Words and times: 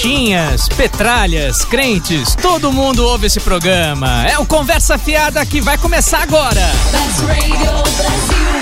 pichinchas, 0.00 0.66
petralhas, 0.70 1.62
crentes, 1.62 2.34
todo 2.34 2.72
mundo 2.72 3.04
ouve 3.04 3.26
esse 3.26 3.38
programa. 3.38 4.26
É 4.26 4.38
o 4.38 4.46
Conversa 4.46 4.96
Fiada 4.96 5.44
que 5.44 5.60
vai 5.60 5.76
começar 5.76 6.22
agora. 6.22 6.62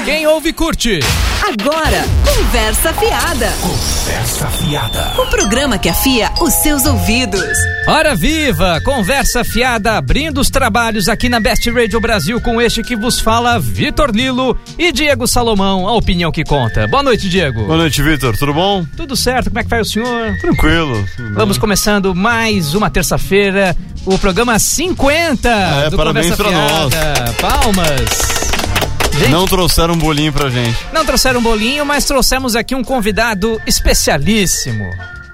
Quem 0.05 0.27
ouve, 0.27 0.53
curte. 0.53 0.99
Agora, 1.47 2.05
Conversa 2.25 2.93
Fiada. 2.95 3.53
Conversa 3.61 4.47
Fiada. 4.49 5.13
O 5.19 5.27
programa 5.27 5.79
que 5.79 5.89
afia 5.89 6.33
os 6.41 6.55
seus 6.55 6.85
ouvidos. 6.87 7.57
Hora 7.87 8.15
viva, 8.15 8.81
Conversa 8.85 9.45
Fiada 9.45 9.97
abrindo 9.97 10.41
os 10.41 10.51
trabalhos 10.51 11.09
aqui 11.09 11.29
na 11.29 11.39
Best 11.39 11.71
Radio 11.71 12.01
Brasil 12.01 12.41
com 12.41 12.61
este 12.61 12.83
que 12.83 12.97
vos 12.97 13.21
fala, 13.21 13.59
Vitor 13.59 14.11
Lilo 14.11 14.59
e 14.79 14.93
Diego 14.93 15.27
Salomão, 15.27 15.87
a 15.87 15.95
opinião 15.95 16.33
que 16.33 16.43
conta. 16.43 16.87
Boa 16.87 17.03
noite, 17.03 17.29
Diego. 17.29 17.67
Boa 17.67 17.79
noite, 17.79 18.03
Vitor. 18.03 18.37
Tudo 18.37 18.55
bom? 18.55 18.85
Tudo 18.97 19.15
certo, 19.15 19.51
como 19.51 19.59
é 19.59 19.63
que 19.63 19.71
vai 19.71 19.81
o 19.81 19.85
senhor? 19.85 20.37
Tranquilo. 20.41 21.05
Vamos 21.35 21.59
começando 21.59 22.15
mais 22.15 22.75
uma 22.75 22.91
terça-feira, 22.91 23.77
o 24.05 24.19
programa 24.19 24.59
50 24.59 25.49
É, 25.49 25.91
do 25.91 25.97
parabéns 25.97 26.35
Conversa 26.35 26.43
pra 26.43 26.53
nós. 26.53 27.35
Palmas. 27.41 29.19
Gente, 29.19 29.31
Não 29.31 29.47
trouxeram 29.47 29.95
um 29.95 29.99
bolinho 29.99 30.33
pra 30.33 30.49
gente. 30.49 30.77
Não 30.93 31.05
trouxeram 31.05 31.41
um 31.41 31.43
bolinho, 31.43 31.85
mas 31.85 32.05
trouxemos 32.05 32.57
aqui 32.57 32.75
um 32.75 32.83
convidado 32.85 33.61
especialíssimo. 33.67 34.85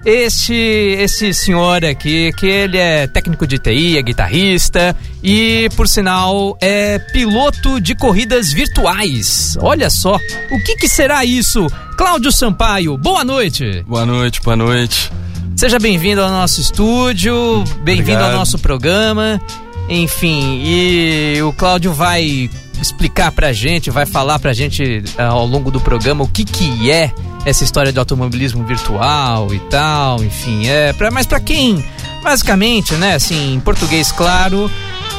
Este, 0.05 0.53
esse 0.55 1.33
senhor 1.33 1.83
aqui, 1.83 2.31
que 2.37 2.47
ele 2.47 2.77
é 2.77 3.06
técnico 3.06 3.47
de 3.47 3.59
TI, 3.59 3.97
é 3.97 4.03
guitarrista 4.03 4.95
e, 5.23 5.70
por 5.77 5.89
sinal, 5.89 6.59
é 6.61 6.98
piloto 6.98 7.81
de 7.81 7.95
corridas 7.95 8.53
virtuais. 8.53 9.56
Olha 9.61 9.89
só, 9.89 10.17
o 10.51 10.62
que, 10.62 10.77
que 10.77 10.89
será 10.89 11.25
isso? 11.25 11.67
Cláudio 11.97 12.31
Sampaio, 12.31 12.98
boa 12.98 13.25
noite. 13.25 13.83
Boa 13.86 14.05
noite, 14.05 14.41
boa 14.42 14.56
noite. 14.56 15.11
Seja 15.65 15.79
bem-vindo 15.79 16.20
ao 16.20 16.29
nosso 16.29 16.61
estúdio, 16.61 17.65
bem-vindo 17.81 18.23
ao 18.23 18.33
nosso 18.33 18.59
programa. 18.59 19.41
Enfim, 19.89 20.61
e 20.62 21.41
o 21.43 21.55
Cláudio 21.55 21.91
vai 21.91 22.51
explicar 22.79 23.33
pra 23.33 23.51
gente, 23.51 23.89
vai 23.89 24.05
falar 24.05 24.39
pra 24.39 24.53
gente 24.53 25.03
ah, 25.17 25.29
ao 25.29 25.47
longo 25.47 25.70
do 25.70 25.81
programa 25.81 26.23
o 26.23 26.29
que 26.29 26.45
que 26.45 26.91
é 26.91 27.11
essa 27.47 27.65
história 27.65 27.91
de 27.91 27.98
automobilismo 27.98 28.62
virtual 28.67 29.55
e 29.55 29.59
tal, 29.70 30.23
enfim, 30.23 30.67
é 30.67 30.92
para 30.92 31.11
mas 31.11 31.25
pra 31.27 31.41
quem 31.41 31.83
basicamente, 32.23 32.92
né, 32.97 33.15
assim, 33.15 33.55
em 33.55 33.61
português 33.61 34.12
claro, 34.12 34.70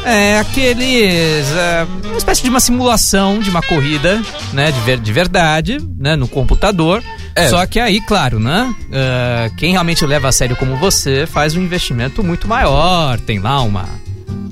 é 0.05 0.37
aqueles 0.37 1.47
ah, 1.57 1.87
uma 2.03 2.17
espécie 2.17 2.43
de 2.43 2.49
uma 2.51 2.59
simulação 2.59 3.39
de 3.39 3.49
uma 3.49 3.63
corrida, 3.63 4.21
né, 4.53 4.71
de, 4.71 4.79
ver- 4.81 4.99
de 4.99 5.11
verdade, 5.11 5.79
né, 5.97 6.15
no 6.15 6.27
computador. 6.27 7.01
É. 7.35 7.49
Só 7.49 7.65
que 7.65 7.79
aí, 7.79 7.99
claro, 8.01 8.39
né? 8.39 8.73
ah, 8.93 9.49
quem 9.57 9.71
realmente 9.71 10.05
leva 10.05 10.29
a 10.29 10.31
sério 10.31 10.55
como 10.55 10.77
você 10.77 11.25
faz 11.27 11.55
um 11.55 11.61
investimento 11.61 12.23
muito 12.23 12.47
maior. 12.47 13.19
Tem 13.19 13.39
lá 13.39 13.61
uma, 13.61 13.85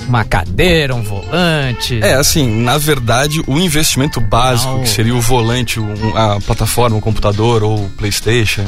uma 0.07 0.23
cadeira, 0.25 0.93
um 0.93 1.01
volante. 1.01 1.99
É, 2.03 2.15
assim, 2.15 2.61
na 2.61 2.77
verdade, 2.77 3.41
o 3.47 3.57
investimento 3.57 4.19
básico, 4.19 4.71
Não. 4.73 4.81
que 4.81 4.89
seria 4.89 5.15
o 5.15 5.21
volante, 5.21 5.79
o- 5.79 6.17
a 6.17 6.41
plataforma, 6.41 6.97
o 6.97 7.01
computador, 7.01 7.63
ou 7.63 7.89
PlayStation, 7.97 8.65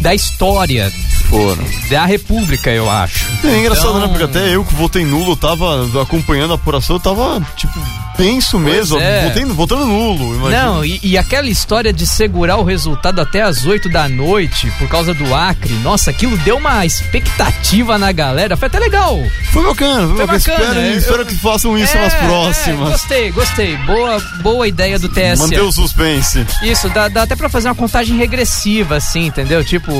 da 0.00 0.14
história 0.14 0.92
Foram. 1.28 1.64
da 1.90 2.04
República, 2.04 2.70
eu 2.70 2.90
acho. 2.90 3.24
É 3.44 3.58
engraçado, 3.58 3.88
Então- 3.90 4.00
né? 4.00 4.08
Porque 4.08 4.24
até 4.24 4.54
eu 4.54 4.64
que 4.64 4.74
votei 4.74 5.04
nulo, 5.04 5.36
tava 5.36 5.86
acompanhando 6.02 6.52
a 6.52 6.54
apuração, 6.56 6.96
eu 6.96 7.00
tava, 7.00 7.40
tipo, 7.56 7.72
tenso 8.16 8.58
mesmo. 8.58 8.98
é. 8.98 9.24
Votei, 9.28 9.44
votando 9.46 9.86
nulo, 9.86 10.34
imagina. 10.36 10.62
Não, 10.64 10.84
e, 10.84 11.00
e 11.02 11.18
aquela 11.18 11.48
história 11.48 11.92
de 11.92 12.06
segurar 12.06 12.56
o 12.56 12.64
resultado 12.64 13.20
até 13.20 13.42
as 13.42 13.64
8 13.66 13.88
da 13.88 14.08
noite 14.08 14.70
por 14.78 14.88
causa 14.88 15.12
do 15.14 15.34
Acre, 15.34 15.72
nossa, 15.76 16.10
aquilo 16.10 16.36
deu 16.38 16.56
uma 16.56 16.84
expectativa 16.86 17.98
na 17.98 18.12
galera. 18.12 18.56
Foi 18.56 18.66
até 18.68 18.78
legal. 18.78 19.18
Foi 19.52 19.64
bacana, 19.64 20.06
foi, 20.08 20.16
Foi 20.16 20.26
bacana. 20.26 20.36
Espero, 20.64 20.80
eu- 20.80 20.98
espero 20.98 21.26
que 21.26 21.34
façam 21.36 21.76
isso 21.78 21.96
nas 21.96 22.12
É, 22.14 22.16
é, 22.16 22.26
próximas. 22.26 22.90
gostei, 22.92 23.30
gostei. 23.32 23.76
Boa, 23.78 24.20
boa 24.42 24.66
ideia 24.68 24.98
do 24.98 25.08
TSE. 25.08 25.38
Manter 25.42 25.60
o 25.62 25.72
suspense. 25.72 26.46
Isso, 26.62 26.88
dá, 26.90 27.08
dá 27.08 27.22
até 27.22 27.34
pra 27.36 27.48
fazer 27.48 27.68
uma 27.68 27.74
contagem 27.74 28.16
regressiva, 28.16 28.96
assim, 28.96 29.26
entendeu? 29.26 29.64
Tipo. 29.64 29.92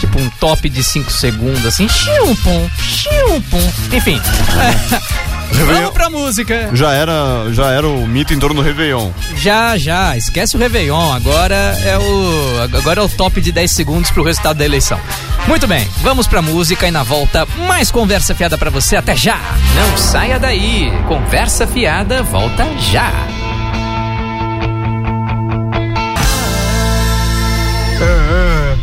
Tipo 0.00 0.20
um 0.20 0.28
top 0.38 0.68
de 0.68 0.82
5 0.84 1.10
segundos, 1.10 1.64
assim. 1.64 1.88
Xiu, 1.88 2.36
pum, 2.42 2.70
xiu, 2.78 3.42
Enfim. 5.52 5.64
Vamos 5.64 5.90
pra 5.92 6.10
música. 6.10 6.70
Já 6.74 6.92
era, 6.92 7.14
já 7.52 7.70
era 7.70 7.86
o 7.88 8.06
mito 8.06 8.34
em 8.34 8.38
torno 8.38 8.56
do 8.56 8.62
Réveillon. 8.62 9.10
Já, 9.36 9.76
já, 9.78 10.16
esquece 10.16 10.56
o 10.56 10.58
Réveillon. 10.58 11.12
Agora 11.12 11.54
é 11.54 11.96
o. 11.98 12.76
Agora 12.76 13.00
é 13.00 13.04
o 13.04 13.08
top 13.08 13.40
de 13.40 13.52
10 13.52 13.70
segundos 13.70 14.10
pro 14.10 14.22
resultado 14.24 14.56
da 14.58 14.64
eleição. 14.64 14.98
Muito 15.46 15.66
bem, 15.66 15.88
vamos 16.02 16.26
pra 16.26 16.42
música 16.42 16.86
e 16.88 16.90
na 16.90 17.02
volta 17.04 17.46
mais 17.66 17.90
conversa 17.90 18.34
fiada 18.34 18.58
pra 18.58 18.68
você. 18.70 18.96
Até 18.96 19.16
já! 19.16 19.38
Não 19.76 19.96
saia 19.96 20.38
daí! 20.38 20.92
Conversa 21.08 21.66
fiada 21.66 22.22
volta 22.22 22.66
já! 22.92 23.10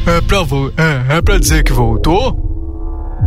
É, 0.05 0.17
é, 0.17 0.21
pra, 0.21 0.41
vo- 0.43 0.71
é, 0.77 1.17
é 1.17 1.21
pra 1.21 1.37
dizer 1.37 1.63
que 1.63 1.71
voltou? 1.73 2.35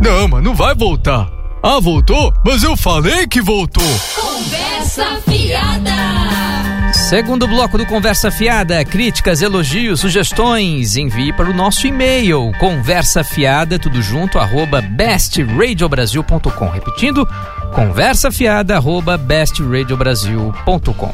Não, 0.03 0.27
mas 0.27 0.43
não 0.43 0.53
vai 0.53 0.75
voltar. 0.75 1.29
Ah, 1.61 1.79
voltou? 1.79 2.33
Mas 2.45 2.63
eu 2.63 2.77
falei 2.77 3.27
que 3.27 3.41
voltou. 3.41 3.83
Conversa 4.15 5.21
Fiada. 5.27 5.91
Segundo 6.93 7.47
bloco 7.47 7.77
do 7.77 7.85
Conversa 7.85 8.29
Fiada, 8.29 8.83
críticas, 8.83 9.41
elogios, 9.41 9.99
sugestões, 10.01 10.97
envie 10.97 11.31
para 11.31 11.49
o 11.49 11.53
nosso 11.53 11.87
e-mail, 11.87 12.51
conversafiada, 12.59 13.79
tudo 13.79 14.01
junto, 14.01 14.37
arroba 14.39 14.81
bestradiobrasil.com. 14.81 16.69
Repetindo, 16.69 17.27
conversafiada, 17.73 18.75
arroba 18.75 19.17
bestradiobrasil.com. 19.17 21.13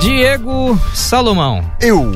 Diego 0.00 0.78
Salomão, 0.94 1.62
Eu. 1.80 2.12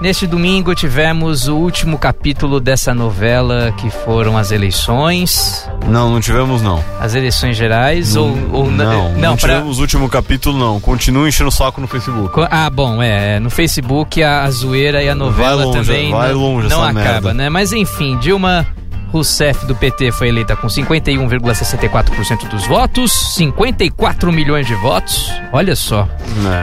Neste 0.00 0.26
domingo 0.26 0.74
tivemos 0.74 1.48
o 1.48 1.56
último 1.56 1.98
capítulo 1.98 2.58
dessa 2.60 2.94
novela 2.94 3.72
que 3.78 3.90
foram 3.90 4.36
as 4.36 4.50
eleições, 4.50 5.68
Não, 5.86 6.10
não 6.10 6.20
tivemos 6.20 6.62
não. 6.62 6.82
as 7.00 7.14
eleições 7.14 7.56
gerais 7.56 8.16
ou, 8.16 8.28
ou 8.52 8.70
não, 8.70 9.12
não, 9.14 9.36
pra- 9.36 9.54
tivemos 9.56 9.78
o 9.78 9.82
último 9.82 10.08
capítulo 10.08 10.58
não. 10.58 10.80
Continua 10.80 11.28
enchendo 11.28 11.48
o 11.48 11.52
saco 11.52 11.80
no 11.80 11.86
Facebook. 11.86 12.34
Ah, 12.50 12.68
bom, 12.70 13.02
é, 13.02 13.38
no 13.40 13.50
Facebook 13.50 14.22
a, 14.22 14.42
a 14.44 14.50
zoeira 14.50 15.02
e 15.02 15.08
a 15.08 15.14
novela 15.14 15.64
longe, 15.64 15.78
também 15.88 16.10
vai 16.10 16.32
não, 16.32 16.38
longe 16.40 16.68
não 16.68 16.82
acaba, 16.82 17.00
merda. 17.00 17.34
né? 17.34 17.48
Mas 17.48 17.72
enfim, 17.72 18.16
Dilma 18.18 18.66
Rousseff 19.12 19.66
do 19.66 19.74
PT 19.74 20.12
foi 20.12 20.28
eleita 20.28 20.54
com 20.56 20.68
51,64% 20.68 22.48
dos 22.48 22.66
votos, 22.66 23.34
54 23.34 24.32
milhões 24.32 24.66
de 24.66 24.74
votos, 24.74 25.30
olha 25.52 25.76
só. 25.76 26.08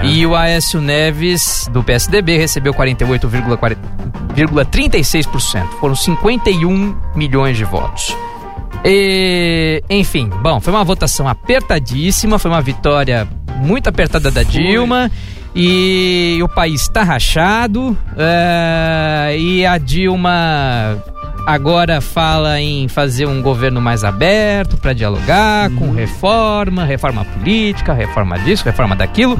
É. 0.03 0.07
E 0.07 0.25
o 0.25 0.35
Aécio 0.35 0.81
Neves 0.81 1.69
do 1.71 1.83
PSDB 1.83 2.38
recebeu 2.38 2.73
48,36%, 2.73 5.67
foram 5.79 5.95
51 5.95 6.95
milhões 7.15 7.55
de 7.57 7.63
votos. 7.65 8.15
E, 8.85 9.83
enfim, 9.89 10.29
bom, 10.41 10.61
foi 10.61 10.71
uma 10.71 10.83
votação 10.83 11.27
apertadíssima, 11.27 12.38
foi 12.39 12.51
uma 12.51 12.61
vitória 12.61 13.27
muito 13.57 13.89
apertada 13.89 14.31
da 14.31 14.44
Dilma. 14.44 15.11
E 15.59 16.38
o 16.44 16.47
país 16.47 16.81
está 16.81 17.01
rachado. 17.01 17.97
é, 18.15 19.35
e 19.39 19.65
a 19.65 19.79
Dilma 19.79 21.03
agora 21.45 22.01
fala 22.01 22.60
em 22.60 22.88
fazer 22.88 23.25
um 23.25 23.42
governo 23.42 23.80
mais 23.81 24.04
aberto 24.04 24.78
para 24.78 24.94
dialogar 24.94 25.69
com 25.72 25.92
reforma, 25.92 26.84
reforma 26.86 27.24
política, 27.25 27.94
reforma 27.94 28.38
disso, 28.39 28.63
reforma 28.66 28.95
daquilo. 28.95 29.38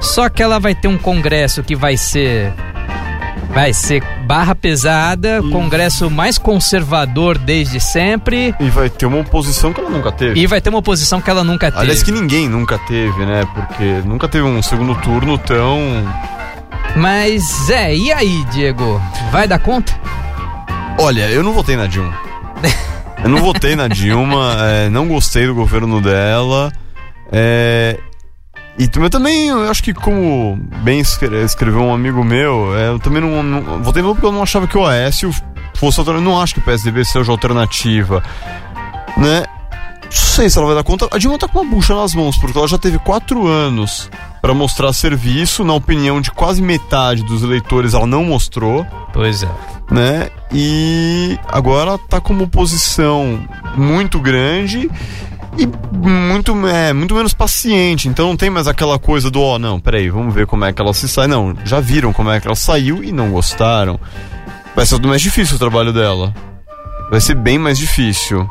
Só 0.00 0.28
que 0.28 0.42
ela 0.42 0.58
vai 0.58 0.74
ter 0.74 0.88
um 0.88 0.98
congresso 0.98 1.62
que 1.62 1.74
vai 1.74 1.96
ser 1.96 2.52
vai 3.50 3.72
ser 3.72 4.02
barra 4.26 4.54
pesada, 4.54 5.40
congresso 5.50 6.10
mais 6.10 6.36
conservador 6.36 7.38
desde 7.38 7.80
sempre 7.80 8.54
E 8.60 8.68
vai 8.68 8.90
ter 8.90 9.06
uma 9.06 9.20
oposição 9.20 9.72
que 9.72 9.80
ela 9.80 9.88
nunca 9.88 10.12
teve. 10.12 10.38
e 10.38 10.46
vai 10.46 10.60
ter 10.60 10.68
uma 10.68 10.78
oposição 10.80 11.22
que 11.22 11.30
ela 11.30 11.42
nunca 11.42 11.70
teve. 11.70 11.82
Aliás, 11.82 12.02
que 12.02 12.12
ninguém 12.12 12.48
nunca 12.50 12.76
teve, 12.78 13.24
né? 13.24 13.46
Porque 13.54 14.02
nunca 14.04 14.28
teve 14.28 14.44
um 14.44 14.62
segundo 14.62 14.94
turno 14.96 15.38
tão. 15.38 15.78
Mas 16.96 17.70
é, 17.70 17.94
e 17.94 18.12
aí, 18.12 18.44
Diego? 18.52 19.00
Vai 19.30 19.46
dar 19.48 19.58
conta? 19.58 19.92
Olha, 20.98 21.28
eu 21.30 21.42
não 21.42 21.52
votei 21.52 21.76
na 21.76 21.86
Dilma. 21.86 22.14
Eu 23.22 23.30
não 23.30 23.38
votei 23.38 23.74
na 23.74 23.88
Dilma, 23.88 24.56
é, 24.60 24.88
não 24.90 25.08
gostei 25.08 25.46
do 25.46 25.54
governo 25.54 26.00
dela. 26.02 26.70
É, 27.32 27.98
e 28.78 28.88
eu 28.94 29.10
também, 29.10 29.48
eu 29.48 29.68
acho 29.70 29.82
que 29.82 29.92
como 29.94 30.56
bem 30.84 31.00
escre- 31.00 31.42
escreveu 31.42 31.80
um 31.80 31.94
amigo 31.94 32.22
meu, 32.22 32.76
é, 32.76 32.88
eu 32.88 32.98
também 33.00 33.20
não, 33.22 33.42
não 33.42 33.82
votei 33.82 34.02
porque 34.02 34.24
eu 34.24 34.30
não 34.30 34.42
achava 34.42 34.68
que 34.68 34.76
o 34.76 34.86
Aécio 34.86 35.32
fosse 35.74 35.98
alternativa. 35.98 36.30
Não 36.30 36.40
acho 36.40 36.54
que 36.54 36.60
o 36.60 36.62
PSDB 36.62 37.04
seja 37.04 37.32
alternativa, 37.32 38.22
né? 39.16 39.44
Não 40.04 40.12
sei 40.12 40.48
se 40.48 40.56
ela 40.58 40.66
vai 40.68 40.76
dar 40.76 40.84
conta. 40.84 41.08
A 41.10 41.18
Dilma 41.18 41.38
tá 41.38 41.48
com 41.48 41.60
uma 41.62 41.70
bucha 41.70 41.96
nas 41.96 42.14
mãos, 42.14 42.36
porque 42.36 42.56
ela 42.56 42.68
já 42.68 42.78
teve 42.78 42.98
quatro 42.98 43.46
anos 43.48 44.08
pra 44.46 44.54
mostrar 44.54 44.92
serviço. 44.92 45.64
Na 45.64 45.74
opinião 45.74 46.20
de 46.20 46.30
quase 46.30 46.62
metade 46.62 47.24
dos 47.24 47.42
eleitores, 47.42 47.94
ela 47.94 48.06
não 48.06 48.22
mostrou 48.22 48.86
Pois 49.12 49.42
é. 49.42 49.48
né? 49.90 50.30
E 50.52 51.36
agora 51.48 51.98
tá 51.98 52.20
com 52.20 52.32
uma 52.32 52.44
oposição 52.44 53.40
muito 53.76 54.20
grande 54.20 54.88
e 55.58 55.68
muito, 55.92 56.64
é, 56.68 56.92
muito 56.92 57.12
menos 57.12 57.34
paciente. 57.34 58.08
Então 58.08 58.28
não 58.28 58.36
tem 58.36 58.48
mais 58.48 58.68
aquela 58.68 59.00
coisa 59.00 59.32
do, 59.32 59.42
ó, 59.42 59.58
não, 59.58 59.80
peraí, 59.80 60.08
vamos 60.10 60.32
ver 60.32 60.46
como 60.46 60.64
é 60.64 60.72
que 60.72 60.80
ela 60.80 60.94
se 60.94 61.08
sai. 61.08 61.26
Não, 61.26 61.52
já 61.64 61.80
viram 61.80 62.12
como 62.12 62.30
é 62.30 62.38
que 62.40 62.46
ela 62.46 62.54
saiu 62.54 63.02
e 63.02 63.10
não 63.10 63.32
gostaram. 63.32 63.98
Vai 64.76 64.86
ser 64.86 65.04
mais 65.04 65.22
difícil 65.22 65.56
o 65.56 65.58
trabalho 65.58 65.92
dela. 65.92 66.32
Vai 67.10 67.20
ser 67.20 67.34
bem 67.34 67.58
mais 67.58 67.78
difícil. 67.78 68.48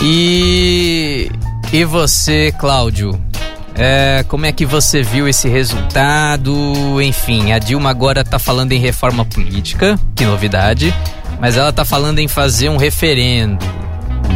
E 0.00 1.30
e 1.74 1.84
você, 1.84 2.50
Cláudio? 2.58 3.28
É, 3.78 4.24
como 4.26 4.44
é 4.44 4.50
que 4.50 4.66
você 4.66 5.02
viu 5.04 5.28
esse 5.28 5.48
resultado? 5.48 7.00
Enfim, 7.00 7.52
a 7.52 7.60
Dilma 7.60 7.90
agora 7.90 8.24
tá 8.24 8.36
falando 8.36 8.72
em 8.72 8.80
reforma 8.80 9.24
política, 9.24 9.96
que 10.16 10.24
novidade, 10.24 10.92
mas 11.40 11.56
ela 11.56 11.72
tá 11.72 11.84
falando 11.84 12.18
em 12.18 12.26
fazer 12.26 12.68
um 12.68 12.76
referendo. 12.76 13.64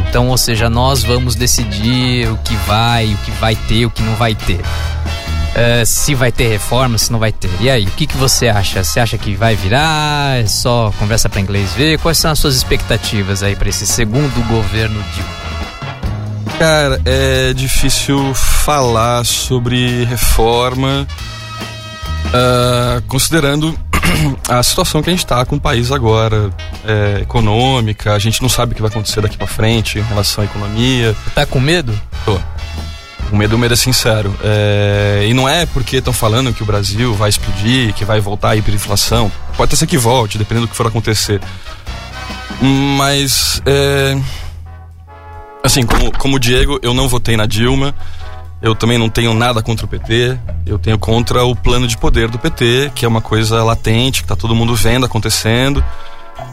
Então, 0.08 0.28
ou 0.28 0.38
seja, 0.38 0.70
nós 0.70 1.02
vamos 1.02 1.34
decidir 1.34 2.28
o 2.30 2.38
que 2.38 2.54
vai, 2.66 3.14
o 3.14 3.16
que 3.16 3.32
vai 3.32 3.56
ter, 3.56 3.84
o 3.84 3.90
que 3.90 4.02
não 4.02 4.14
vai 4.14 4.36
ter. 4.36 4.60
É, 5.56 5.84
se 5.84 6.14
vai 6.14 6.30
ter 6.30 6.48
reforma, 6.48 6.96
se 6.96 7.10
não 7.10 7.18
vai 7.18 7.32
ter. 7.32 7.50
E 7.60 7.68
aí, 7.68 7.84
o 7.84 7.90
que, 7.90 8.06
que 8.06 8.16
você 8.16 8.48
acha? 8.48 8.84
Você 8.84 9.00
acha 9.00 9.18
que 9.18 9.34
vai 9.34 9.56
virar? 9.56 10.38
É 10.38 10.46
só 10.46 10.92
conversa 11.00 11.28
para 11.28 11.40
inglês 11.40 11.72
ver? 11.74 11.98
Quais 11.98 12.16
são 12.16 12.30
as 12.30 12.38
suas 12.38 12.54
expectativas 12.54 13.42
aí 13.42 13.56
para 13.56 13.68
esse 13.68 13.86
segundo 13.86 14.40
governo 14.46 15.02
Dilma? 15.14 15.41
Cara, 16.62 17.02
é 17.04 17.52
difícil 17.52 18.32
falar 18.34 19.26
sobre 19.26 20.04
reforma, 20.04 21.08
ah, 22.32 23.02
considerando 23.08 23.76
a 24.48 24.62
situação 24.62 25.02
que 25.02 25.10
a 25.10 25.12
gente 25.12 25.24
está 25.24 25.44
com 25.44 25.56
o 25.56 25.60
país 25.60 25.90
agora, 25.90 26.52
é, 26.84 27.22
econômica, 27.22 28.14
a 28.14 28.18
gente 28.20 28.40
não 28.40 28.48
sabe 28.48 28.70
o 28.70 28.74
que 28.76 28.80
vai 28.80 28.92
acontecer 28.92 29.20
daqui 29.20 29.36
para 29.36 29.48
frente 29.48 29.98
em 29.98 30.02
relação 30.02 30.42
à 30.42 30.44
economia. 30.44 31.16
Tá 31.34 31.44
com 31.44 31.58
medo? 31.58 32.00
Tô. 32.24 32.38
O 33.32 33.36
medo, 33.36 33.56
o 33.56 33.58
medo 33.58 33.74
é 33.74 33.76
sincero. 33.76 34.32
É, 34.44 35.26
e 35.28 35.34
não 35.34 35.48
é 35.48 35.66
porque 35.66 35.96
estão 35.96 36.12
falando 36.12 36.54
que 36.54 36.62
o 36.62 36.66
Brasil 36.66 37.12
vai 37.12 37.28
explodir, 37.28 37.92
que 37.92 38.04
vai 38.04 38.20
voltar 38.20 38.50
a 38.50 38.56
hiperinflação. 38.56 39.32
Pode 39.56 39.70
até 39.70 39.74
ser 39.74 39.88
que 39.88 39.98
volte, 39.98 40.38
dependendo 40.38 40.68
do 40.68 40.70
que 40.70 40.76
for 40.76 40.86
acontecer. 40.86 41.40
Mas, 42.60 43.60
é, 43.66 44.16
assim, 45.62 45.84
como, 45.84 46.12
como 46.18 46.36
o 46.36 46.38
Diego, 46.38 46.78
eu 46.82 46.92
não 46.92 47.08
votei 47.08 47.36
na 47.36 47.46
Dilma. 47.46 47.94
Eu 48.60 48.74
também 48.76 48.96
não 48.96 49.08
tenho 49.08 49.34
nada 49.34 49.62
contra 49.62 49.84
o 49.86 49.88
PT. 49.88 50.38
Eu 50.64 50.78
tenho 50.78 50.98
contra 50.98 51.44
o 51.44 51.54
plano 51.54 51.86
de 51.86 51.96
poder 51.96 52.28
do 52.28 52.38
PT, 52.38 52.92
que 52.94 53.04
é 53.04 53.08
uma 53.08 53.20
coisa 53.20 53.62
latente, 53.64 54.22
que 54.22 54.28
tá 54.28 54.36
todo 54.36 54.54
mundo 54.54 54.74
vendo 54.74 55.04
acontecendo. 55.04 55.84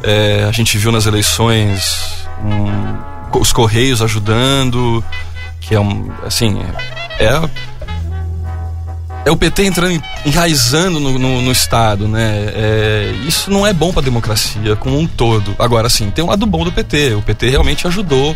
É, 0.01 0.45
a 0.47 0.51
gente 0.51 0.77
viu 0.77 0.91
nas 0.91 1.05
eleições 1.05 2.25
um, 2.43 3.39
os 3.39 3.53
Correios 3.53 4.01
ajudando, 4.01 5.03
que 5.61 5.75
é 5.75 5.79
um. 5.79 6.09
Assim, 6.25 6.59
é. 7.19 7.25
é 7.25 7.49
é 9.25 9.31
o 9.31 9.35
PT 9.35 9.65
entrando, 9.65 10.01
enraizando 10.25 10.99
no, 10.99 11.19
no, 11.19 11.41
no 11.41 11.51
Estado, 11.51 12.07
né? 12.07 12.51
É, 12.55 13.13
isso 13.27 13.51
não 13.51 13.67
é 13.67 13.73
bom 13.73 13.91
para 13.91 14.01
a 14.01 14.03
democracia 14.03 14.75
como 14.77 14.97
um 14.97 15.05
todo. 15.05 15.55
Agora, 15.59 15.89
sim, 15.89 16.09
tem 16.09 16.23
um 16.23 16.29
lado 16.29 16.45
bom 16.45 16.63
do 16.63 16.71
PT. 16.71 17.15
O 17.15 17.21
PT 17.21 17.49
realmente 17.49 17.85
ajudou 17.85 18.35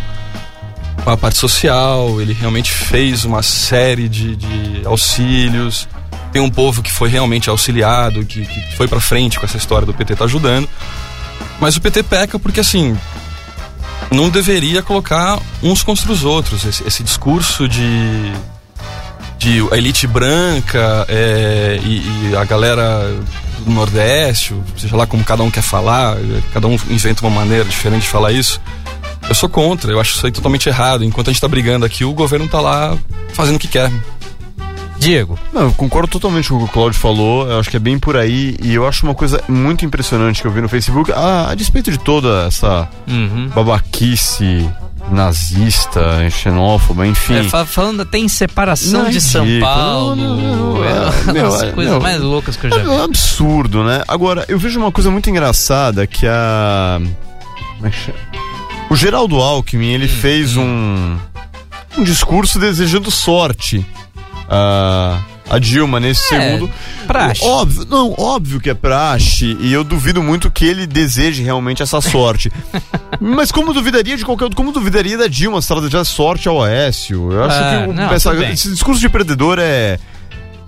com 1.04 1.10
a 1.10 1.18
parte 1.18 1.38
social, 1.38 2.22
ele 2.22 2.34
realmente 2.34 2.72
fez 2.72 3.26
uma 3.26 3.44
série 3.44 4.08
de, 4.08 4.36
de 4.36 4.82
auxílios. 4.86 5.88
Tem 6.32 6.42
um 6.42 6.50
povo 6.50 6.82
que 6.82 6.92
foi 6.92 7.10
realmente 7.10 7.50
auxiliado, 7.50 8.26
que, 8.26 8.46
que 8.46 8.76
foi 8.76 8.88
para 8.88 9.00
frente 9.00 9.40
com 9.40 9.46
essa 9.46 9.58
história 9.58 9.86
do 9.86 9.94
PT 9.94 10.16
tá 10.16 10.26
ajudando. 10.26 10.68
Mas 11.60 11.76
o 11.76 11.82
PT 11.82 12.04
peca 12.04 12.40
porque, 12.40 12.60
assim, 12.60 12.98
não 14.12 14.30
deveria 14.30 14.82
colocar 14.82 15.40
uns 15.62 15.84
contra 15.84 16.12
os 16.12 16.24
outros. 16.24 16.66
Esse, 16.66 16.88
esse 16.88 17.04
discurso 17.04 17.68
de, 17.68 18.34
de 19.38 19.68
a 19.72 19.78
elite 19.78 20.08
branca 20.08 21.06
é, 21.08 21.80
e, 21.84 22.30
e 22.32 22.36
a 22.36 22.44
galera 22.46 23.14
do 23.64 23.72
Nordeste, 23.72 24.56
seja 24.78 24.96
lá 24.96 25.08
como 25.08 25.24
cada 25.24 25.44
um 25.44 25.50
quer 25.50 25.62
falar, 25.62 26.18
cada 26.54 26.68
um 26.68 26.78
inventa 26.90 27.26
uma 27.26 27.42
maneira 27.42 27.66
diferente 27.66 28.04
de 28.04 28.10
falar 28.10 28.32
isso. 28.32 28.60
Eu 29.34 29.36
sou 29.36 29.50
contra, 29.50 29.92
eu 29.92 30.00
acho 30.00 30.14
isso 30.16 30.24
aí 30.28 30.32
totalmente 30.32 30.70
errado. 30.70 31.04
Enquanto 31.04 31.30
a 31.30 31.34
gente 31.34 31.42
tá 31.42 31.48
brigando 31.48 31.84
aqui, 31.84 32.06
o 32.06 32.14
governo 32.14 32.48
tá 32.48 32.62
lá 32.62 32.96
fazendo 33.34 33.56
o 33.56 33.60
que 33.60 33.68
quer. 33.68 33.92
Diego. 35.00 35.40
Não, 35.52 35.64
eu 35.64 35.72
concordo 35.72 36.08
totalmente 36.08 36.50
com 36.50 36.56
o 36.56 36.60
que 36.60 36.66
o 36.66 36.68
Claudio 36.68 37.00
falou. 37.00 37.50
Eu 37.50 37.60
acho 37.60 37.68
que 37.68 37.76
é 37.76 37.80
bem 37.80 37.98
por 37.98 38.16
aí. 38.16 38.56
E 38.62 38.76
eu 38.76 38.88
acho 38.88 39.04
uma 39.08 39.16
coisa 39.16 39.42
muito 39.50 39.84
impressionante 39.84 40.40
que 40.40 40.48
eu 40.48 40.52
vi 40.52 40.62
no 40.62 40.70
Facebook. 40.70 41.12
A, 41.12 41.50
a 41.50 41.56
despeito 41.56 41.90
de 41.90 41.98
toda 41.98 42.46
essa 42.46 42.88
Uhum. 43.08 43.50
babaquice 43.56 44.70
nazista, 45.12 46.30
xenófoba, 46.30 47.08
enfim. 47.08 47.34
É, 47.38 47.44
fa- 47.44 47.66
falando 47.66 48.04
até 48.04 48.20
em 48.20 48.28
separação 48.28 49.02
Não, 49.02 49.08
é 49.08 49.12
de 49.12 49.20
São. 49.20 49.48
Paulo. 49.60 50.16
Não, 50.16 50.38
não, 50.38 50.74
não, 50.76 50.84
é 50.86 51.10
meu, 51.34 51.50
das 51.50 51.64
é, 51.64 51.72
coisas 51.72 51.92
meu, 51.94 52.02
mais 52.02 52.22
loucas 52.22 52.56
que 52.56 52.68
eu 52.68 52.70
já 52.70 52.78
É 52.78 52.84
vi. 52.84 52.88
um 52.88 53.04
absurdo, 53.04 53.84
né? 53.84 54.04
Agora, 54.08 54.46
eu 54.48 54.60
vejo 54.60 54.80
uma 54.80 54.92
coisa 54.92 55.10
muito 55.10 55.28
engraçada 55.28 56.06
que 56.06 56.28
a. 56.28 57.02
Como 57.78 57.88
é 57.88 57.90
que 57.90 57.98
chama? 57.98 58.43
O 58.90 58.96
Geraldo 58.96 59.38
Alckmin, 59.38 59.88
ele 59.94 60.08
fez 60.08 60.56
um. 60.56 61.18
Um 61.96 62.04
discurso 62.04 62.58
desejando 62.58 63.12
sorte 63.12 63.86
a, 64.50 65.22
a 65.48 65.60
Dilma 65.60 66.00
nesse 66.00 66.34
É, 66.34 66.40
segundo. 66.54 66.72
praxe. 67.06 67.44
Óbvio, 67.46 67.86
não, 67.88 68.16
óbvio 68.18 68.60
que 68.60 68.68
é 68.68 68.74
praxe, 68.74 69.56
e 69.60 69.72
eu 69.72 69.84
duvido 69.84 70.24
muito 70.24 70.50
que 70.50 70.66
ele 70.66 70.88
deseje 70.88 71.44
realmente 71.44 71.84
essa 71.84 72.02
sorte. 72.02 72.52
Mas 73.22 73.52
como 73.52 73.74
duvidaria 73.76 74.18
de 74.18 74.26
qualquer 74.26 74.46
outro, 74.46 74.58
como 74.58 74.72
duvidaria 74.72 75.16
da 75.16 75.28
Dilma 75.28 75.62
se 75.62 75.72
ela 75.72 75.82
desejasse 75.82 76.10
sorte 76.12 76.48
ao 76.48 76.64
Aécio? 76.64 77.32
Eu 77.32 77.44
acho 77.44 77.56
Ah, 77.60 77.84
que 77.86 77.90
o- 77.90 77.94
não, 77.94 78.12
essa- 78.12 78.34
esse 78.52 78.70
discurso 78.72 79.00
de 79.00 79.08
perdedor 79.10 79.60
é. 79.60 80.00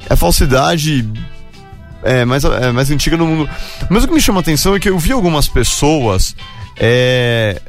É 0.08 0.16
falsidade 0.16 1.10
é 2.04 2.24
mais, 2.24 2.44
é 2.44 2.72
mais 2.72 2.92
antiga 2.92 3.18
no 3.18 3.26
mundo. 3.26 3.50
Mas 3.90 4.04
o 4.04 4.08
que 4.08 4.14
me 4.14 4.22
chama 4.22 4.40
a 4.40 4.42
atenção 4.42 4.76
é 4.76 4.80
que 4.80 4.88
eu 4.88 5.00
vi 5.00 5.12
algumas 5.12 5.48
pessoas, 5.48 6.36
é, 6.78 7.60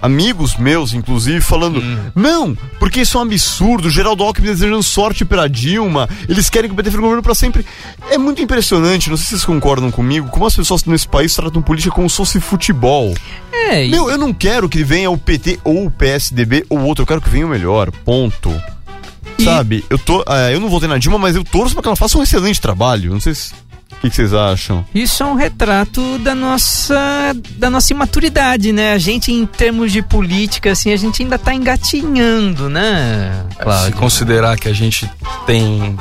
amigos 0.00 0.56
meus, 0.56 0.92
inclusive, 0.92 1.40
falando: 1.40 1.80
Hum. 1.80 1.98
não, 2.14 2.56
porque 2.78 3.00
isso 3.00 3.16
é 3.16 3.20
um 3.20 3.24
absurdo. 3.24 3.90
Geraldo 3.90 4.22
Alckmin 4.22 4.46
desejando 4.48 4.82
sorte 4.82 5.24
pra 5.24 5.48
Dilma, 5.48 6.08
eles 6.28 6.48
querem 6.50 6.68
que 6.68 6.74
o 6.74 6.76
PT 6.76 6.90
fique 6.90 6.96
no 6.96 7.02
governo 7.02 7.22
pra 7.22 7.34
sempre. 7.34 7.64
É 8.10 8.18
muito 8.18 8.40
impressionante, 8.42 9.10
não 9.10 9.16
sei 9.16 9.24
se 9.24 9.30
vocês 9.30 9.44
concordam 9.44 9.90
comigo, 9.90 10.28
como 10.28 10.46
as 10.46 10.54
pessoas 10.56 10.84
nesse 10.84 11.06
país 11.08 11.34
tratam 11.34 11.60
política 11.62 11.94
como 11.94 12.08
se 12.08 12.16
fosse 12.16 12.40
futebol. 12.40 13.14
É, 13.52 13.86
e- 13.86 13.90
Meu, 13.90 14.08
eu 14.10 14.16
não 14.18 14.32
quero 14.32 14.68
que 14.68 14.82
venha 14.84 15.10
o 15.10 15.18
PT 15.18 15.58
ou 15.64 15.86
o 15.86 15.90
PSDB 15.90 16.64
ou 16.68 16.80
outro, 16.80 17.02
eu 17.02 17.06
quero 17.06 17.20
que 17.20 17.28
venha 17.28 17.46
o 17.46 17.50
melhor. 17.50 17.90
Ponto. 18.04 18.50
E- 19.38 19.44
Sabe? 19.44 19.84
Eu 19.88 19.98
tô. 19.98 20.24
é, 20.28 20.54
eu 20.54 20.58
não 20.60 20.68
votei 20.68 20.88
na 20.88 20.98
Dilma, 20.98 21.18
mas 21.18 21.36
eu 21.36 21.44
torço 21.44 21.74
pra 21.74 21.82
que 21.82 21.88
ela 21.88 21.96
faça 21.96 22.18
um 22.18 22.22
excelente 22.22 22.60
trabalho. 22.60 23.12
Não 23.12 23.20
sei 23.20 23.34
se. 23.34 23.52
O 23.98 24.00
que, 24.00 24.10
que 24.10 24.16
vocês 24.16 24.32
acham? 24.32 24.84
Isso 24.94 25.24
é 25.24 25.26
um 25.26 25.34
retrato 25.34 26.18
da 26.18 26.32
nossa 26.34 27.34
da 27.56 27.68
nossa 27.68 27.92
imaturidade, 27.92 28.72
né? 28.72 28.92
A 28.92 28.98
gente 28.98 29.32
em 29.32 29.44
termos 29.44 29.90
de 29.90 30.02
política 30.02 30.70
assim, 30.70 30.92
a 30.92 30.96
gente 30.96 31.20
ainda 31.22 31.36
tá 31.36 31.52
engatinhando, 31.52 32.68
né? 32.68 33.44
Se 33.50 33.56
Cláudio? 33.56 33.96
considerar 33.96 34.56
que 34.56 34.68
a 34.68 34.72
gente 34.72 35.10
tem. 35.46 35.96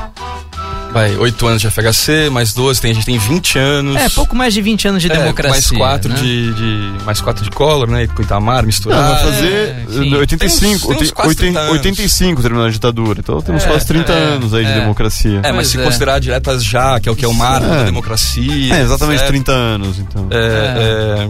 Vai, 0.98 1.16
8 1.16 1.46
anos 1.48 1.62
de 1.62 1.70
FHC, 1.70 2.28
mais 2.32 2.54
12, 2.54 2.82
tem, 2.82 2.90
a 2.90 2.94
gente 2.96 3.06
tem 3.06 3.20
20 3.20 3.60
anos. 3.60 3.96
É, 3.96 4.10
pouco 4.10 4.36
mais 4.36 4.52
de 4.52 4.62
20 4.64 4.88
anos 4.88 5.02
de 5.04 5.12
É, 5.12 5.16
democracia. 5.16 5.52
Mais 5.52 5.70
4 6.02 6.10
né? 6.12 6.16
de, 6.20 6.54
de. 6.56 7.06
Mais 7.06 7.22
4 7.22 7.44
de 7.44 7.52
Collor, 7.52 7.88
né? 7.88 8.08
Com 8.08 8.24
Itamar 8.24 8.62
Não, 8.62 8.66
misturado. 8.66 9.14
vai 9.14 9.24
fazer 9.32 9.86
enfim. 9.88 10.16
85, 10.16 10.60
Tem 10.60 10.76
uns- 10.76 10.82
tem 10.98 10.98
uns 11.08 11.12
quase 11.12 11.36
30 11.36 11.60
anos. 11.60 11.72
85 11.74 12.42
terminando 12.42 12.68
a 12.68 12.72
ditadura. 12.72 13.20
Então 13.20 13.40
temos 13.42 13.64
É, 13.64 13.68
quase 13.68 13.86
30 13.86 14.12
é, 14.12 14.16
anos 14.16 14.54
aí 14.56 14.66
de 14.66 14.72
é. 14.72 14.80
democracia. 14.80 15.40
É, 15.44 15.52
mas 15.52 15.56
Pois 15.56 15.68
se 15.68 15.80
é. 15.80 15.84
considerar 15.84 16.20
diretas 16.20 16.64
já, 16.64 17.00
que 17.00 17.08
é 17.08 17.12
o 17.12 17.16
que 17.16 17.24
é 17.26 17.28
o 17.28 17.34
marco 17.34 17.68
É. 17.68 17.78
da 17.78 17.84
democracia. 17.84 18.74
É, 18.76 18.82
exatamente 18.82 19.20
certo? 19.20 19.30
30 19.30 19.52
anos, 19.52 20.00
então. 20.00 20.28
É, 20.32 21.28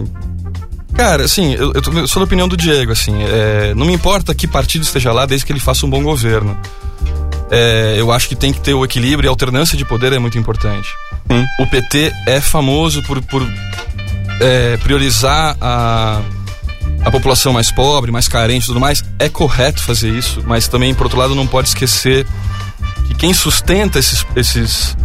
Cara, 0.94 1.24
assim, 1.26 1.52
eu, 1.54 1.72
eu 1.74 2.08
sou 2.08 2.20
da 2.20 2.24
opinião 2.24 2.48
do 2.48 2.56
Diego, 2.56 2.90
assim, 2.90 3.12
é, 3.22 3.72
não 3.76 3.84
me 3.86 3.92
importa 3.92 4.34
que 4.34 4.46
partido 4.48 4.82
esteja 4.82 5.12
lá, 5.12 5.26
desde 5.26 5.44
que 5.46 5.52
ele 5.52 5.60
faça 5.60 5.84
um 5.86 5.90
bom 5.90 6.02
governo. 6.02 6.58
É, 7.50 7.94
eu 7.96 8.12
acho 8.12 8.28
que 8.28 8.36
tem 8.36 8.52
que 8.52 8.60
ter 8.60 8.74
o 8.74 8.84
equilíbrio 8.84 9.26
e 9.26 9.28
a 9.28 9.30
alternância 9.30 9.76
de 9.76 9.84
poder 9.84 10.12
é 10.12 10.18
muito 10.18 10.38
importante. 10.38 10.88
Sim. 11.30 11.44
O 11.60 11.66
PT 11.66 12.12
é 12.26 12.40
famoso 12.40 13.02
por, 13.02 13.20
por 13.22 13.42
é, 14.40 14.76
priorizar 14.78 15.56
a, 15.60 16.20
a 17.04 17.10
população 17.10 17.52
mais 17.52 17.70
pobre, 17.70 18.10
mais 18.10 18.28
carente 18.28 18.64
e 18.64 18.66
tudo 18.66 18.80
mais. 18.80 19.02
É 19.18 19.28
correto 19.28 19.82
fazer 19.82 20.10
isso, 20.10 20.42
mas 20.46 20.68
também, 20.68 20.94
por 20.94 21.04
outro 21.04 21.18
lado, 21.18 21.34
não 21.34 21.46
pode 21.46 21.68
esquecer 21.68 22.26
que 23.06 23.14
quem 23.14 23.32
sustenta 23.32 23.98
esses, 23.98 24.24
esses 24.36 24.96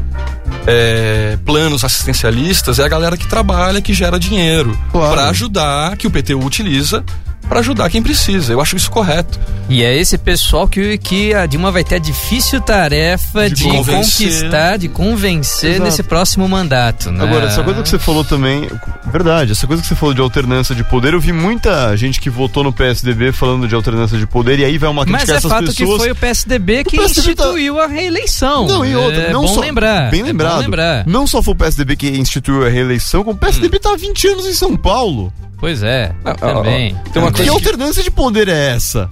é, 0.67 1.38
planos 1.45 1.83
assistencialistas 1.83 2.79
é 2.79 2.83
a 2.83 2.88
galera 2.88 3.17
que 3.17 3.27
trabalha, 3.27 3.81
que 3.81 3.93
gera 3.93 4.19
dinheiro 4.19 4.77
Claro. 4.91 5.13
para 5.15 5.29
ajudar, 5.29 5.95
que 5.97 6.07
o 6.07 6.12
PT 6.12 6.35
utiliza 6.35 7.03
para 7.47 7.59
ajudar 7.59 7.89
quem 7.89 8.01
precisa. 8.01 8.51
Eu 8.53 8.62
acho 8.62 8.75
isso 8.75 8.89
correto. 8.89 9.39
E 9.69 9.83
é 9.83 9.95
esse 9.97 10.17
pessoal 10.17 10.67
que, 10.67 10.97
que 10.97 11.33
a 11.33 11.45
Dilma 11.45 11.71
vai 11.71 11.83
ter 11.83 11.95
a 11.95 12.00
difícil 12.00 12.59
tarefa 12.62 13.50
De 13.50 13.55
de, 13.55 13.63
conquistar, 13.69 14.77
de 14.77 14.88
convencer 14.89 15.71
Exato. 15.71 15.83
nesse 15.85 16.03
próximo 16.03 16.47
mandato, 16.47 17.12
né? 17.12 17.23
Agora, 17.23 17.45
essa 17.47 17.63
coisa 17.63 17.81
que 17.81 17.89
você 17.89 18.00
falou 18.00 18.23
também, 18.23 18.67
verdade, 19.12 19.51
essa 19.51 19.65
coisa 19.67 19.81
que 19.81 19.88
você 19.88 19.95
falou 19.95 20.13
de 20.13 20.21
alternância 20.21 20.73
de 20.75 20.83
poder, 20.83 21.13
eu 21.13 21.19
vi 21.19 21.31
muita 21.31 21.95
gente 21.95 22.19
que 22.19 22.29
votou 22.29 22.63
no 22.63 22.73
PSDB 22.73 23.31
falando 23.31 23.67
de 23.67 23.75
alternância 23.75 24.17
de 24.17 24.25
poder, 24.27 24.59
e 24.59 24.65
aí 24.65 24.77
vai 24.77 24.89
uma 24.89 25.05
Mas 25.05 25.23
crítica 25.25 25.31
a 25.31 25.35
é 25.35 25.38
essas 25.38 25.51
fato 25.51 25.65
pessoas. 25.65 25.89
que 25.91 25.97
foi 25.97 26.12
o 26.12 26.15
PSDB 26.15 26.83
que 26.83 26.97
PSDB 26.97 27.35
tá- 27.35 27.43
instituiu 27.43 27.79
a 27.79 27.88
reeleição. 27.88 28.67
Não, 28.67 28.85
e 28.85 28.95
outra, 28.95 29.21
é 29.23 29.33
não 29.33 29.41
bom 29.45 29.53
só. 29.55 29.62
lembrar. 29.62 30.09
Bem 30.12 30.21
é 30.21 30.23
lembrado. 30.25 30.55
bom 30.55 30.59
lembrar. 30.62 31.05
Não 31.07 31.25
só 31.27 31.41
foi 31.41 31.53
o 31.53 31.57
PSDB 31.57 31.95
que 31.95 32.09
instituiu 32.09 32.65
a 32.65 32.69
reeleição, 32.69 33.23
como 33.23 33.35
o 33.35 33.39
PSDB 33.39 33.79
tá 33.79 33.93
há 33.93 33.97
20 33.97 34.27
anos 34.27 34.45
em 34.47 34.53
São 34.53 34.75
Paulo. 34.75 35.31
Pois 35.59 35.81
é, 35.81 36.12
Ah, 36.25 36.33
também. 36.35 36.93
Tem 37.13 37.21
uma 37.21 37.31
Que 37.34 37.44
coisa 37.46 37.52
que- 37.52 37.58
alternância 37.58 38.04
de 38.04 38.12
poder 38.12 38.48
é 38.48 38.72
essa? 38.75 39.10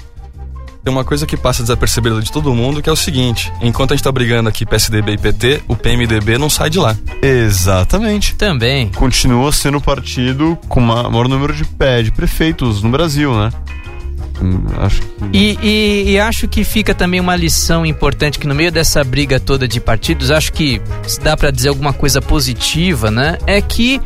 Tem 0.83 0.91
uma 0.91 1.03
coisa 1.03 1.27
que 1.27 1.37
passa 1.37 1.61
desapercebida 1.61 2.19
de 2.21 2.31
todo 2.31 2.55
mundo, 2.55 2.81
que 2.81 2.89
é 2.89 2.91
o 2.91 2.95
seguinte: 2.95 3.51
enquanto 3.61 3.91
a 3.91 3.95
gente 3.95 4.03
tá 4.03 4.11
brigando 4.11 4.49
aqui 4.49 4.65
PSDB 4.65 5.11
e 5.13 5.17
PT, 5.17 5.61
o 5.67 5.75
PMDB 5.75 6.39
não 6.39 6.49
sai 6.49 6.71
de 6.71 6.79
lá. 6.79 6.97
Exatamente. 7.21 8.33
Também. 8.35 8.89
Continua 8.89 9.51
sendo 9.51 9.77
o 9.77 9.81
partido 9.81 10.57
com 10.67 10.79
o 10.79 10.83
maior 10.83 11.27
número 11.27 11.53
de 11.53 11.65
pé 11.65 12.01
de 12.01 12.11
prefeitos 12.11 12.81
no 12.81 12.89
Brasil, 12.89 13.31
né? 13.37 13.51
Hum, 14.41 14.63
Acho 14.79 15.01
que. 15.01 15.07
E, 15.37 15.57
e- 15.61 16.11
e 16.13 16.19
acho 16.19 16.47
que 16.47 16.63
fica 16.63 16.95
também 16.95 17.19
uma 17.19 17.35
lição 17.35 17.85
importante 17.85 18.39
que 18.39 18.47
no 18.47 18.55
meio 18.55 18.71
dessa 18.71 19.03
briga 19.03 19.39
toda 19.39 19.67
de 19.67 19.79
partidos, 19.79 20.31
acho 20.31 20.51
que 20.51 20.81
se 21.05 21.19
dá 21.21 21.37
pra 21.37 21.51
dizer 21.51 21.69
alguma 21.69 21.93
coisa 21.93 22.19
positiva, 22.19 23.11
né? 23.11 23.37
É 23.45 23.61
que 23.61 24.01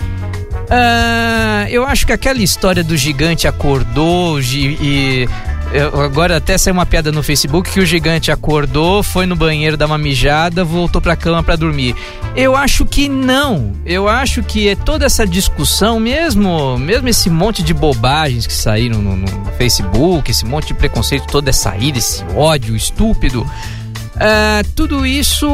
ah, 0.69 1.65
eu 1.69 1.85
acho 1.85 2.05
que 2.05 2.13
aquela 2.13 2.41
história 2.41 2.83
do 2.83 2.95
gigante 2.97 3.47
acordou 3.47 4.39
e 4.41 5.27
eu- 5.71 6.01
agora 6.01 6.37
até 6.37 6.57
saiu 6.57 6.73
uma 6.73 6.85
piada 6.85 7.11
no 7.11 7.21
Facebook 7.23 7.69
que 7.71 7.79
o 7.79 7.85
gigante 7.85 8.31
acordou, 8.31 9.01
foi 9.03 9.25
no 9.25 9.35
banheiro 9.35 9.75
dar 9.75 9.87
uma 9.87 9.97
mijada, 9.97 10.63
voltou 10.63 11.01
pra 11.01 11.15
cama 11.15 11.43
pra 11.43 11.55
dormir. 11.55 11.95
Eu 12.35 12.55
acho 12.55 12.85
que 12.85 13.07
não. 13.09 13.73
Eu 13.85 14.07
acho 14.07 14.43
que 14.43 14.67
é 14.67 14.75
toda 14.75 15.05
essa 15.05 15.25
discussão, 15.25 15.99
mesmo, 15.99 16.77
mesmo 16.77 17.07
esse 17.09 17.29
monte 17.29 17.63
de 17.63 17.73
bobagens 17.73 18.45
que 18.47 18.53
saíram 18.53 19.01
no, 19.01 19.15
no 19.15 19.27
Facebook, 19.57 20.29
esse 20.31 20.45
monte 20.45 20.67
de 20.67 20.73
preconceito, 20.73 21.27
toda 21.27 21.49
essa 21.49 21.75
ira, 21.77 21.97
esse 21.97 22.23
ódio 22.35 22.75
estúpido. 22.75 23.45
Ah, 24.19 24.61
tudo 24.75 25.05
isso 25.05 25.47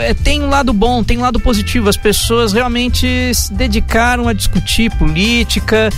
é, 0.00 0.14
tem 0.14 0.42
um 0.42 0.48
lado 0.48 0.72
bom, 0.72 1.02
tem 1.04 1.18
um 1.18 1.22
lado 1.22 1.38
positivo. 1.40 1.88
As 1.88 1.96
pessoas 1.96 2.52
realmente 2.52 3.34
se 3.34 3.52
dedicaram 3.52 4.28
a 4.28 4.32
discutir 4.32 4.90
política. 4.96 5.90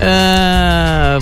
ah, 0.00 1.18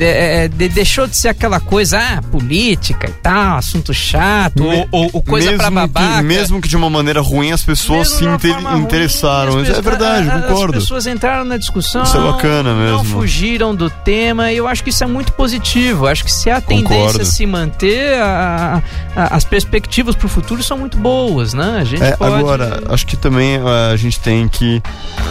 é, 0.00 0.44
é, 0.44 0.48
de- 0.48 0.68
deixou 0.68 1.06
de 1.06 1.16
ser 1.16 1.28
aquela 1.28 1.60
coisa, 1.60 1.98
ah, 1.98 2.22
política 2.22 3.08
e 3.08 3.12
tal, 3.12 3.56
assunto 3.58 3.92
chato, 3.94 4.62
Me- 4.62 4.86
ou, 4.90 5.10
ou- 5.12 5.22
coisa 5.22 5.46
mesmo 5.50 5.58
pra 5.60 5.70
babaca. 5.70 6.16
Que, 6.18 6.22
mesmo 6.22 6.60
que 6.60 6.68
de 6.68 6.76
uma 6.76 6.88
maneira 6.90 7.20
ruim 7.20 7.52
as 7.52 7.62
pessoas 7.62 8.08
Mesmo 8.10 8.14
se 8.14 8.18
de 8.20 8.26
uma 8.26 8.34
inte- 8.36 8.48
forma 8.52 8.70
ruim, 8.70 8.82
interessaram. 8.82 9.58
as 9.58 9.68
é 9.70 9.80
verdade, 9.82 10.28
a- 10.28 10.40
concordo. 10.42 10.78
As 10.78 10.84
pessoas 10.84 11.06
entraram 11.06 11.44
na 11.44 11.56
discussão. 11.56 12.02
Isso 12.02 12.16
é 12.16 12.20
bacana 12.20 12.74
Não 12.74 12.98
mesmo. 13.02 13.04
fugiram 13.18 13.74
do 13.74 13.88
tema 13.90 14.52
e 14.52 14.56
eu 14.56 14.66
acho 14.68 14.82
que 14.84 14.90
isso 14.90 15.02
é 15.02 15.06
muito 15.06 15.32
positivo. 15.32 16.04
Eu 16.04 16.08
acho 16.10 16.24
que 16.24 16.32
se 16.32 16.50
a 16.50 16.60
tendência 16.60 16.96
Concordo. 16.96 17.24
se 17.24 17.46
manter, 17.46 18.14
a- 18.20 18.82
a- 19.16 19.34
as 19.36 19.44
perspectivas 19.44 20.14
para 20.14 20.26
o 20.26 20.28
futuro 20.28 20.62
são 20.62 20.78
muito 20.78 20.96
boas, 20.98 21.52
né? 21.54 21.78
A 21.80 21.84
gente 21.84 22.02
É, 22.02 22.16
pode... 22.16 22.34
agora, 22.34 22.82
acho 22.88 23.06
que 23.06 23.16
também 23.16 23.54
eh, 23.56 23.92
a 23.92 23.96
gente 23.96 24.18
tem 24.20 24.48
que 24.48 24.82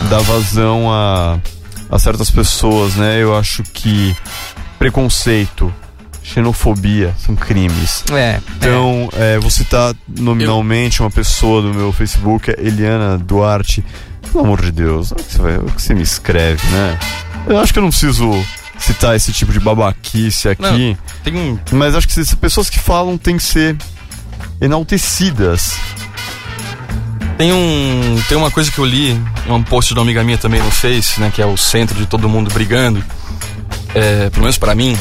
dar 0.10 0.20
vazão 0.20 0.92
a, 0.92 1.38
a 1.94 2.00
certas 2.00 2.30
pessoas, 2.30 2.96
né? 2.96 3.22
Eu 3.22 3.38
acho 3.38 3.62
que 3.64 4.16
preconceito, 4.80 5.74
xenofobia 6.24 7.14
são 7.20 7.36
crimes. 7.36 8.04
É, 8.12 8.40
Então, 8.58 9.10
eh, 9.14 9.38
vou 9.40 9.50
citar 9.50 9.94
nominalmente 10.08 11.02
uma 11.02 11.12
pessoa 11.12 11.62
do 11.62 11.74
meu 11.74 11.92
Facebook, 11.94 12.50
a 12.52 12.56
Eliana 12.60 13.18
Duarte. 13.18 13.84
Pelo 14.32 14.44
amor 14.46 14.62
de 14.62 14.72
Deus, 14.72 15.12
o 15.12 15.16
que 15.16 15.24
você, 15.24 15.38
vai- 15.42 15.58
o 15.58 15.66
que 15.66 15.82
você 15.82 15.94
me 15.94 16.02
escreve, 16.02 16.66
né? 16.68 16.98
Eu 17.48 17.58
acho 17.60 17.72
que 17.74 17.80
eu 17.80 17.84
não 17.84 17.90
preciso 17.90 18.32
citar 18.80 19.16
esse 19.16 19.32
tipo 19.32 19.52
de 19.52 19.60
babaquice 19.60 20.50
aqui. 20.50 20.98
Tem 21.24 21.36
um. 21.36 21.60
Mas 21.72 21.94
acho 21.96 22.08
que 22.08 22.20
essas 22.20 22.34
pessoas 22.34 22.70
que 22.70 22.80
falam 22.80 23.18
têm 23.18 23.38
que 23.38 23.44
ser 23.44 23.78
enaltecidas. 24.60 25.76
Tem 27.38 27.52
um. 27.52 28.22
Tem 28.28 28.38
uma 28.38 28.52
coisa 28.52 28.72
que 28.72 28.80
eu 28.80 28.86
li, 28.86 29.20
um 29.48 29.64
post 29.64 29.94
de 29.94 30.00
uma 30.00 30.04
amiga 30.04 30.24
minha 30.24 30.38
também 30.38 30.62
no 30.62 30.72
Face, 30.72 31.20
né? 31.20 31.32
Que 31.34 31.42
é 31.42 31.46
o 31.46 31.58
centro 31.58 31.96
de 31.98 32.06
todo 32.06 32.30
mundo 32.30 32.52
brigando. 32.54 33.04
É, 33.96 34.30
pelo 34.30 34.42
menos 34.42 34.58
pra 34.58 34.76
mim. 34.76 34.98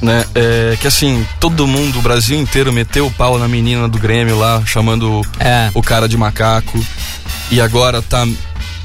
Né, 0.00 0.24
é, 0.32 0.78
que 0.80 0.86
assim, 0.86 1.26
todo 1.40 1.66
mundo, 1.66 1.98
o 1.98 2.02
Brasil 2.02 2.38
inteiro 2.38 2.72
meteu 2.72 3.08
o 3.08 3.10
pau 3.10 3.36
na 3.36 3.48
menina 3.48 3.88
do 3.88 3.98
Grêmio 3.98 4.38
lá, 4.38 4.62
chamando 4.64 5.22
É. 5.40 5.72
o 5.74 5.82
cara 5.82 6.08
de 6.08 6.16
macaco. 6.16 6.78
E 7.50 7.60
agora 7.60 8.00
tá 8.00 8.24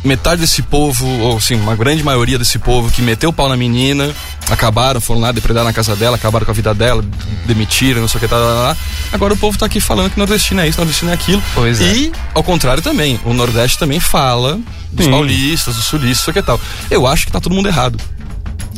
metade 0.04 0.42
desse 0.42 0.63
povo, 0.63 1.06
ou 1.20 1.40
sim, 1.40 1.54
uma 1.56 1.75
grande 1.75 2.04
maioria 2.04 2.40
desse 2.40 2.58
povo 2.58 2.92
que 2.92 3.02
meteu 3.02 3.30
o 3.30 3.34
pau 3.34 3.48
na 3.48 3.56
menina, 3.56 4.12
acabaram, 4.50 5.00
foram 5.00 5.22
lá 5.22 5.32
depredar 5.32 5.63
na 5.63 5.72
casa 5.72 5.96
dela, 5.96 6.16
acabaram 6.16 6.46
com 6.46 6.52
a 6.52 6.56
vida 6.56 6.74
dela, 6.74 7.04
demitiram, 7.46 8.02
não 8.02 8.08
sei 8.08 8.18
o 8.18 8.22
que, 8.22 8.28
tá, 8.28 8.36
tá, 8.36 8.74
tá. 8.74 8.78
Agora 9.13 9.34
o 9.34 9.38
povo 9.38 9.58
tá 9.58 9.67
aqui 9.67 9.79
falando 9.79 10.10
que 10.10 10.17
nordestino 10.17 10.60
é 10.60 10.67
isso, 10.67 10.79
nordestino 10.79 11.12
é 11.12 11.13
aquilo. 11.13 11.41
Pois 11.53 11.79
é. 11.79 11.93
E, 11.93 12.12
ao 12.34 12.43
contrário 12.43 12.82
também, 12.82 13.20
o 13.24 13.34
Nordeste 13.34 13.77
também 13.77 14.00
fala 14.00 14.60
dos 14.91 15.05
Sim. 15.05 15.12
paulistas, 15.12 15.75
dos 15.75 15.86
sulistas, 15.86 16.17
não 16.17 16.24
sei 16.25 16.32
o 16.32 16.34
que 16.34 16.41
tal. 16.41 16.60
Eu 16.89 17.05
acho 17.05 17.27
que 17.27 17.32
tá 17.32 17.39
todo 17.39 17.53
mundo 17.53 17.67
errado. 17.67 18.00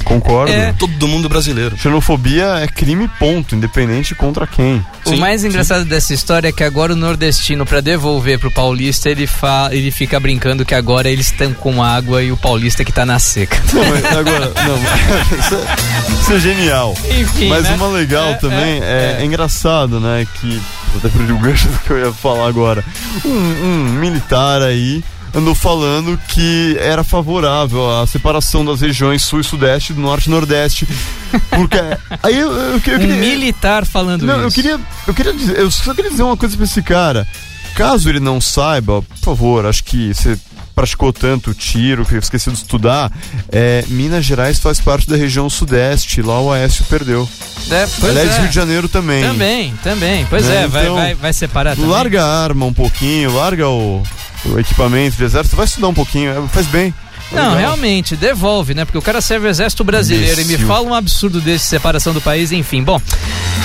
Concordo. 0.06 0.54
É. 0.54 0.74
Todo 0.74 1.08
mundo 1.08 1.28
brasileiro. 1.28 1.76
Xenofobia 1.78 2.60
é 2.62 2.68
crime, 2.68 3.10
ponto, 3.20 3.56
independente 3.56 4.16
contra 4.16 4.46
quem. 4.48 4.86
O 5.04 5.10
Sim, 5.10 5.18
mais 5.18 5.42
sim. 5.42 5.48
engraçado 5.48 5.84
dessa 5.84 6.14
história 6.14 6.50
é 6.50 6.52
que 6.52 6.64
agora 6.64 6.94
o 6.94 6.96
nordestino, 6.96 7.66
pra 7.66 7.82
devolver 7.82 8.40
pro 8.40 8.52
paulista, 8.52 9.10
ele, 9.10 9.28
fa... 9.28 9.70
ele 9.72 9.92
fica 9.92 10.20
brincando 10.20 10.64
que 10.64 10.76
agora 10.76 11.10
eles 11.10 11.32
estão 11.32 11.54
com 11.54 11.84
água 11.84 12.24
e 12.24 12.32
o 12.32 12.38
paulista 12.38 12.86
que 12.86 12.92
tá 12.92 13.06
na 13.06 13.20
seca. 13.20 13.62
Não, 13.74 13.84
mas 13.86 14.06
agora, 14.06 14.52
não, 14.68 14.80
mas 14.80 15.46
isso, 15.46 15.56
é, 15.56 16.22
isso 16.22 16.34
é 16.34 16.40
genial. 16.40 16.96
Enfim, 17.10 17.50
Mas 17.50 17.64
né? 17.64 17.76
uma 17.76 17.88
legal 17.88 18.30
É, 18.30 18.34
também, 18.36 18.82
é, 18.82 19.18
é, 19.18 19.22
é 19.22 19.26
engraçado, 19.26 20.00
né, 20.00 20.26
que, 20.36 20.62
até 20.98 21.10
perdi 21.10 21.34
o 21.34 21.40
gancho 21.40 21.68
do 21.68 21.80
que 21.80 21.90
eu 21.92 21.98
ia 22.06 22.14
falar 22.14 22.48
agora. 22.48 22.84
Um, 23.26 23.30
um 23.30 23.84
militar 24.00 24.62
aí 24.62 25.04
andou 25.36 25.54
falando 25.54 26.18
que 26.30 26.78
era 26.80 27.04
favorável 27.04 28.00
à 28.00 28.08
separação 28.08 28.64
das 28.64 28.80
regiões 28.82 29.22
sul 29.22 29.42
e 29.42 29.44
sudeste, 29.44 29.94
do 29.94 30.00
norte 30.00 30.28
e 30.28 30.30
nordeste. 30.30 30.88
Porque, 31.50 31.78
aí 32.24 32.40
eu, 32.40 32.52
eu, 32.52 32.74
eu 32.76 32.82
queria... 32.82 33.14
Um 33.14 33.18
militar 33.18 33.86
falando 33.86 34.26
Não, 34.26 34.48
isso. 34.48 34.60
eu 34.60 34.64
queria, 34.64 34.80
eu 35.08 35.14
queria 35.14 35.34
dizer, 35.34 35.60
eu 35.60 35.70
só 35.70 35.94
queria 35.94 36.10
dizer 36.10 36.24
uma 36.24 36.38
coisa 36.38 36.56
pra 36.56 36.64
esse 36.64 36.82
cara. 36.82 37.28
Caso 37.76 38.08
ele 38.08 38.22
não 38.22 38.40
saiba, 38.40 39.02
por 39.02 39.18
favor, 39.18 39.66
acho 39.66 39.84
que 39.84 40.14
você 40.14 40.40
praticou 40.76 41.14
tanto 41.14 41.54
tiro, 41.54 42.06
que 42.06 42.16
eu 42.16 42.20
esqueci 42.20 42.52
de 42.52 42.58
estudar, 42.58 43.12
é, 43.50 43.86
Minas 43.88 44.26
Gerais 44.26 44.60
faz 44.60 44.80
parte 44.80 45.10
da 45.10 45.16
região 45.16 45.50
sudeste, 45.50 46.22
lá 46.22 46.40
o 46.42 46.52
Aécio 46.52 46.84
perdeu. 46.86 47.28
É, 47.72 47.88
pois 48.00 48.12
Aliás, 48.12 48.36
é. 48.36 48.40
Rio 48.42 48.50
de 48.50 48.56
Janeiro 48.56 48.90
também. 48.90 49.24
Também, 49.24 49.74
também. 49.82 50.26
Pois 50.30 50.46
Né, 50.46 50.64
é, 50.64 50.68
vai, 50.68 50.84
então, 50.84 50.96
vai, 50.96 51.16
vai 51.16 51.34
separar 51.34 51.76
também. 51.76 51.90
Larga 51.90 52.24
a 52.24 52.44
arma 52.44 52.66
um 52.66 52.74
pouquinho, 52.74 53.34
larga 53.34 53.70
o, 53.70 54.04
o 54.46 54.60
equipamento 54.60 55.16
de 55.16 55.24
exército, 55.24 55.56
vai 55.56 55.66
estudar 55.66 55.88
um 55.88 55.94
pouquinho, 55.94 56.32
é, 56.32 56.48
faz 56.50 56.68
bem. 56.68 56.94
Não, 57.32 57.42
legal. 57.42 57.58
realmente, 57.58 58.16
devolve, 58.16 58.74
né? 58.74 58.86
Porque 58.86 58.98
o 58.98 59.02
cara 59.02 59.20
serve 59.22 59.48
o 59.48 59.50
exército 59.50 59.84
brasileiro 59.84 60.42
e 60.42 60.46
me 60.46 60.54
Imbecil. 60.54 60.68
fala 60.68 60.88
um 60.88 60.94
absurdo 60.94 61.42
desse, 61.42 61.66
separação 61.66 62.14
do 62.14 62.22
país, 62.22 62.52
enfim. 62.52 62.84
Bom, 62.84 63.02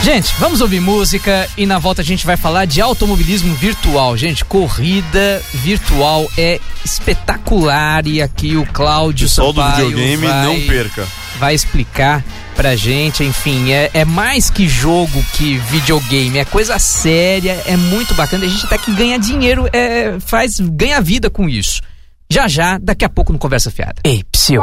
gente, 0.03 0.35
vamos 0.39 0.61
ouvir 0.61 0.81
música 0.81 1.49
e 1.57 1.67
na 1.67 1.79
volta 1.79 2.01
a 2.03 2.05
gente 2.05 2.25
vai 2.27 2.37
falar 2.37 2.65
de 2.65 2.81
automobilismo 2.81 3.55
virtual. 3.55 4.17
Gente, 4.17 4.45
corrida 4.45 5.43
virtual 5.53 6.31
é 6.39 6.59
espetacular 6.85 8.07
e 8.07 8.23
aqui 8.23 8.57
o 8.57 8.65
Cláudio 8.67 9.29
Pessoal 9.29 9.53
do 9.53 9.63
videogame, 9.63 10.27
vai, 10.27 10.45
não 10.45 10.61
perca. 10.67 11.07
vai 11.39 11.55
explicar 11.55 12.25
pra 12.57 12.77
gente, 12.77 13.25
enfim, 13.25 13.71
é, 13.73 13.91
é 13.95 14.05
mais 14.05 14.51
que 14.51 14.69
jogo 14.69 15.25
que 15.35 15.57
videogame, 15.71 16.39
é 16.39 16.45
coisa 16.45 16.79
séria, 16.79 17.63
é 17.67 17.77
muito 17.77 18.13
bacana, 18.15 18.45
a 18.45 18.49
gente 18.49 18.67
até 18.67 18.77
que 18.77 18.93
ganha 18.93 19.19
dinheiro, 19.19 19.67
é, 19.73 20.19
faz, 20.21 20.61
ganha 20.61 21.01
vida 21.01 21.31
com 21.31 21.49
isso. 21.49 21.81
Já 22.33 22.47
já, 22.47 22.79
daqui 22.79 23.05
a 23.05 23.09
pouco 23.09 23.33
no 23.33 23.39
Conversa 23.41 23.73
Fiada. 23.73 23.97
Ei, 24.05 24.23
Psyu, 24.31 24.63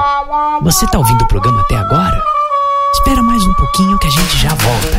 você 0.62 0.88
tá 0.88 0.97
ouvindo 0.97 1.21
o 1.24 1.27
programa 1.27 1.59
até 1.62 1.75
agora? 1.75 2.24
Espera 2.93 3.21
mais 3.21 3.45
um 3.45 3.53
pouquinho 3.55 4.00
que 4.00 4.07
a 4.07 4.09
gente 4.09 4.38
já 4.38 4.53
volta. 4.53 4.97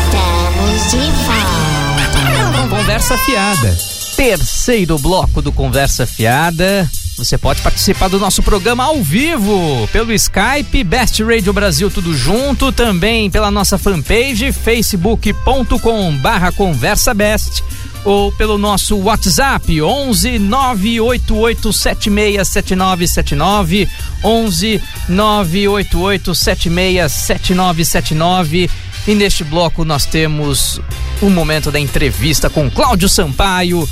Estamos 0.00 0.90
de 0.90 1.12
volta. 1.24 2.68
Conversa 2.68 3.16
Fiada. 3.18 3.76
Terceiro 4.16 4.98
bloco 4.98 5.40
do 5.40 5.52
Conversa 5.52 6.06
Fiada. 6.06 6.90
Você 7.16 7.38
pode 7.38 7.62
participar 7.62 8.08
do 8.08 8.18
nosso 8.18 8.42
programa 8.42 8.82
ao 8.84 9.00
vivo 9.00 9.88
pelo 9.92 10.12
Skype, 10.12 10.82
Best 10.82 11.22
Radio 11.22 11.52
Brasil 11.52 11.88
tudo 11.88 12.12
junto, 12.12 12.72
também 12.72 13.30
pela 13.30 13.52
nossa 13.52 13.78
fanpage 13.78 14.50
facebook.com 14.50 16.16
barra 16.16 16.50
conversa 16.50 17.14
best 17.14 17.62
ou 18.04 18.32
pelo 18.32 18.58
nosso 18.58 18.98
WhatsApp 18.98 19.80
11 19.80 20.40
988 20.40 21.72
767979 21.72 23.88
11 24.22 24.82
988 25.08 26.34
767979 26.34 28.68
e 29.06 29.14
neste 29.14 29.44
bloco 29.44 29.84
nós 29.84 30.04
temos 30.04 30.80
o 31.20 31.30
momento 31.30 31.70
da 31.70 31.78
entrevista 31.80 32.50
com 32.50 32.70
Cláudio 32.70 33.08
Sampaio, 33.08 33.88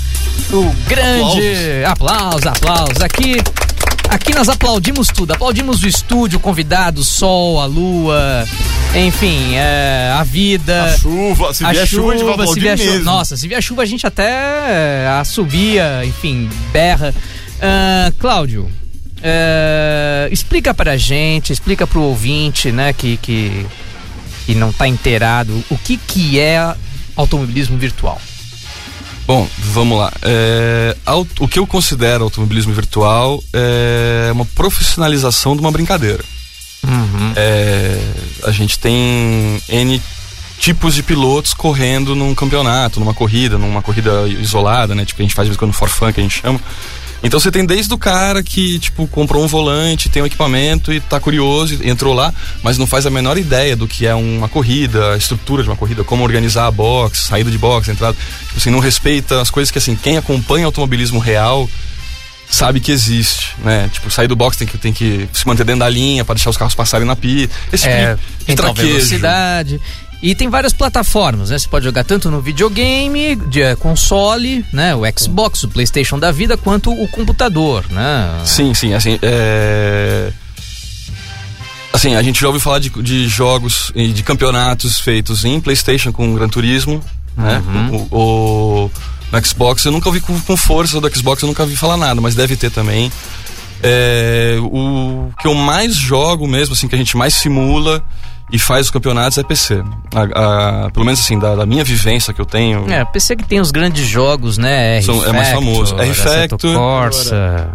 o 0.51 0.75
grande 0.87 1.83
aplausos, 1.85 2.45
aplausos. 2.45 3.01
Aqui, 3.01 3.37
aqui 4.09 4.33
nós 4.33 4.49
aplaudimos 4.49 5.07
tudo, 5.07 5.33
aplaudimos 5.33 5.83
o 5.83 5.87
estúdio, 5.87 6.37
o 6.37 6.41
convidado, 6.41 7.01
o 7.01 7.03
sol, 7.03 7.61
a 7.61 7.65
lua, 7.65 8.45
enfim, 8.95 9.55
é, 9.55 10.13
a 10.15 10.23
vida. 10.23 10.83
A 10.83 10.97
chuva, 10.97 11.53
se 11.53 11.65
A 11.65 11.71
vier 11.71 11.87
chuva, 11.87 12.13
a 12.13 12.17
gente 12.17 12.53
se 12.53 12.59
vier 12.59 12.77
chuva, 12.77 12.91
mesmo. 12.91 13.05
nossa, 13.05 13.37
se 13.37 13.47
vier 13.47 13.61
chuva 13.61 13.81
a 13.81 13.85
gente 13.85 14.05
até 14.05 14.29
é, 14.29 15.17
assobia, 15.19 16.01
enfim, 16.05 16.49
berra. 16.71 17.13
Ah, 17.61 18.11
Cláudio, 18.19 18.69
é, 19.21 20.27
explica 20.31 20.73
pra 20.73 20.97
gente, 20.97 21.53
explica 21.53 21.87
pro 21.87 22.01
ouvinte, 22.01 22.71
né, 22.71 22.91
que, 22.91 23.15
que, 23.17 23.65
que 24.45 24.53
não 24.53 24.73
tá 24.73 24.85
inteirado, 24.85 25.63
o 25.69 25.77
que 25.77 25.95
que 25.95 26.39
é 26.39 26.75
automobilismo 27.15 27.77
virtual. 27.77 28.19
Bom, 29.25 29.47
vamos 29.57 29.97
lá. 29.97 30.11
É, 30.21 30.95
o 31.39 31.47
que 31.47 31.57
eu 31.57 31.65
considero 31.65 32.25
automobilismo 32.25 32.73
virtual 32.73 33.41
é 33.53 34.29
uma 34.31 34.45
profissionalização 34.45 35.55
de 35.55 35.61
uma 35.61 35.71
brincadeira. 35.71 36.23
É, 37.35 37.97
a 38.43 38.51
gente 38.51 38.77
tem 38.77 39.61
N 39.69 40.01
tipos 40.59 40.95
de 40.95 41.03
pilotos 41.03 41.53
correndo 41.53 42.15
num 42.15 42.35
campeonato, 42.35 42.99
numa 42.99 43.13
corrida, 43.13 43.57
numa 43.57 43.81
corrida 43.81 44.27
isolada, 44.27 44.93
né? 44.93 45.05
Tipo, 45.05 45.21
a 45.21 45.23
gente 45.23 45.35
faz 45.35 45.45
de 45.45 45.49
vez 45.51 45.57
em 45.57 45.59
quando 45.59 45.73
for 45.73 45.89
fun, 45.89 46.11
que 46.11 46.19
a 46.19 46.23
gente 46.23 46.41
chama. 46.41 46.59
Então 47.23 47.39
você 47.39 47.49
tem 47.49 47.65
desde 47.65 47.93
o 47.93 47.97
cara 47.97 48.43
que, 48.43 48.77
tipo, 48.79 49.07
comprou 49.07 49.41
um 49.43 49.47
volante, 49.47 50.09
tem 50.09 50.21
um 50.21 50.25
equipamento 50.25 50.91
e 50.91 50.99
tá 50.99 51.19
curioso, 51.21 51.79
entrou 51.81 52.13
lá, 52.13 52.33
mas 52.61 52.77
não 52.77 52.85
faz 52.85 53.05
a 53.05 53.09
menor 53.09 53.37
ideia 53.37 53.75
do 53.77 53.87
que 53.87 54.05
é 54.05 54.13
uma 54.13 54.49
corrida, 54.49 55.13
a 55.13 55.17
estrutura 55.17 55.63
de 55.63 55.69
uma 55.69 55.77
corrida, 55.77 56.03
como 56.03 56.21
organizar 56.23 56.67
a 56.67 56.71
box, 56.71 57.19
saída 57.29 57.49
de 57.49 57.57
box, 57.57 57.87
entrada. 57.87 58.17
Tipo 58.47 58.57
assim, 58.57 58.69
não 58.69 58.79
respeita 58.79 59.41
as 59.41 59.49
coisas 59.49 59.71
que, 59.71 59.77
assim, 59.77 59.95
quem 59.95 60.17
acompanha 60.17 60.65
automobilismo 60.65 61.17
real 61.17 61.69
sabe 62.49 62.79
que 62.79 62.91
existe, 62.91 63.55
né? 63.63 63.89
Tipo, 63.91 64.11
sair 64.11 64.27
do 64.27 64.35
box 64.35 64.57
tem 64.57 64.67
que, 64.67 64.77
tem 64.77 64.93
que 64.93 65.27
se 65.33 65.47
manter 65.47 65.63
dentro 65.63 65.79
da 65.79 65.89
linha 65.89 66.23
para 66.23 66.35
deixar 66.35 66.51
os 66.51 66.57
carros 66.57 66.75
passarem 66.75 67.07
na 67.07 67.15
pista. 67.15 67.55
Esse 67.71 67.85
tipo 67.85 67.95
É, 67.95 68.15
de, 68.15 68.45
de 68.45 68.55
traquejo. 68.55 68.87
velocidade. 68.89 69.81
E 70.23 70.33
tem 70.33 70.49
várias 70.49 70.71
plataformas, 70.71 71.49
né? 71.49 71.59
Você 71.59 71.67
pode 71.67 71.83
jogar 71.83 72.05
tanto 72.05 72.31
no 72.31 72.39
videogame, 72.41 73.35
de 73.35 73.61
eh, 73.61 73.75
console, 73.75 74.65
né? 74.71 74.95
O 74.95 75.01
Xbox, 75.19 75.63
o 75.63 75.67
PlayStation 75.67 76.17
da 76.17 76.31
vida, 76.31 76.55
quanto 76.55 76.91
o 76.93 77.07
computador, 77.09 77.83
né? 77.91 78.41
Sim, 78.45 78.73
sim, 78.73 78.93
assim, 78.93 79.19
é... 79.21 80.31
Assim, 81.91 82.15
a 82.15 82.23
gente 82.23 82.39
já 82.41 82.47
ouviu 82.47 82.59
falar 82.61 82.79
de, 82.79 82.89
de 82.89 83.27
jogos 83.27 83.91
e 83.93 84.07
de 84.13 84.23
campeonatos 84.23 84.99
feitos 84.99 85.45
em 85.45 85.59
Playstation 85.59 86.11
com 86.11 86.33
Gran 86.33 86.47
Turismo, 86.49 87.03
né? 87.37 87.61
Uhum. 87.67 88.07
O, 88.09 88.17
o- 88.85 88.91
no 89.31 89.45
Xbox 89.45 89.83
eu 89.85 89.91
nunca 89.91 90.07
ouvi 90.09 90.21
com, 90.21 90.39
com 90.41 90.55
força 90.55 91.01
do 91.01 91.15
Xbox, 91.15 91.41
eu 91.43 91.47
nunca 91.47 91.63
ouvi 91.63 91.75
falar 91.75 91.97
nada, 91.97 92.21
mas 92.21 92.33
deve 92.33 92.55
ter 92.55 92.71
também. 92.71 93.11
É, 93.83 94.57
o 94.61 95.29
que 95.39 95.47
eu 95.47 95.53
mais 95.53 95.93
jogo 95.95 96.47
mesmo, 96.47 96.73
assim, 96.73 96.87
que 96.87 96.95
a 96.95 96.97
gente 96.97 97.17
mais 97.17 97.33
simula 97.33 98.03
e 98.51 98.57
faz 98.57 98.85
os 98.87 98.91
campeonatos 98.91 99.37
é 99.37 99.43
PC. 99.43 99.83
A- 100.15 100.85
a- 100.85 100.91
pelo 100.91 101.05
menos 101.05 101.19
assim, 101.19 101.37
da, 101.37 101.55
da 101.55 101.65
minha 101.65 101.83
vivência 101.83 102.33
que 102.33 102.39
eu 102.39 102.45
tenho. 102.45 102.89
É, 102.91 103.03
PC 103.05 103.35
que 103.35 103.43
tem 103.43 103.59
os 103.59 103.71
grandes 103.71 104.05
jogos, 104.07 104.57
né? 104.57 105.01
São- 105.01 105.23
é 105.25 105.31
mais 105.33 105.49
famoso. 105.49 105.95
R 105.97 106.09
Assetto 106.11 106.57
Factor. 106.57 106.75
Corsa. 106.75 107.69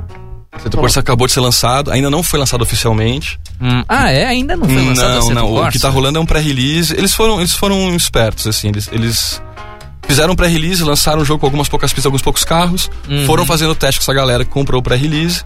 O 0.65 0.77
Corsa 0.77 1.01
acabou 1.01 1.27
de 1.27 1.33
ser 1.33 1.41
lançado, 1.41 1.91
ainda 1.91 2.11
não 2.11 2.23
foi 2.23 2.39
lançado 2.39 2.63
oficialmente. 2.63 3.39
Hum, 3.61 3.83
Ah, 3.89 4.11
é? 4.11 4.25
Ainda 4.27 4.57
não 4.57 4.67
foi 4.69 4.85
lançado 4.85 5.15
não, 5.27 5.31
não. 5.35 5.47
O 5.53 5.55
Corsa? 5.57 5.71
que 5.73 5.79
tá 5.79 5.89
rolando 5.89 6.19
é 6.19 6.21
um 6.21 6.27
pré-release. 6.27 6.93
Eles 6.97 7.15
foram, 7.15 7.39
eles 7.39 7.53
foram 7.53 7.95
espertos, 7.95 8.47
assim. 8.47 8.69
Eles, 8.69 8.89
eles 8.91 9.43
fizeram 10.09 10.33
um 10.33 10.37
pré-release, 10.37 10.83
lançaram 10.83 11.21
o 11.21 11.25
jogo 11.25 11.41
com 11.41 11.47
algumas 11.47 11.69
poucas 11.69 11.91
pistas, 11.93 12.07
alguns 12.07 12.23
poucos 12.23 12.43
carros. 12.45 12.91
Uhum. 13.09 13.25
Foram 13.27 13.45
fazendo 13.47 13.75
teste 13.75 14.01
com 14.01 14.05
essa 14.05 14.15
galera 14.15 14.45
que 14.45 14.51
comprou 14.51 14.81
o 14.81 14.83
pré-release. 14.83 15.45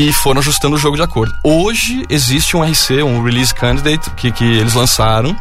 E 0.00 0.12
foram 0.12 0.38
ajustando 0.40 0.76
o 0.76 0.78
jogo 0.78 0.94
de 0.96 1.02
acordo. 1.02 1.34
Hoje 1.42 2.04
existe 2.08 2.56
um 2.56 2.62
RC, 2.62 3.02
um 3.02 3.20
Release 3.20 3.52
Candidate, 3.52 4.08
que, 4.10 4.30
que 4.30 4.44
eles 4.44 4.74
lançaram. 4.74 5.34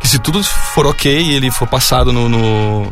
Que 0.00 0.08
se 0.08 0.18
tudo 0.18 0.42
for 0.42 0.86
ok 0.86 1.20
e 1.20 1.34
ele 1.34 1.50
for 1.50 1.68
passado 1.68 2.10
no, 2.12 2.26
no- 2.28 2.90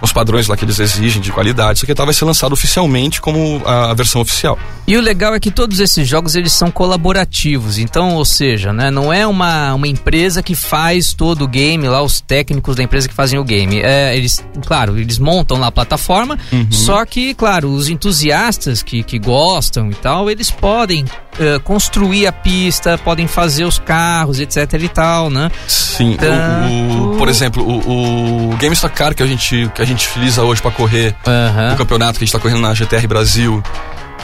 nos 0.00 0.12
padrões 0.12 0.46
lá 0.48 0.56
que 0.56 0.64
eles 0.64 0.78
exigem 0.78 1.20
de 1.22 1.32
qualidade, 1.32 1.78
isso 1.78 1.86
aqui 1.86 1.94
tá, 1.94 2.04
vai 2.04 2.12
ser 2.14 2.24
lançado 2.24 2.52
oficialmente 2.52 3.20
como 3.20 3.62
a, 3.64 3.90
a 3.90 3.94
versão 3.94 4.20
oficial. 4.20 4.58
E 4.86 4.96
o 4.96 5.00
legal 5.00 5.34
é 5.34 5.40
que 5.40 5.50
todos 5.50 5.80
esses 5.80 6.06
jogos 6.06 6.34
eles 6.36 6.52
são 6.52 6.70
colaborativos, 6.70 7.78
então, 7.78 8.14
ou 8.14 8.24
seja, 8.24 8.72
né, 8.72 8.90
não 8.90 9.12
é 9.12 9.26
uma, 9.26 9.72
uma 9.74 9.88
empresa 9.88 10.42
que 10.42 10.54
faz 10.54 11.12
todo 11.14 11.44
o 11.44 11.48
game 11.48 11.86
lá, 11.88 12.02
os 12.02 12.20
técnicos 12.20 12.76
da 12.76 12.82
empresa 12.82 13.08
que 13.08 13.14
fazem 13.14 13.38
o 13.38 13.44
game. 13.44 13.80
É, 13.80 14.16
eles, 14.16 14.44
claro, 14.66 14.98
eles 14.98 15.18
montam 15.18 15.58
lá 15.58 15.68
a 15.68 15.72
plataforma, 15.72 16.38
só 16.70 17.04
que, 17.06 17.34
claro, 17.34 17.68
os 17.70 17.88
entusiastas 17.88 18.82
que, 18.82 19.02
que 19.02 19.18
gostam 19.18 19.90
e 19.90 19.94
tal, 19.94 20.30
eles 20.30 20.50
podem 20.50 21.04
eh, 21.38 21.58
construir 21.64 22.26
a 22.26 22.32
pista, 22.32 22.96
podem 22.98 23.26
fazer 23.26 23.64
os 23.64 23.78
carros, 23.78 24.38
etc 24.40 24.72
e 24.82 24.88
tal, 24.88 25.30
né? 25.30 25.50
Sim, 25.66 26.10
o- 26.10 26.14
o, 26.14 26.16
Tanto- 26.18 27.18
por 27.18 27.28
exemplo, 27.28 27.62
o, 27.64 28.52
o 28.52 28.56
Game 28.56 28.74
Stock 28.74 28.94
Car 28.94 29.14
que 29.14 29.22
a 29.22 29.26
gente, 29.26 29.70
que 29.74 29.82
a 29.82 29.83
gente 29.86 30.08
utiliza 30.08 30.42
hoje 30.42 30.60
para 30.60 30.70
correr 30.70 31.14
Aham. 31.26 31.74
o 31.74 31.76
campeonato 31.76 32.18
que 32.18 32.24
a 32.24 32.26
gente 32.26 32.32
tá 32.32 32.38
correndo 32.38 32.60
na 32.60 32.74
GTR 32.74 33.06
Brasil, 33.06 33.62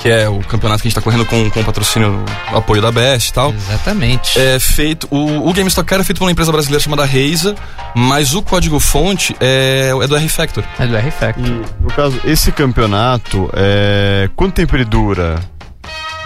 que 0.00 0.08
é 0.08 0.28
o 0.28 0.38
campeonato 0.40 0.82
que 0.82 0.88
a 0.88 0.90
gente 0.90 0.94
tá 0.94 1.02
correndo 1.02 1.26
com, 1.26 1.50
com 1.50 1.60
o 1.60 1.64
patrocínio, 1.64 2.24
o 2.52 2.56
apoio 2.56 2.80
da 2.80 2.90
Best 2.90 3.28
e 3.28 3.32
tal. 3.32 3.52
Exatamente. 3.52 4.38
É 4.38 4.58
feito. 4.58 5.06
O, 5.10 5.48
o 5.48 5.52
Game 5.52 5.68
Stock 5.68 5.88
Car 5.88 6.00
é 6.00 6.04
feito 6.04 6.18
por 6.18 6.24
uma 6.24 6.32
empresa 6.32 6.50
brasileira 6.50 6.82
chamada 6.82 7.04
Reisa, 7.04 7.54
mas 7.94 8.34
o 8.34 8.42
código-fonte 8.42 9.36
é, 9.40 9.90
é 10.02 10.06
do 10.06 10.16
R-Factor. 10.16 10.64
É 10.78 10.86
do 10.86 10.96
R-Factor. 10.96 11.44
E, 11.46 11.82
no 11.82 11.88
caso, 11.94 12.18
esse 12.24 12.50
campeonato, 12.50 13.50
é... 13.52 14.30
quanto 14.34 14.54
tempo 14.54 14.74
ele 14.74 14.84
dura? 14.84 15.38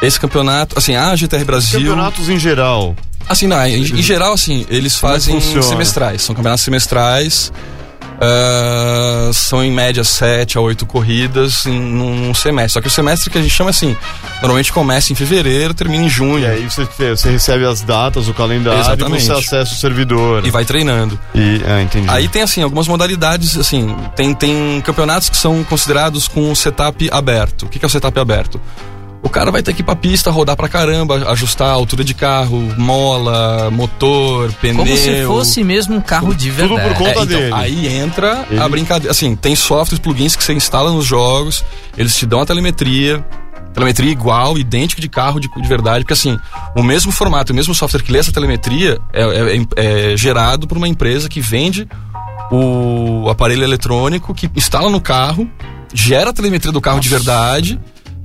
Esse 0.01 0.21
campeonato, 0.21 0.79
assim, 0.79 0.95
a 0.95 1.15
GTR 1.17 1.45
Brasil. 1.45 1.81
Campeonatos 1.81 2.29
em 2.29 2.39
geral. 2.39 2.95
Assim, 3.29 3.47
não, 3.47 3.65
em, 3.67 3.81
em 3.81 4.03
geral, 4.03 4.35
assim, 4.35 4.67
eles 4.69 4.95
é 4.97 4.99
fazem 4.99 5.41
semestrais. 5.41 6.23
São 6.23 6.35
campeonatos 6.35 6.65
semestrais. 6.65 7.53
Ah, 8.21 9.31
são 9.33 9.63
em 9.63 9.71
média 9.71 10.05
sete 10.05 10.57
a 10.57 10.61
oito 10.61 10.87
corridas 10.87 11.67
em 11.67 11.81
num 11.81 12.35
semestre. 12.35 12.73
Só 12.73 12.81
que 12.81 12.87
o 12.87 12.91
semestre 12.91 13.31
que 13.31 13.39
a 13.39 13.43
gente 13.43 13.53
chama 13.53 13.71
assim, 13.71 13.97
normalmente 14.41 14.73
começa 14.73 15.13
em 15.13 15.17
fevereiro, 15.17 15.75
termina 15.75 16.05
em 16.05 16.09
junho. 16.09 16.41
E 16.41 16.47
aí 16.47 16.69
você, 16.69 16.85
você 17.11 17.31
recebe 17.31 17.65
as 17.65 17.83
datas, 17.83 18.29
o 18.29 18.35
calendário 18.35 18.81
Exatamente. 18.81 19.23
e 19.23 19.27
você 19.27 19.33
acessa 19.33 19.73
o 19.73 19.77
servidor. 19.77 20.47
E 20.47 20.51
vai 20.51 20.65
treinando. 20.65 21.19
E, 21.35 21.63
ah, 21.67 21.83
entendi. 21.83 22.09
Aí 22.09 22.29
tem 22.29 22.43
assim 22.43 22.63
algumas 22.63 22.89
modalidades, 22.89 23.57
assim, 23.57 23.95
tem, 24.15 24.35
tem 24.35 24.81
campeonatos 24.83 25.29
que 25.29 25.37
são 25.37 25.63
considerados 25.65 26.29
com 26.29 26.55
setup 26.55 27.09
aberto. 27.11 27.67
O 27.67 27.69
que 27.69 27.85
é 27.85 27.87
o 27.87 27.91
setup 27.91 28.19
aberto? 28.19 28.61
O 29.25 29.29
cara 29.31 29.51
vai 29.51 29.63
ter 29.63 29.73
que 29.73 29.81
ir 29.81 29.85
pra 29.85 29.97
pista, 29.97 30.31
rodar 30.31 30.55
pra 30.55 30.69
caramba, 30.69 31.31
ajustar 31.33 31.69
a 31.69 31.73
altura 31.73 32.05
de 32.05 32.13
carro, 32.15 32.59
mola, 32.77 33.71
motor, 33.71 34.53
pneu. 34.61 34.85
Como 34.85 34.97
se 34.97 35.25
fosse 35.25 35.65
mesmo 35.65 35.97
um 35.97 36.01
carro 36.01 36.35
de 36.35 36.51
Tudo 36.51 36.69
verdade. 36.77 36.89
por 36.91 36.99
conta 36.99 37.09
É, 37.09 37.13
então, 37.13 37.27
dele. 37.27 37.53
aí 37.55 37.87
entra 37.89 38.47
Ele- 38.51 38.61
a 38.61 38.69
brincadeira. 38.69 39.11
Assim, 39.11 39.35
tem 39.35 39.57
softwares, 39.57 39.99
plugins 39.99 40.37
que 40.37 40.45
você 40.45 40.53
instala 40.53 40.93
nos 40.93 41.07
jogos, 41.07 41.65
eles 41.97 42.15
te 42.17 42.27
dão 42.27 42.41
a 42.43 42.47
telemetria. 42.47 43.25
Telemetria 43.73 44.13
igual, 44.13 44.57
idêntica 44.57 45.01
de 45.03 45.09
carro 45.09 45.41
de, 45.41 45.49
de 45.51 45.69
verdade, 45.69 46.05
porque 46.05 46.13
assim, 46.13 46.39
o 46.77 46.83
mesmo 46.83 47.11
formato, 47.11 47.53
o 47.53 47.57
mesmo 47.57 47.75
software 47.75 48.03
que 48.03 48.13
lê 48.13 48.21
essa 48.21 48.31
telemetria 48.31 49.01
é, 49.13 49.23
é- 49.23 50.13
é 50.13 50.17
gerado 50.17 50.69
por 50.69 50.77
uma 50.79 50.87
empresa 50.87 51.29
que 51.29 51.41
vende 51.41 51.89
o 52.53 53.29
aparelho 53.29 53.65
eletrônico, 53.65 54.33
que 54.35 54.49
instala 54.55 54.89
no 54.91 55.01
carro, 55.01 55.51
gera 55.93 56.31
a 56.31 56.33
telemetria 56.33 56.71
do 56.71 56.81
carro 56.81 57.01
de 57.01 57.09
verdade, 57.09 57.81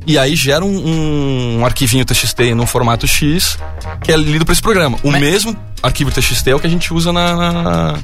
e 0.08 0.18
aí 0.18 0.36
gera 0.36 0.64
um, 0.66 1.58
um 1.60 1.66
arquivinho 1.66 2.04
TXT 2.06 2.54
num 2.56 2.66
formato 2.66 3.06
X, 3.08 3.58
que 4.04 4.12
é 4.12 4.18
lido 4.18 4.46
para 4.46 4.54
esse 4.54 4.62
programa. 4.62 4.98
O 5.04 5.12
Mas- 5.12 5.22
mesmo 5.22 5.56
arquivo 5.84 6.12
TXT 6.12 6.48
é 6.50 6.56
o 6.56 6.60
que 6.60 6.68
a 6.68 6.70
gente 6.70 6.94
usa 6.94 7.14
na, 7.14 7.36
na- 7.36 8.00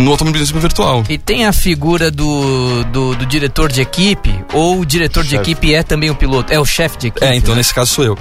no 0.00 0.10
automobilismo 0.10 0.58
virtual. 0.60 1.04
E 1.08 1.16
tem 1.18 1.46
a 1.46 1.52
figura 1.52 2.10
do, 2.10 2.84
do, 2.84 3.14
do 3.14 3.26
diretor 3.26 3.70
de 3.70 3.80
equipe, 3.80 4.34
ou 4.52 4.80
o 4.80 4.84
diretor 4.86 5.22
de 5.24 5.30
Chefe. 5.30 5.42
equipe 5.52 5.74
é 5.74 5.82
também 5.82 6.10
o 6.10 6.14
piloto? 6.14 6.52
É 6.52 6.58
o 6.58 6.64
chefe 6.64 6.98
de 6.98 7.06
equipe? 7.08 7.24
É, 7.24 7.34
então 7.36 7.54
né? 7.54 7.58
nesse 7.58 7.74
caso 7.74 7.90
sou 7.92 8.04
eu. 8.04 8.18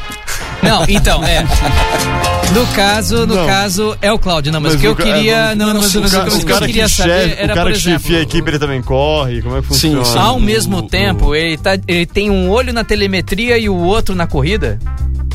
Não, 0.62 0.84
então, 0.88 1.24
é. 1.24 1.46
No 2.54 2.65
caso, 2.68 3.28
no 3.28 3.36
Não. 3.36 3.46
caso, 3.46 3.96
é 4.02 4.12
o 4.12 4.18
Cláudio. 4.18 4.52
Não, 4.52 4.60
mas, 4.60 4.72
Mas 4.74 4.80
o 4.80 4.82
que 4.82 4.88
eu 4.88 4.92
o 4.94 4.96
queria. 4.96 5.36
é, 5.52 5.56
não, 5.56 5.68
não, 5.72 5.82
mas, 5.82 5.94
o 5.94 6.02
mas 6.02 6.12
ca- 6.12 6.24
o 6.24 6.26
que 6.26 6.36
o 6.38 6.39
eu 6.39 6.46
cara 6.48 6.65
queria 6.65 6.84
que 6.86 6.89
saber 6.89 7.10
chefe, 7.30 7.42
era, 7.44 7.44
o 7.54 7.56
cara 7.56 7.62
por 7.62 7.72
que 7.74 7.78
exemplo. 7.78 8.00
chefia 8.02 8.18
a 8.18 8.22
equipe, 8.22 8.50
ele 8.50 8.58
também 8.60 8.82
corre, 8.82 9.42
como 9.44 9.56
é 9.58 9.62
que 9.62 9.68
Sim, 9.68 9.96
funciona? 9.96 10.06
sim. 10.06 10.18
Ao 10.18 10.39
mesmo 10.39 10.78
o- 10.78 10.82
tempo, 10.82 11.36
ele, 11.36 11.58
tá, 11.60 11.78
ele 11.88 12.08
tem 12.08 12.32
um 12.32 12.50
olho 12.50 12.74
na 12.74 12.84
telemetria 12.84 13.56
e 13.60 13.70
o 13.70 13.76
outro 13.76 14.15
na 14.15 14.26
corrida? 14.26 14.80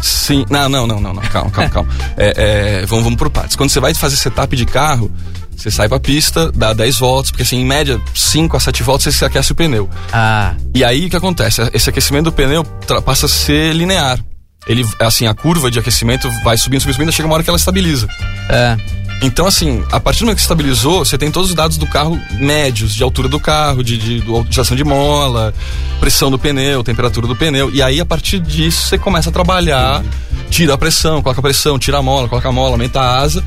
Sim. 0.02 0.44
Não, 0.50 0.68
não, 0.68 0.88
não, 0.88 1.00
não, 1.00 1.14
não. 1.14 1.22
Calma, 1.22 1.50
calma, 1.52 1.70
calma. 1.70 1.88
É, 2.18 2.80
é, 2.82 2.86
vamos, 2.86 3.04
vamos 3.04 3.16
por 3.18 3.30
partes. 3.30 3.54
Quando 3.54 3.70
você 3.70 3.78
vai 3.78 3.94
fazer 3.94 4.16
setup 4.16 4.56
de 4.56 4.66
carro, 4.66 5.08
você 5.56 5.70
sai 5.70 5.88
pra 5.88 5.98
pista, 6.00 6.50
dá 6.52 6.72
10 6.72 6.98
voltas, 6.98 7.30
porque 7.30 7.42
assim, 7.42 7.58
em 7.60 7.64
média, 7.64 8.00
5 8.14 8.56
a 8.56 8.60
7 8.60 8.82
voltas 8.82 9.14
você 9.14 9.24
aquece 9.24 9.52
o 9.52 9.54
pneu. 9.54 9.88
Ah, 10.12 10.54
E 10.74 10.82
aí 10.84 11.06
o 11.06 11.10
que 11.10 11.16
acontece? 11.16 11.62
Esse 11.72 11.90
aquecimento 11.90 12.24
do 12.24 12.32
pneu 12.32 12.64
passa 13.04 13.26
a 13.26 13.28
ser 13.28 13.74
linear. 13.74 14.18
Ele, 14.66 14.82
assim, 15.00 15.26
a 15.26 15.34
curva 15.34 15.70
de 15.70 15.78
aquecimento 15.78 16.30
vai 16.42 16.56
subindo, 16.56 16.80
subindo, 16.80 16.94
subindo, 16.94 17.12
chega 17.12 17.26
uma 17.28 17.34
hora 17.34 17.42
que 17.42 17.50
ela 17.50 17.58
estabiliza. 17.58 18.08
é. 18.48 18.76
Então, 19.22 19.46
assim, 19.46 19.82
a 19.90 19.98
partir 20.00 20.18
do 20.20 20.24
momento 20.26 20.36
que 20.36 20.42
estabilizou, 20.42 21.02
você 21.04 21.16
tem 21.16 21.30
todos 21.30 21.48
os 21.48 21.54
dados 21.56 21.78
do 21.78 21.86
carro 21.86 22.20
médios, 22.32 22.94
de 22.94 23.02
altura 23.02 23.26
do 23.26 23.40
carro, 23.40 23.82
de, 23.82 23.96
de, 23.96 24.20
de 24.20 24.76
de 24.76 24.84
mola, 24.84 25.54
pressão 25.98 26.30
do 26.30 26.38
pneu, 26.38 26.82
temperatura 26.82 27.26
do 27.26 27.34
pneu. 27.34 27.70
E 27.72 27.80
aí, 27.80 28.00
a 28.00 28.04
partir 28.04 28.38
disso, 28.40 28.82
você 28.88 28.98
começa 28.98 29.30
a 29.30 29.32
trabalhar, 29.32 30.02
tira 30.50 30.74
a 30.74 30.78
pressão, 30.78 31.22
coloca 31.22 31.40
a 31.40 31.42
pressão, 31.42 31.78
tira 31.78 31.98
a 31.98 32.02
mola, 32.02 32.28
coloca 32.28 32.48
a 32.48 32.52
mola, 32.52 32.72
aumenta 32.72 33.00
a 33.00 33.20
asa, 33.20 33.42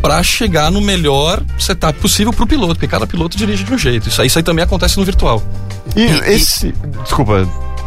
pra 0.00 0.22
chegar 0.22 0.70
no 0.70 0.80
melhor 0.80 1.42
setup 1.58 1.98
possível 2.00 2.32
pro 2.32 2.46
piloto, 2.46 2.74
porque 2.74 2.88
cada 2.88 3.06
piloto 3.06 3.36
dirige 3.36 3.64
de 3.64 3.72
um 3.74 3.78
jeito. 3.78 4.08
Isso 4.08 4.20
aí, 4.20 4.26
isso 4.26 4.38
aí 4.38 4.42
também 4.42 4.64
acontece 4.64 4.98
no 4.98 5.04
virtual. 5.04 5.42
E 5.96 6.04
esse. 6.30 6.74
Desculpa. 7.02 7.46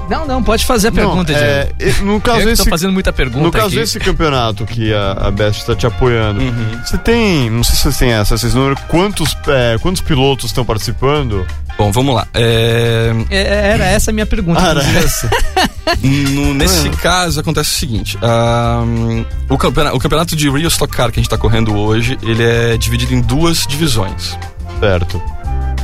Não, 0.09 0.27
não, 0.27 0.43
pode 0.43 0.65
fazer 0.65 0.89
a 0.89 0.91
pergunta, 0.91 1.15
não, 1.15 1.23
Diego. 1.23 1.41
é, 1.41 1.69
e- 1.79 2.03
no 2.03 2.19
caso 2.19 2.39
Eu 2.41 2.47
que 2.47 2.51
esse, 2.51 2.69
fazendo 2.69 2.91
muita 2.91 3.13
pergunta 3.13 3.41
No 3.45 3.51
caso 3.51 3.67
aqui. 3.67 3.77
desse 3.77 3.99
campeonato 4.01 4.65
que 4.65 4.93
a, 4.93 5.13
a 5.13 5.31
Best 5.31 5.61
está 5.61 5.73
te 5.75 5.87
apoiando, 5.87 6.41
Uhum. 6.41 6.79
você 6.85 6.97
tem. 6.97 7.49
Não 7.49 7.63
sei 7.63 7.75
se 7.77 7.83
você 7.89 7.99
tem 8.05 8.11
essa, 8.13 8.35
esses 8.35 8.53
números. 8.53 8.77
Quantos, 8.89 9.35
é, 9.47 9.77
quantos 9.81 10.01
pilotos 10.01 10.47
estão 10.47 10.65
participando? 10.65 11.47
Bom, 11.77 11.91
vamos 11.91 12.13
lá. 12.15 12.27
É, 12.33 13.11
É, 13.29 13.71
Era 13.73 13.85
essa 13.85 14.11
a 14.11 14.13
minha 14.13 14.25
pergunta. 14.25 14.59
Ah, 14.61 14.69
era 14.69 14.79
inclusive. 14.81 15.05
essa? 15.05 15.29
No- 16.01 16.53
nesse 16.53 16.89
caso, 16.91 17.39
acontece 17.41 17.69
o 17.75 17.77
seguinte: 17.79 18.17
ahn, 18.21 19.25
o, 19.49 19.57
campeonato, 19.57 19.95
o 19.95 19.99
campeonato 19.99 20.35
de 20.35 20.49
Rio 20.49 20.67
Stock 20.69 20.91
Car 20.95 21.11
que 21.11 21.19
a 21.19 21.21
gente 21.21 21.27
está 21.27 21.37
correndo 21.37 21.75
hoje, 21.75 22.17
ele 22.23 22.41
é 22.43 22.77
dividido 22.77 23.13
em 23.13 23.19
duas 23.21 23.67
divisões. 23.67 24.37
certo. 24.79 25.21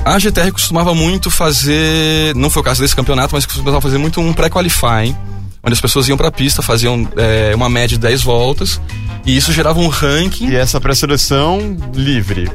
A 0.05 0.17
GTR 0.17 0.51
costumava 0.51 0.95
muito 0.95 1.29
fazer, 1.29 2.33
não 2.35 2.49
foi 2.49 2.61
o 2.61 2.65
caso 2.65 2.81
desse 2.81 2.95
campeonato, 2.95 3.35
mas 3.35 3.45
costumava 3.45 3.81
fazer 3.81 3.97
muito 3.97 4.21
um 4.21 4.31
pré-qualifying, 4.33 5.15
onde 5.61 5.73
as 5.73 5.81
pessoas 5.81 6.07
iam 6.07 6.17
para 6.17 6.29
a 6.29 6.31
pista, 6.31 6.61
faziam 6.61 7.05
é, 7.17 7.53
uma 7.53 7.69
média 7.69 7.89
de 7.89 7.99
10 7.99 8.23
voltas, 8.23 8.79
e 9.25 9.35
isso 9.35 9.51
gerava 9.51 9.77
um 9.79 9.89
ranking 9.89 10.47
E 10.47 10.55
essa 10.55 10.79
pré-seleção 10.79 11.77
livre. 11.93 12.49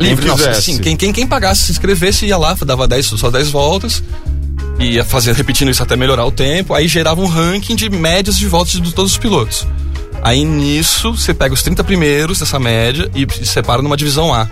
Livre. 0.00 0.26
Quem 0.26 0.36
quisesse. 0.36 0.62
sim, 0.62 0.78
quem, 0.78 0.96
quem, 0.96 1.12
quem 1.12 1.26
pagasse, 1.26 1.64
se 1.64 1.72
inscrevesse, 1.72 2.26
ia 2.26 2.36
lá, 2.38 2.54
dava 2.66 2.86
10, 2.88 3.06
só 3.06 3.30
10 3.30 3.50
voltas, 3.50 4.02
ia 4.78 5.04
fazer, 5.04 5.34
repetindo 5.34 5.70
isso 5.70 5.82
até 5.82 5.96
melhorar 5.96 6.24
o 6.24 6.30
tempo, 6.32 6.74
aí 6.74 6.88
gerava 6.88 7.20
um 7.20 7.26
ranking 7.26 7.76
de 7.76 7.88
médias 7.90 8.36
de 8.38 8.46
voltas 8.48 8.72
de 8.80 8.92
todos 8.94 9.12
os 9.12 9.18
pilotos. 9.18 9.66
Aí 10.22 10.44
nisso, 10.44 11.12
você 11.16 11.32
pega 11.32 11.54
os 11.54 11.62
30 11.62 11.82
primeiros 11.84 12.40
dessa 12.40 12.58
média 12.58 13.10
e 13.14 13.26
se 13.32 13.46
separa 13.46 13.80
numa 13.82 13.96
divisão 13.96 14.32
A. 14.34 14.48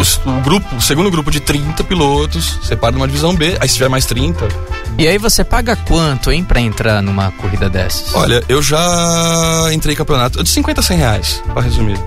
Os- 0.00 0.20
o, 0.24 0.40
grupo, 0.42 0.74
o 0.76 0.80
segundo 0.80 1.10
grupo 1.10 1.30
de 1.30 1.38
30 1.40 1.84
pilotos 1.84 2.58
separa 2.62 2.92
numa 2.92 3.06
divisão 3.06 3.34
B, 3.34 3.56
aí 3.60 3.68
se 3.68 3.74
tiver 3.74 3.88
mais 3.88 4.04
30. 4.06 4.48
E 4.98 5.06
aí 5.06 5.16
você 5.18 5.44
paga 5.44 5.76
quanto, 5.76 6.30
hein, 6.30 6.42
pra 6.44 6.60
entrar 6.60 7.00
numa 7.02 7.30
corrida 7.32 7.68
dessas? 7.70 8.14
Olha, 8.14 8.42
eu 8.48 8.62
já 8.62 9.68
entrei 9.72 9.94
em 9.94 9.96
campeonato 9.96 10.42
de 10.42 10.48
50 10.48 10.80
a 10.80 10.84
100 10.84 10.96
reais, 10.98 11.42
pra 11.52 11.62
resumir. 11.62 11.98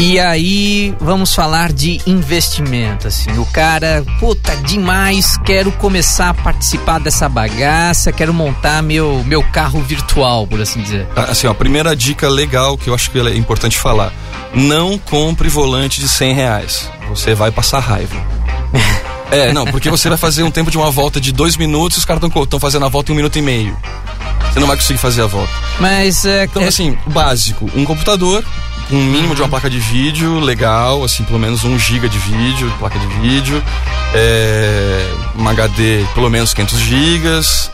E 0.00 0.20
aí, 0.20 0.94
vamos 1.00 1.34
falar 1.34 1.72
de 1.72 2.00
investimento, 2.06 3.08
assim. 3.08 3.36
O 3.38 3.44
cara, 3.46 4.04
puta, 4.20 4.54
demais, 4.58 5.36
quero 5.44 5.72
começar 5.72 6.28
a 6.28 6.34
participar 6.34 7.00
dessa 7.00 7.28
bagaça, 7.28 8.12
quero 8.12 8.32
montar 8.32 8.80
meu, 8.80 9.24
meu 9.24 9.42
carro 9.42 9.80
virtual, 9.82 10.46
por 10.46 10.60
assim 10.60 10.80
dizer. 10.82 11.08
Assim, 11.16 11.48
ó, 11.48 11.50
a 11.50 11.54
primeira 11.54 11.96
dica 11.96 12.28
legal 12.28 12.78
que 12.78 12.88
eu 12.88 12.94
acho 12.94 13.10
que 13.10 13.18
é 13.18 13.36
importante 13.36 13.76
falar: 13.76 14.12
não 14.54 14.96
compre 14.98 15.48
volante 15.48 16.00
de 16.00 16.08
100 16.08 16.32
reais. 16.32 16.88
Você 17.08 17.34
vai 17.34 17.50
passar 17.50 17.80
raiva. 17.80 18.16
É, 19.30 19.52
não, 19.52 19.66
porque 19.66 19.90
você 19.90 20.08
vai 20.08 20.16
fazer 20.16 20.42
um 20.42 20.50
tempo 20.50 20.70
de 20.70 20.78
uma 20.78 20.90
volta 20.90 21.20
de 21.20 21.32
dois 21.32 21.54
minutos 21.54 21.98
e 21.98 22.00
os 22.00 22.06
caras 22.06 22.22
estão 22.24 22.58
fazendo 22.58 22.86
a 22.86 22.88
volta 22.88 23.10
em 23.10 23.12
um 23.12 23.16
minuto 23.16 23.36
e 23.38 23.42
meio. 23.42 23.76
Você 24.50 24.58
não 24.58 24.66
vai 24.66 24.74
conseguir 24.74 24.98
fazer 24.98 25.20
a 25.20 25.26
volta. 25.26 25.52
Mas 25.78 26.24
é, 26.24 26.44
Então, 26.44 26.62
é- 26.62 26.68
assim, 26.68 26.96
o 27.06 27.10
básico: 27.10 27.70
um 27.76 27.84
computador, 27.84 28.42
com 28.88 28.96
um 28.96 29.04
mínimo 29.04 29.34
de 29.34 29.42
uma 29.42 29.48
placa 29.48 29.68
de 29.68 29.78
vídeo 29.78 30.38
legal, 30.40 31.04
assim, 31.04 31.22
pelo 31.24 31.38
menos 31.38 31.64
um 31.64 31.78
giga 31.78 32.08
de 32.08 32.18
vídeo, 32.18 32.72
placa 32.78 32.98
de 32.98 33.06
vídeo, 33.20 33.62
é, 34.14 35.06
um 35.36 35.48
HD 35.48 36.04
pelo 36.14 36.30
menos 36.30 36.54
500 36.54 36.78
gigas, 36.80 37.70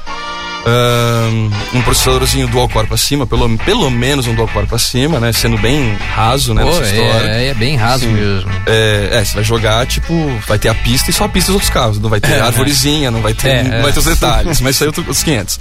um 1.74 1.82
processadorzinho 1.82 2.48
dual 2.48 2.68
core 2.68 2.86
pra 2.86 2.96
cima, 2.96 3.26
pelo, 3.26 3.56
pelo 3.58 3.90
menos 3.90 4.26
um 4.26 4.34
dual 4.34 4.48
core 4.48 4.66
pra 4.66 4.78
cima, 4.78 5.20
né? 5.20 5.32
Sendo 5.32 5.58
bem 5.58 5.94
raso, 6.14 6.54
né? 6.54 6.62
pô, 6.62 6.68
nessa 6.78 6.90
história. 6.90 7.26
é, 7.28 7.46
é 7.48 7.54
bem 7.54 7.76
raso 7.76 8.06
mesmo. 8.06 8.50
É, 8.66 9.08
é, 9.12 9.24
você 9.24 9.34
vai 9.34 9.44
jogar, 9.44 9.86
tipo, 9.86 10.14
vai 10.46 10.58
ter 10.58 10.68
a 10.68 10.74
pista 10.74 11.10
e 11.10 11.12
só 11.12 11.24
a 11.24 11.28
pista 11.28 11.48
dos 11.52 11.56
outros 11.56 11.70
carros. 11.70 11.98
Não 12.00 12.08
vai 12.08 12.20
ter 12.20 12.32
É, 12.32 12.40
arvorezinha, 12.40 13.10
não 13.10 13.20
vai 13.20 13.34
ter, 13.34 13.48
É, 13.48 13.62
não 13.62 13.74
é. 13.74 13.82
vai 13.82 13.92
ter 13.92 13.98
os 13.98 14.04
detalhes, 14.06 14.60
mas 14.60 14.76
saiu 14.76 14.92
os 15.06 15.22
500. 15.22 15.60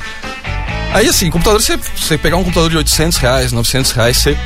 Aí, 0.93 1.07
assim, 1.07 1.29
computador, 1.29 1.59
você, 1.61 1.75
você 1.77 2.17
pegar 2.17 2.37
um 2.37 2.43
computador 2.43 2.69
de 2.69 2.77
800 2.77 3.17
reais, 3.17 3.51
900 3.51 3.91
reais, 3.91 4.17
você 4.17 4.37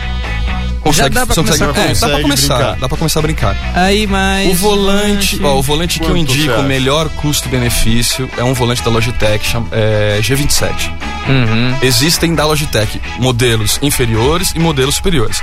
consegue... 0.81 1.09
dá 1.15 1.25
pra 1.25 1.35
consegue- 1.35 1.57
começar 1.59 1.65
a 1.65 1.69
é, 1.69 1.73
dá 1.73 1.99
pra 1.99 2.09
consegue 2.09 2.21
começar, 2.23 2.55
brincar. 2.57 2.75
dá 2.79 2.89
pra 2.89 2.97
começar 2.97 3.19
a 3.19 3.21
brincar. 3.21 3.71
Aí, 3.75 4.07
mas. 4.07 4.49
O 4.49 4.53
volante, 4.55 5.39
ó, 5.43 5.55
o 5.57 5.61
volante 5.61 5.99
que 5.99 6.05
eu 6.05 6.09
Quanto 6.09 6.19
indico, 6.31 6.53
o 6.53 6.63
melhor 6.63 7.09
custo-benefício, 7.09 8.29
é 8.37 8.43
um 8.43 8.53
volante 8.53 8.81
da 8.83 8.89
Logitech, 8.91 9.45
chama- 9.47 9.67
é, 9.71 10.19
G27. 10.21 10.91
Uhum. 11.27 11.75
Existem 11.81 12.33
da 12.35 12.45
Logitech 12.45 13.01
modelos 13.19 13.79
inferiores 13.81 14.51
e 14.55 14.59
modelos 14.59 14.95
superiores. 14.95 15.41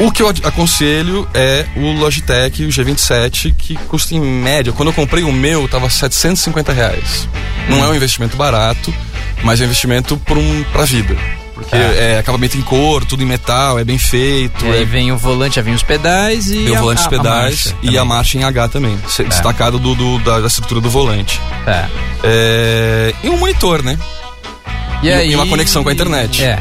O 0.00 0.12
que 0.12 0.22
eu 0.22 0.28
aconselho 0.28 1.28
é 1.34 1.66
o 1.74 1.90
Logitech, 1.92 2.62
o 2.64 2.68
G27, 2.68 3.52
que 3.56 3.74
custa 3.88 4.14
em 4.14 4.20
média. 4.20 4.72
Quando 4.72 4.90
eu 4.90 4.92
comprei 4.92 5.24
o 5.24 5.32
meu, 5.32 5.66
tava 5.68 5.90
750 5.90 6.72
reais. 6.72 7.28
Não 7.68 7.84
é 7.84 7.88
um 7.88 7.94
investimento 7.94 8.36
barato, 8.36 8.94
mas 9.42 9.60
é 9.60 9.64
um 9.64 9.66
investimento 9.66 10.16
para 10.18 10.38
um, 10.38 10.64
pra 10.72 10.84
vida. 10.84 11.16
Porque 11.58 11.76
é. 11.76 12.18
acabamento 12.18 12.56
em 12.56 12.62
couro, 12.62 13.04
tudo 13.04 13.22
em 13.22 13.26
metal, 13.26 13.78
é 13.78 13.84
bem 13.84 13.98
feito. 13.98 14.64
E 14.64 14.70
aí 14.70 14.82
é 14.82 14.84
vem 14.84 15.10
o 15.12 15.16
volante, 15.18 15.58
aí 15.58 15.64
vem 15.64 15.74
os 15.74 15.82
pedais 15.82 16.50
e. 16.50 16.58
tem 16.64 16.70
o 16.70 16.76
a- 16.76 16.80
volante 16.80 17.00
a- 17.00 17.02
de 17.04 17.08
pedais 17.10 17.44
marcha 17.64 17.68
e 17.82 17.86
também. 17.86 17.98
a 18.00 18.04
marcha 18.04 18.38
em 18.38 18.44
H 18.44 18.68
também, 18.68 18.98
se- 19.08 19.24
destacado 19.24 19.78
do, 19.78 19.94
do- 19.94 20.18
da, 20.20 20.40
da 20.40 20.46
estrutura 20.46 20.80
do 20.80 20.88
volante. 20.90 21.40
Tá. 21.64 21.88
É, 22.22 23.12
e 23.22 23.28
um 23.28 23.36
monitor, 23.38 23.82
né? 23.82 23.98
E, 25.02 25.06
E- 25.08 25.12
aí, 25.12 25.34
uma 25.34 25.46
conexão 25.46 25.82
com 25.82 25.88
a 25.88 25.92
internet. 25.92 26.42
É. 26.44 26.58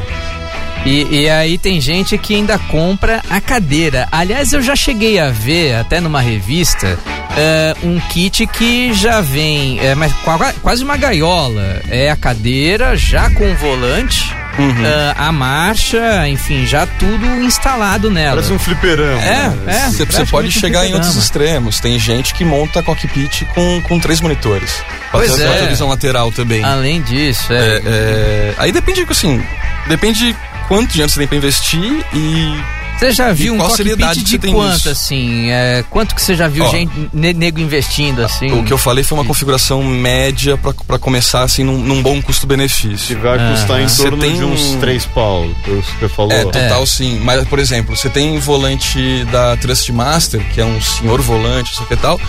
E, 0.85 1.23
e 1.23 1.29
aí 1.29 1.57
tem 1.57 1.81
gente 1.81 2.17
que 2.17 2.35
ainda 2.35 2.57
compra 2.57 3.21
a 3.29 3.41
cadeira. 3.41 4.07
Aliás, 4.11 4.53
eu 4.53 4.61
já 4.61 4.75
cheguei 4.75 5.19
a 5.19 5.29
ver, 5.29 5.75
até 5.75 5.99
numa 5.99 6.21
revista, 6.21 6.97
é, 7.35 7.75
um 7.83 7.99
kit 7.99 8.45
que 8.47 8.93
já 8.93 9.19
vem, 9.19 9.79
é, 9.81 9.95
mas 9.95 10.13
qua- 10.23 10.53
quase 10.61 10.83
uma 10.83 10.95
gaiola. 10.95 11.81
É 11.89 12.09
a 12.09 12.15
cadeira 12.15 12.95
já 12.95 13.29
com 13.31 13.51
o 13.51 13.55
volante, 13.55 14.33
Uhum. 14.57 14.85
é, 14.85 15.13
a 15.15 15.31
marcha, 15.31 16.27
enfim, 16.27 16.65
já 16.65 16.85
tudo 16.85 17.25
instalado 17.43 18.09
nela. 18.09 18.37
Parece 18.37 18.53
um 18.53 18.59
fliperama. 18.59 19.21
É, 19.21 19.49
né? 19.49 19.57
é. 19.67 19.89
Você, 19.89 20.25
pode 20.25 20.47
um 20.47 20.51
chegar 20.51 20.85
em 20.87 20.93
outros 20.93 21.15
extremos. 21.15 21.79
Tem 21.79 21.99
gente 21.99 22.33
que 22.33 22.43
monta 22.43 22.81
cockpit 22.81 23.45
com, 23.53 23.81
com 23.81 23.99
três 23.99 24.19
monitores. 24.19 24.81
Pois 25.11 25.35
ter 25.35 25.43
é. 25.43 25.49
a 25.49 25.53
televisão 25.53 25.87
lateral 25.89 26.31
também. 26.31 26.63
Além 26.63 27.01
disso, 27.01 27.53
é. 27.53 27.57
É, 27.57 27.81
é, 27.85 28.53
aí 28.57 28.71
depende, 28.71 29.05
assim, 29.09 29.43
depende 29.87 30.35
quanto 30.67 30.91
dinheiro 30.91 31.11
você 31.11 31.19
tem 31.19 31.27
pra 31.27 31.37
investir 31.37 32.05
e 32.13 32.76
Você 32.97 33.11
já 33.11 33.31
viu 33.31 33.53
um 33.53 33.57
qual 33.57 33.69
cockpit 33.69 33.85
seriedade 33.89 34.19
que 34.23 34.37
de 34.37 34.51
quanto, 34.51 34.73
nisso? 34.73 34.89
assim? 34.89 35.49
É, 35.51 35.83
quanto 35.89 36.15
que 36.15 36.21
você 36.21 36.33
já 36.35 36.47
viu 36.47 36.65
Ó. 36.65 36.69
gente, 36.69 36.91
ne- 37.13 37.33
nego 37.33 37.59
investindo, 37.59 38.23
assim? 38.23 38.47
o 38.51 38.63
que 38.63 38.73
eu 38.73 38.77
falei 38.77 39.03
foi 39.03 39.17
uma 39.19 39.25
configuração 39.25 39.83
média 39.83 40.57
pra, 40.57 40.73
pra 40.73 40.97
começar, 40.97 41.43
assim, 41.43 41.63
num, 41.63 41.77
num 41.77 42.01
bom 42.01 42.19
custo-benefício. 42.21 43.15
Que 43.15 43.21
vai 43.21 43.37
custar 43.51 43.81
em 43.81 43.87
torno 43.87 44.17
tem 44.17 44.35
de 44.35 44.43
uns 44.43 44.71
3 44.79 45.05
pau, 45.07 45.47
pelo 45.63 45.81
que 45.81 45.91
você 45.99 46.09
falou. 46.09 46.31
É, 46.31 46.43
total 46.45 46.85
sim. 46.87 47.19
Mas, 47.23 47.47
por 47.47 47.59
exemplo, 47.59 47.95
você 47.95 48.09
tem 48.09 48.39
volante 48.39 49.23
da 49.25 49.55
Trust 49.57 49.91
Master, 49.91 50.41
que 50.53 50.59
é 50.59 50.65
um 50.65 50.81
senhor 50.81 51.21
volante, 51.21 51.73
isso 51.73 51.83
aqui 51.83 51.93
e 51.93 51.97
tal. 51.97 52.19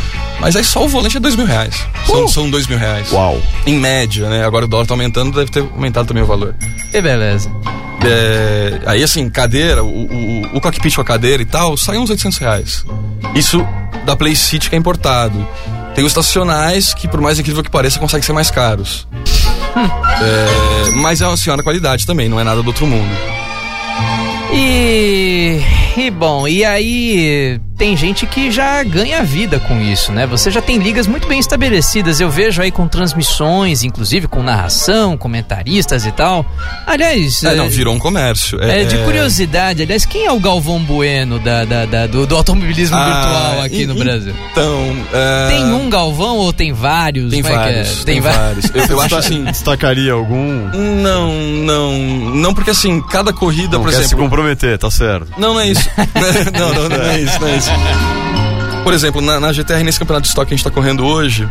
Mas 0.41 0.55
aí 0.55 0.65
só 0.65 0.85
o 0.85 0.89
volante 0.89 1.17
é 1.17 1.21
dois 1.21 1.35
mil 1.35 1.47
reais. 1.47 1.75
São, 2.07 2.29
são 2.29 2.51
dois 2.51 2.67
mil 2.67 2.79
reais. 2.79 3.11
Uau. 3.11 3.41
Em 3.67 3.77
média, 3.77 4.29
né? 4.29 4.45
Agora 4.45 4.67
o 4.67 4.69
dólar 4.69 4.87
tá 4.87 4.95
aumentando, 4.95 5.35
deve 5.37 5.51
ter 5.51 5.61
aumentado 5.61 6.07
também 6.09 6.23
o 6.23 6.27
valor. 6.27 6.55
Que 6.91 7.01
beleza. 7.01 7.51
É, 8.05 8.81
aí, 8.87 9.03
assim, 9.03 9.29
cadeira, 9.29 9.83
o, 9.83 10.05
o, 10.05 10.57
o 10.57 10.61
cockpit 10.61 10.95
com 10.95 11.01
a 11.01 11.05
cadeira 11.05 11.43
e 11.43 11.47
tal, 11.47 11.77
sai 11.77 11.99
uns 11.99 12.11
800 12.11 12.39
reais. 12.39 12.85
Isso 13.35 13.67
da 14.05 14.17
Play 14.17 14.37
City 14.37 14.71
que 14.71 14.77
é 14.77 14.79
importado. 14.79 15.47
Tem 15.95 16.05
os 16.05 16.11
estacionais 16.13 16.95
que, 16.95 17.09
por 17.09 17.21
mais 17.21 17.39
incrível 17.39 17.63
que 17.63 17.71
pareça, 17.71 17.99
conseguem 17.99 18.25
ser 18.25 18.33
mais 18.33 18.51
caros. 18.51 19.07
É, 20.21 20.91
mas 20.97 21.21
é 21.21 21.27
uma 21.27 21.37
senhora 21.37 21.63
qualidade 21.63 22.07
também, 22.07 22.29
não 22.29 22.41
é 22.41 22.45
nada 22.45 22.63
do 22.63 22.67
outro 22.67 22.87
mundo. 22.87 23.11
E, 24.53 25.61
e 25.97 26.11
bom, 26.11 26.49
e 26.49 26.65
aí 26.65 27.61
tem 27.79 27.97
gente 27.97 28.27
que 28.27 28.51
já 28.51 28.83
ganha 28.83 29.23
vida 29.23 29.61
com 29.61 29.81
isso, 29.81 30.11
né? 30.13 30.27
Você 30.27 30.51
já 30.51 30.61
tem 30.61 30.79
ligas 30.79 31.07
muito 31.07 31.29
bem 31.29 31.39
estabelecidas. 31.39 32.21
Eu 32.21 32.29
vejo 32.29 32.61
aí 32.61 32.71
com 32.73 32.89
transmissões, 32.89 33.85
inclusive 33.85 34.27
com 34.27 34.43
narração, 34.43 35.17
comentaristas 35.17 36.05
e 36.05 36.11
tal. 36.11 36.45
Aliás, 36.87 37.43
É, 37.45 37.53
é, 37.53 37.55
não, 37.55 37.69
virou 37.69 37.95
um 37.95 37.99
comércio. 37.99 38.61
é, 38.61 38.85
de 38.85 38.99
curiosidade, 38.99 39.83
aliás, 39.83 40.05
quem 40.05 40.27
é 40.27 40.33
o 40.33 40.41
Galvão 40.41 40.81
Bueno 40.81 41.39
da, 41.39 41.65
da- 41.65 41.87
da- 41.87 42.07
do, 42.09 42.27
do 42.27 42.37
automobilismo 42.37 42.97
Ah, 42.97 43.05
virtual 43.05 43.63
aqui 43.63 43.83
e- 43.83 43.87
no 43.87 43.95
e- 43.97 43.99
Brasil? 44.05 44.35
Então, 44.51 44.97
é, 45.13 45.49
Tem 45.49 45.65
um 45.73 45.89
Galvão 45.89 46.37
ou 46.37 46.53
tem 46.53 46.73
vários? 46.73 47.31
Tem 47.31 47.43
Como 47.43 47.55
é 47.55 47.57
é? 47.57 47.61
vários. 47.83 48.05
Tem 48.05 48.21
vários. 48.21 48.71
Eu, 48.75 48.85
eu 48.87 49.01
acho 49.01 49.17
assim. 49.17 49.45
Destacaria 49.45 50.13
algum? 50.13 50.69
Não, 50.75 51.33
não. 51.33 51.99
Não, 52.35 52.55
porque 52.55 52.71
assim, 52.71 53.01
cada 53.03 53.33
corrida, 53.33 53.77
Não 53.77 53.85
por 53.85 53.91
quer 53.91 53.99
se 53.99 54.03
exemplo. 54.07 54.25
comprometer, 54.25 54.77
tá 54.79 54.91
certo. 54.91 55.29
Não, 55.39 55.55
não 55.55 55.61
é 55.61 55.69
isso. 55.69 55.89
não, 56.59 56.75
não, 56.75 56.89
não 56.89 57.05
é 57.05 57.21
isso, 57.21 57.41
não 57.41 57.49
é 57.49 57.57
isso. 57.57 57.68
Por 58.85 58.95
exemplo, 58.95 59.21
na, 59.21 59.39
na 59.39 59.53
GTR, 59.53 59.83
nesse 59.85 59.99
campeonato 59.99 60.23
de 60.23 60.29
estoque 60.29 60.49
que 60.49 60.55
a 60.55 60.57
gente 60.57 60.65
tá 60.65 60.71
correndo 60.71 61.05
hoje, 61.07 61.49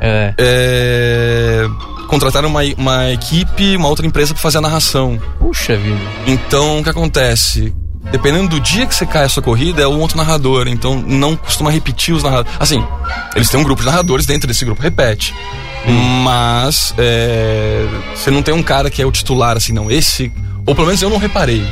É. 0.00 0.32
é, 0.38 1.66
contrataram 2.08 2.48
uma, 2.48 2.60
uma 2.76 3.10
equipe, 3.10 3.76
uma 3.76 3.88
outra 3.88 4.06
empresa 4.06 4.32
pra 4.32 4.42
fazer 4.42 4.58
a 4.58 4.60
narração. 4.62 5.20
Puxa 5.38 5.76
vida. 5.76 5.98
Então, 6.26 6.78
o 6.80 6.84
que 6.84 6.88
acontece? 6.90 7.74
Dependendo 8.10 8.48
do 8.48 8.60
dia 8.60 8.86
que 8.86 8.94
você 8.94 9.04
cai 9.04 9.24
a 9.24 9.28
sua 9.28 9.42
corrida, 9.42 9.82
é 9.82 9.86
um 9.86 10.00
outro 10.00 10.16
narrador. 10.16 10.66
Então, 10.66 10.96
não 10.96 11.36
costuma 11.36 11.70
repetir 11.70 12.14
os 12.14 12.22
narradores. 12.22 12.56
Assim, 12.58 12.82
eles 13.36 13.50
têm 13.50 13.60
um 13.60 13.64
grupo 13.64 13.82
de 13.82 13.86
narradores, 13.86 14.24
dentro 14.24 14.48
desse 14.48 14.64
grupo 14.64 14.80
repete. 14.80 15.34
Mas, 16.24 16.94
é, 16.96 17.86
você 18.14 18.30
não 18.30 18.40
tem 18.42 18.54
um 18.54 18.62
cara 18.62 18.88
que 18.88 19.02
é 19.02 19.06
o 19.06 19.12
titular, 19.12 19.56
assim, 19.58 19.72
não. 19.74 19.90
Esse, 19.90 20.32
ou 20.64 20.74
pelo 20.74 20.86
menos 20.86 21.02
eu 21.02 21.10
não 21.10 21.18
reparei 21.18 21.62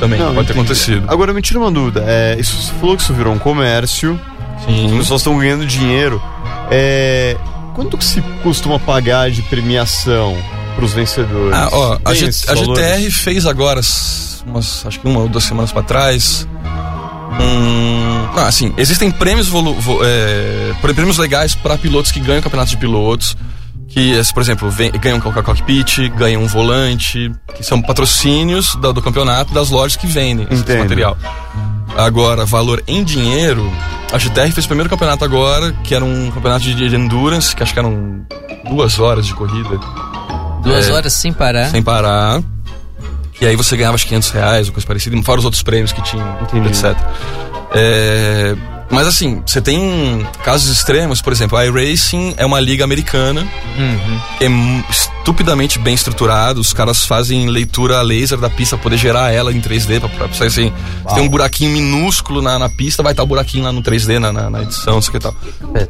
também, 0.00 0.18
Não, 0.18 0.34
pode 0.34 0.46
ter 0.48 0.52
entendi. 0.54 0.58
acontecido. 0.72 1.04
Agora 1.08 1.32
me 1.32 1.40
tira 1.42 1.58
uma 1.60 1.70
dúvida. 1.70 2.04
É, 2.06 2.36
isso, 2.38 2.56
você 2.56 2.72
falou 2.80 2.96
que 2.96 3.02
isso 3.02 3.12
virou 3.14 3.32
um 3.32 3.38
comércio, 3.38 4.18
as 4.58 4.64
Sim. 4.64 4.98
pessoas 4.98 5.20
estão 5.20 5.38
ganhando 5.38 5.66
dinheiro. 5.66 6.22
É, 6.70 7.36
quanto 7.74 7.96
que 7.98 8.04
se 8.04 8.20
costuma 8.42 8.78
pagar 8.78 9.30
de 9.30 9.42
premiação 9.42 10.36
pros 10.76 10.92
vencedores? 10.94 11.52
Ah, 11.56 11.68
ó, 11.72 11.98
a, 12.04 12.14
G- 12.14 12.26
a? 12.26 12.54
GTR 12.54 13.10
fez 13.10 13.46
agora, 13.46 13.80
umas, 14.46 14.84
acho 14.86 15.00
que 15.00 15.06
uma 15.06 15.20
ou 15.20 15.28
duas 15.28 15.44
semanas 15.44 15.70
pra 15.72 15.82
trás. 15.82 16.46
Um, 17.40 18.28
ah, 18.36 18.46
assim, 18.46 18.72
existem 18.76 19.10
prêmios, 19.10 19.48
volu- 19.48 19.74
vo- 19.74 19.98
é, 20.04 20.72
prêmios 20.80 21.18
legais 21.18 21.54
para 21.54 21.76
pilotos 21.76 22.12
que 22.12 22.20
ganham 22.20 22.40
campeonatos 22.40 22.70
de 22.70 22.76
pilotos. 22.76 23.36
Que, 23.94 24.10
esse, 24.10 24.34
por 24.34 24.42
exemplo, 24.42 24.68
vem- 24.70 24.90
ganham 24.90 25.18
um 25.18 25.20
cockpit, 25.20 26.08
ganham 26.16 26.42
um 26.42 26.48
volante, 26.48 27.30
que 27.54 27.62
são 27.62 27.80
patrocínios 27.80 28.74
da- 28.80 28.90
do 28.90 29.00
campeonato 29.00 29.54
das 29.54 29.70
lojas 29.70 29.94
que 29.96 30.04
vendem 30.04 30.48
esse 30.50 30.62
Entendo. 30.62 30.80
material. 30.80 31.16
Agora, 31.96 32.44
valor 32.44 32.82
em 32.88 33.04
dinheiro, 33.04 33.72
a 34.12 34.18
GTR 34.18 34.50
fez 34.50 34.64
o 34.64 34.68
primeiro 34.68 34.90
campeonato 34.90 35.24
agora, 35.24 35.70
que 35.84 35.94
era 35.94 36.04
um 36.04 36.28
campeonato 36.32 36.64
de, 36.64 36.74
de 36.88 36.96
endurance, 36.96 37.54
que 37.54 37.62
acho 37.62 37.72
que 37.72 37.78
eram 37.78 38.26
duas 38.68 38.98
horas 38.98 39.26
de 39.26 39.34
corrida 39.34 39.78
Duas 40.64 40.88
É. 40.88 40.92
horas 40.92 41.12
sem 41.12 41.32
parar. 41.32 41.70
sem 41.70 41.80
parar. 41.80 42.42
E 43.40 43.46
aí 43.46 43.54
você 43.54 43.76
ganhava 43.76 43.94
acho 43.94 44.06
500 44.08 44.30
reais 44.30 44.66
ou 44.66 44.72
coisa 44.72 44.86
parecida, 44.88 45.22
fora 45.22 45.38
os 45.38 45.44
outros 45.44 45.62
prêmios 45.62 45.92
que 45.92 46.02
tinham, 46.02 46.36
Entendi. 46.42 46.66
etc. 46.68 46.96
É, 47.74 48.56
mas 48.90 49.06
assim, 49.06 49.42
você 49.46 49.60
tem 49.60 50.26
casos 50.44 50.70
extremos, 50.70 51.20
por 51.22 51.32
exemplo, 51.32 51.56
a 51.58 51.64
iRacing 51.66 52.34
é 52.36 52.44
uma 52.46 52.60
liga 52.60 52.84
americana, 52.84 53.46
Uhum. 53.76 54.20
é 54.40 54.90
estupidamente 54.90 55.78
bem 55.78 55.94
estruturado, 55.94 56.60
os 56.60 56.72
caras 56.72 57.04
fazem 57.04 57.48
leitura 57.48 58.00
laser 58.02 58.38
da 58.38 58.48
pista 58.50 58.76
pra 58.76 58.82
poder 58.84 58.96
gerar 58.98 59.32
ela 59.32 59.52
em 59.52 59.60
3D, 59.60 59.98
pra, 60.00 60.08
pra, 60.08 60.26
assim, 60.26 60.72
você 61.02 61.14
tem 61.14 61.22
um 61.24 61.28
buraquinho 61.28 61.70
minúsculo 61.72 62.40
na, 62.42 62.58
na 62.58 62.68
pista, 62.68 63.02
vai 63.02 63.12
estar 63.12 63.22
o 63.22 63.26
buraquinho 63.26 63.64
lá 63.64 63.72
no 63.72 63.82
3D 63.82 64.18
na, 64.18 64.32
na, 64.32 64.50
na 64.50 64.62
edição, 64.62 64.98
isso 64.98 65.10
que 65.10 65.16
e 65.16 65.20
tal. 65.20 65.34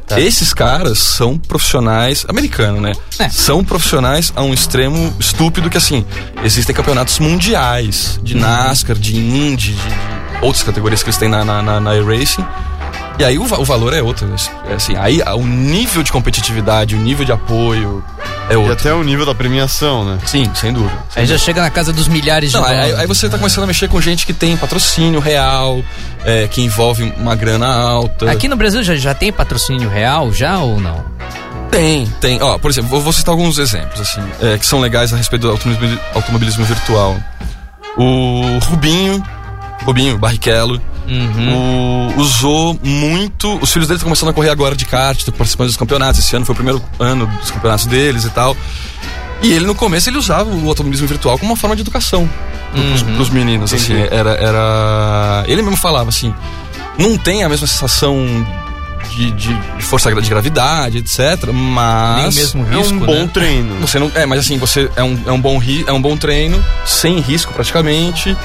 Tá. 0.07 0.19
Esses 0.19 0.53
caras 0.53 0.97
são 0.99 1.37
profissionais, 1.37 2.25
americano, 2.29 2.79
né? 2.79 2.93
É. 3.19 3.29
São 3.29 3.63
profissionais 3.63 4.31
a 4.35 4.41
um 4.41 4.53
extremo 4.53 5.13
estúpido 5.19 5.69
que, 5.69 5.77
assim, 5.77 6.05
existem 6.43 6.75
campeonatos 6.75 7.19
mundiais 7.19 8.17
Uhum. 8.17 8.23
de 8.23 8.35
NASCAR, 8.35 8.97
de 8.97 9.15
Indy, 9.17 9.73
de, 9.73 9.77
outras 10.41 10.63
categorias 10.63 11.01
que 11.03 11.09
eles 11.09 11.17
têm 11.17 11.29
na, 11.29 11.43
na, 11.43 11.61
na, 11.61 11.79
na 11.79 11.91
racing 12.03 12.45
E 13.17 13.23
aí 13.23 13.37
o, 13.37 13.43
o 13.43 13.65
valor 13.65 13.93
é 13.93 14.01
outro. 14.01 14.27
É 14.69 14.73
assim, 14.73 14.95
aí 14.97 15.21
a- 15.25 15.35
o 15.35 15.45
nível 15.45 16.03
de 16.03 16.11
competitividade, 16.11 16.95
o 16.95 16.99
nível 16.99 17.23
de 17.25 17.31
apoio 17.31 18.03
é 18.49 18.53
E 18.53 18.57
outro. 18.57 18.73
até 18.73 18.93
o 18.93 19.03
nível 19.03 19.25
da 19.25 19.33
premiação, 19.33 20.03
né? 20.03 20.19
Sim, 20.25 20.51
sem 20.53 20.73
dúvida. 20.73 20.93
Aí 21.15 21.25
já 21.25 21.37
chega 21.37 21.61
na 21.61 21.69
casa 21.69 21.93
dos 21.93 22.07
milhares 22.07 22.51
de 22.51 22.57
Não, 22.57 22.65
aí, 22.65 22.93
aí 22.93 23.07
você 23.07 23.29
tá 23.29 23.37
começando 23.37 23.63
a 23.63 23.67
mexer 23.67 23.87
com 23.87 24.01
gente 24.01 24.25
que 24.25 24.33
tem 24.33 24.57
patrocínio 24.57 25.19
real, 25.21 25.81
é, 26.25 26.47
que 26.47 26.61
envolve 26.61 27.03
uma 27.17 27.35
grana 27.35 27.67
alta. 27.67 28.29
Aqui 28.29 28.47
no 28.49 28.55
Brasil 28.57 28.83
já, 28.83 28.95
já 28.95 29.13
tem 29.13 29.31
patrocínio 29.31 29.89
real, 29.89 30.31
já 30.33 30.59
ou 30.59 30.79
não? 30.81 31.05
Tem, 31.71 32.05
tem. 32.21 32.41
Ó, 32.41 32.57
por 32.57 32.69
exemplo, 32.69 32.89
vou, 32.89 33.01
vou 33.01 33.11
citar 33.13 33.33
alguns 33.33 33.57
exemplos, 33.57 33.99
assim, 34.01 34.21
é, 34.41 34.57
que 34.57 34.65
são 34.65 34.79
legais 34.79 35.11
a 35.13 35.17
respeito 35.17 35.41
do 35.43 35.51
automobilismo, 35.51 35.99
automobilismo 36.13 36.63
virtual. 36.65 37.17
O 37.97 38.59
Rubinho, 38.65 39.23
Rubinho 39.83 40.17
Barrichello, 40.17 40.81
Uhum. 41.07 42.07
o- 42.17 42.21
usou 42.21 42.79
muito. 42.83 43.57
Os 43.61 43.71
filhos 43.71 43.87
dele 43.87 43.97
estão 43.97 44.07
começando 44.09 44.29
a 44.29 44.33
correr 44.33 44.49
agora 44.49 44.75
de 44.75 44.85
kart, 44.85 45.17
estão 45.17 45.33
participando 45.33 45.67
dos 45.67 45.77
campeonatos. 45.77 46.19
Esse 46.19 46.35
ano 46.35 46.45
foi 46.45 46.53
o 46.53 46.55
primeiro 46.55 46.81
ano 46.99 47.27
dos 47.39 47.51
campeonatos 47.51 47.85
deles 47.85 48.23
e 48.25 48.29
tal. 48.29 48.55
E 49.41 49.51
ele, 49.51 49.65
no 49.65 49.75
começo, 49.75 50.09
ele 50.09 50.17
usava 50.17 50.49
o 50.49 50.67
automobilismo 50.69 51.07
virtual 51.07 51.37
como 51.37 51.51
uma 51.51 51.57
forma 51.57 51.75
de 51.75 51.81
educação 51.81 52.27
Uhum. 52.73 53.15
pros 53.15 53.29
meninos, 53.29 53.73
assim. 53.73 53.93
Era, 54.09 54.31
era. 54.31 55.43
Ele 55.47 55.61
mesmo 55.61 55.77
falava 55.77 56.09
assim: 56.09 56.33
não 56.97 57.17
tem 57.17 57.43
a 57.43 57.49
mesma 57.49 57.67
sensação 57.67 58.25
de, 59.15 59.31
de- 59.31 59.53
de 59.77 59.83
força 59.83 60.11
de 60.13 60.29
gravidade, 60.29 60.97
etc. 60.97 61.19
Mas. 61.53 62.15
Nem 62.17 62.25
o 62.25 62.33
mesmo 62.33 62.65
É 62.71 62.75
risco, 62.77 62.93
um 62.95 62.99
bom 62.99 63.13
né? 63.23 63.29
treino. 63.33 63.75
Você 63.81 63.99
não, 63.99 64.11
é, 64.15 64.25
mas 64.25 64.39
assim, 64.39 64.57
você 64.57 64.89
é 64.95 65.03
um, 65.03 65.19
é 65.25 65.31
um, 65.31 65.39
bom, 65.39 65.57
ri, 65.57 65.83
é 65.87 65.91
um 65.93 66.01
bom 66.01 66.17
treino, 66.17 66.63
sem 66.85 67.19
risco 67.19 67.53
praticamente, 67.53 68.35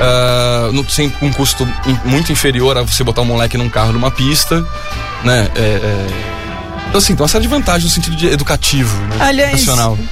ah, 0.00 0.70
no- 0.72 0.88
sem 0.88 1.12
um 1.22 1.32
custo 1.32 1.66
muito 2.04 2.32
inferior 2.32 2.76
a 2.78 2.82
você 2.82 3.02
botar 3.04 3.22
um 3.22 3.26
moleque 3.26 3.56
num 3.58 3.68
carro 3.68 3.92
numa 3.92 4.10
pista, 4.10 4.64
né? 5.24 5.48
É, 5.54 5.60
é- 5.60 6.37
Então, 6.88 6.98
assim, 6.98 7.14
tem 7.14 7.22
uma 7.22 7.28
série 7.28 7.42
de 7.42 7.48
vantagens 7.48 7.84
no 7.84 7.90
sentido 7.90 8.16
de 8.16 8.26
educativo, 8.28 8.96
né? 9.08 9.16
Aliás, 9.20 9.66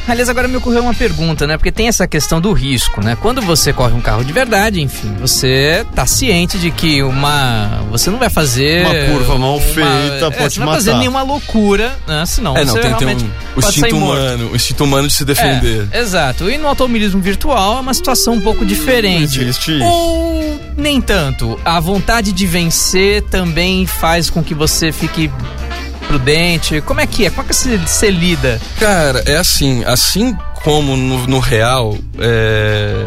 aliás, 0.07 0.29
agora 0.29 0.47
me 0.47 0.57
ocorreu 0.57 0.83
uma 0.83 0.93
pergunta, 0.93 1.47
né? 1.47 1.57
Porque 1.57 1.73
tem 1.73 1.89
essa 1.89 2.07
questão 2.07 2.39
do 2.39 2.53
risco, 2.53 3.03
né? 3.03 3.17
Quando 3.21 3.41
você 3.41 3.73
corre 3.73 3.95
um 3.95 4.01
carro 4.01 4.23
de 4.23 4.33
verdade, 4.33 4.83
enfim, 4.83 5.15
você 5.19 5.87
tá 5.95 6.07
ciente 6.07 6.59
de 6.59 6.71
que 6.71 7.03
uma. 7.03 7.83
Você 7.91 8.11
não 8.11 8.19
vai 8.19 8.29
fazer. 8.29 8.85
Uma 8.87 9.15
curva 9.17 9.39
mal 9.39 9.57
uma- 9.57 9.61
feita 9.61 10.27
é, 10.27 10.31
pode 10.31 10.55
você 10.55 10.61
não 10.61 10.67
vai 10.67 10.75
fazer 10.77 10.95
nenhuma 10.95 11.23
loucura, 11.23 11.97
né? 12.07 12.27
Senão 12.27 12.55
É, 12.57 12.65
não, 12.65 12.75
você 12.75 12.81
tem, 12.81 12.91
tem 12.95 12.99
realmente 12.99 13.25
um, 13.25 13.57
o 13.57 13.59
instinto 13.61 13.97
humano, 13.97 14.51
o 14.53 14.57
instinto 14.57 14.85
humano 14.85 15.09
de 15.09 15.15
se 15.15 15.25
defender. 15.25 15.89
É, 15.91 16.01
exato. 16.01 16.51
E 16.51 16.59
no 16.59 16.69
automobilismo 16.69 17.21
virtual 17.23 17.79
é 17.79 17.81
uma 17.81 17.95
situação 17.95 18.35
um 18.35 18.41
pouco 18.41 18.67
diferente. 18.67 19.41
existe 19.41 19.77
isso. 19.77 19.83
Ou 19.85 20.61
nem 20.77 21.01
tanto. 21.01 21.59
A 21.65 21.81
vontade 21.81 22.33
de 22.33 22.47
vencer 22.47 23.23
também 23.23 23.87
faz 23.87 24.29
com 24.29 24.43
que 24.45 24.53
você 24.55 24.93
fique 24.93 25.31
prudente? 26.07 26.81
Como 26.83 27.01
é 27.01 27.07
que 27.07 27.27
é? 27.27 27.31
Como 27.31 27.43
é 27.43 27.45
que 27.49 27.55
você, 27.57 27.77
você 27.79 28.11
lida? 28.11 28.61
Cara, 28.79 29.23
é 29.27 29.37
assim, 29.37 29.85
assim 29.85 30.37
como 30.63 30.97
no, 30.97 31.27
no 31.27 31.39
real, 31.39 31.97
é, 32.19 33.07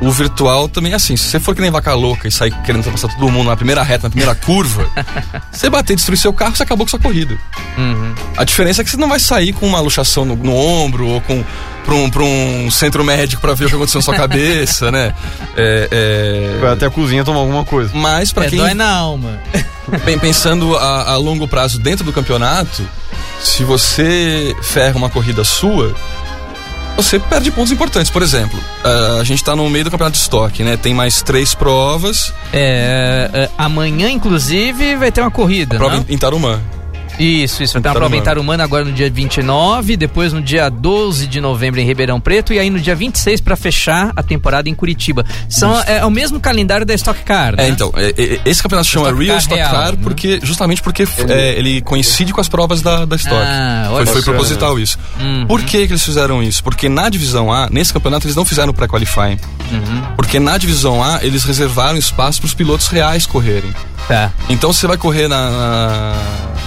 o 0.00 0.10
virtual 0.10 0.68
também 0.68 0.92
é 0.92 0.96
assim. 0.96 1.16
Se 1.16 1.24
você 1.24 1.40
for 1.40 1.54
que 1.54 1.60
nem 1.60 1.70
vaca 1.70 1.94
louca 1.94 2.28
e 2.28 2.30
sair 2.32 2.52
querendo 2.62 2.78
ultrapassar 2.86 3.08
todo 3.08 3.30
mundo 3.30 3.48
na 3.48 3.56
primeira 3.56 3.82
reta, 3.82 4.04
na 4.04 4.10
primeira 4.10 4.34
curva, 4.34 4.86
você 5.50 5.68
bater 5.68 5.94
e 5.94 5.96
destruir 5.96 6.18
seu 6.18 6.32
carro, 6.32 6.54
você 6.54 6.62
acabou 6.62 6.86
com 6.86 6.90
sua 6.90 7.00
corrida. 7.00 7.36
Uhum. 7.76 8.14
A 8.36 8.44
diferença 8.44 8.82
é 8.82 8.84
que 8.84 8.90
você 8.90 8.96
não 8.96 9.08
vai 9.08 9.18
sair 9.18 9.52
com 9.52 9.66
uma 9.66 9.80
luxação 9.80 10.24
no, 10.24 10.36
no 10.36 10.54
ombro 10.54 11.06
ou 11.08 11.20
com 11.20 11.44
pra 11.84 11.94
um, 11.94 12.08
pra 12.08 12.22
um 12.22 12.70
centro 12.70 13.02
médico 13.02 13.42
pra 13.42 13.54
ver 13.54 13.64
o 13.64 13.68
que 13.68 13.74
aconteceu 13.74 13.98
na 13.98 14.04
sua 14.04 14.14
cabeça, 14.14 14.92
né? 14.92 15.12
É, 15.56 15.88
é, 15.90 16.58
Vai 16.60 16.72
até 16.72 16.86
a 16.86 16.90
cozinha 16.90 17.24
tomar 17.24 17.40
alguma 17.40 17.64
coisa. 17.64 17.90
Mas 17.94 18.32
pra 18.32 18.44
É, 18.44 18.48
quem 18.48 18.58
dói 18.60 18.74
na 18.74 18.88
alma. 18.88 19.40
Bem, 20.04 20.18
pensando 20.18 20.76
a, 20.76 21.12
a 21.12 21.16
longo 21.16 21.46
prazo 21.46 21.78
dentro 21.78 22.04
do 22.04 22.12
campeonato, 22.12 22.86
se 23.40 23.64
você 23.64 24.56
ferra 24.62 24.96
uma 24.96 25.10
corrida 25.10 25.44
sua, 25.44 25.94
você 26.96 27.18
perde 27.18 27.50
pontos 27.50 27.72
importantes. 27.72 28.10
Por 28.10 28.22
exemplo, 28.22 28.58
a, 28.84 29.20
a 29.20 29.24
gente 29.24 29.42
tá 29.42 29.54
no 29.54 29.68
meio 29.68 29.84
do 29.84 29.90
campeonato 29.90 30.16
de 30.16 30.22
estoque, 30.22 30.62
né? 30.62 30.76
Tem 30.76 30.94
mais 30.94 31.22
três 31.22 31.54
provas. 31.54 32.32
É, 32.52 33.30
é, 33.32 33.50
amanhã, 33.58 34.10
inclusive, 34.10 34.96
vai 34.96 35.12
ter 35.12 35.20
uma 35.20 35.30
corrida. 35.30 35.76
Prova 35.76 35.96
não? 35.96 36.06
em 36.08 36.18
Tarumã. 36.18 36.60
Isso, 37.22 37.62
isso. 37.62 37.74
Ter 37.74 37.78
uma 37.78 37.82
Tarumã. 37.82 38.00
prova 38.00 38.16
em 38.16 38.22
Tarumã 38.22 38.62
agora 38.62 38.84
no 38.84 38.92
dia 38.92 39.10
29, 39.10 39.96
depois 39.96 40.32
no 40.32 40.42
dia 40.42 40.68
12 40.68 41.26
de 41.26 41.40
novembro 41.40 41.80
em 41.80 41.84
Ribeirão 41.84 42.20
Preto 42.20 42.52
e 42.52 42.58
aí 42.58 42.70
no 42.70 42.80
dia 42.80 42.94
26 42.94 43.40
para 43.40 43.56
fechar 43.56 44.12
a 44.16 44.22
temporada 44.22 44.68
em 44.68 44.74
Curitiba. 44.74 45.24
São, 45.48 45.78
é, 45.82 45.98
é 45.98 46.06
o 46.06 46.10
mesmo 46.10 46.40
calendário 46.40 46.84
da 46.84 46.94
Stock 46.94 47.22
Car, 47.22 47.56
né? 47.56 47.66
É, 47.66 47.68
então, 47.68 47.92
é, 47.96 48.14
é, 48.16 48.40
esse 48.44 48.62
campeonato 48.62 48.86
se 48.86 48.92
chama 48.92 49.08
Stock 49.08 49.24
Real 49.24 49.34
Car 49.34 49.42
Stock 49.42 49.56
real, 49.56 49.70
Car 49.70 49.92
né? 49.92 49.98
porque, 50.02 50.40
justamente 50.42 50.82
porque 50.82 51.06
é, 51.28 51.58
ele 51.58 51.80
coincide 51.80 52.32
com 52.32 52.40
as 52.40 52.48
provas 52.48 52.82
da, 52.82 53.04
da 53.04 53.16
Stock. 53.16 53.36
Ah, 53.36 53.88
foi, 53.90 54.06
foi 54.06 54.22
proposital 54.22 54.78
isso. 54.78 54.98
Uhum. 55.20 55.46
Por 55.46 55.62
que, 55.62 55.86
que 55.86 55.92
eles 55.92 56.04
fizeram 56.04 56.42
isso? 56.42 56.62
Porque 56.62 56.88
na 56.88 57.08
divisão 57.08 57.52
A, 57.52 57.68
nesse 57.70 57.92
campeonato, 57.92 58.26
eles 58.26 58.36
não 58.36 58.44
fizeram 58.44 58.72
pré-qualifying. 58.72 59.38
Uhum. 59.70 60.02
Porque 60.16 60.38
na 60.38 60.58
divisão 60.58 61.02
A, 61.02 61.20
eles 61.22 61.44
reservaram 61.44 61.96
espaço 61.96 62.40
para 62.40 62.46
os 62.46 62.54
pilotos 62.54 62.88
reais 62.88 63.26
correrem. 63.26 63.72
Tá. 64.08 64.30
Então 64.48 64.72
você 64.72 64.86
vai 64.86 64.96
correr 64.96 65.28
na, 65.28 65.50
na- 65.50 66.16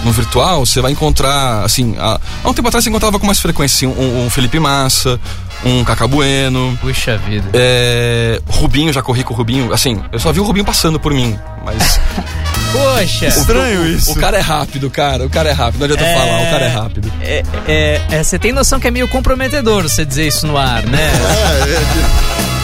no 0.04 0.12
virtual, 0.12 0.64
você 0.64 0.80
vai 0.80 0.92
encontrar, 0.92 1.64
assim, 1.64 1.94
há, 1.98 2.18
há 2.44 2.48
um 2.48 2.54
tempo 2.54 2.66
atrás 2.68 2.82
você 2.84 2.90
encontrava 2.90 3.18
com 3.18 3.26
mais 3.26 3.38
frequência 3.40 3.88
assim, 3.88 4.00
um, 4.00 4.24
um 4.26 4.30
Felipe 4.30 4.58
Massa, 4.58 5.18
um 5.64 5.82
Cacá 5.84 6.06
Bueno, 6.06 6.76
Puxa 6.80 7.16
vida. 7.18 7.48
é, 7.52 8.40
Rubinho, 8.46 8.92
já 8.92 9.02
corri 9.02 9.22
com 9.24 9.34
o 9.34 9.36
Rubinho, 9.36 9.72
assim, 9.72 10.00
eu 10.12 10.18
só 10.18 10.32
vi 10.32 10.40
o 10.40 10.44
Rubinho 10.44 10.64
passando 10.64 10.98
por 11.00 11.12
mim, 11.12 11.38
mas 11.64 12.00
Poxa! 12.72 13.26
Estranho 13.26 13.82
o, 13.82 13.86
isso. 13.86 14.12
o 14.12 14.16
cara 14.16 14.36
é 14.36 14.40
rápido, 14.40 14.90
cara, 14.90 15.24
o 15.24 15.30
cara 15.30 15.48
é 15.48 15.52
rápido, 15.52 15.78
não 15.80 15.84
adianta 15.86 16.04
É. 16.04 16.14
falar, 16.14 16.40
o 16.42 16.50
cara 16.50 16.64
é 16.64 16.68
rápido. 16.68 17.12
É, 17.20 17.42
é, 17.66 18.00
é, 18.10 18.22
você 18.22 18.38
tem 18.38 18.52
noção 18.52 18.78
que 18.78 18.86
é 18.86 18.90
meio 18.90 19.08
comprometedor 19.08 19.82
você 19.84 20.04
dizer 20.04 20.26
isso 20.28 20.46
no 20.46 20.56
ar, 20.58 20.82
né? 20.84 21.10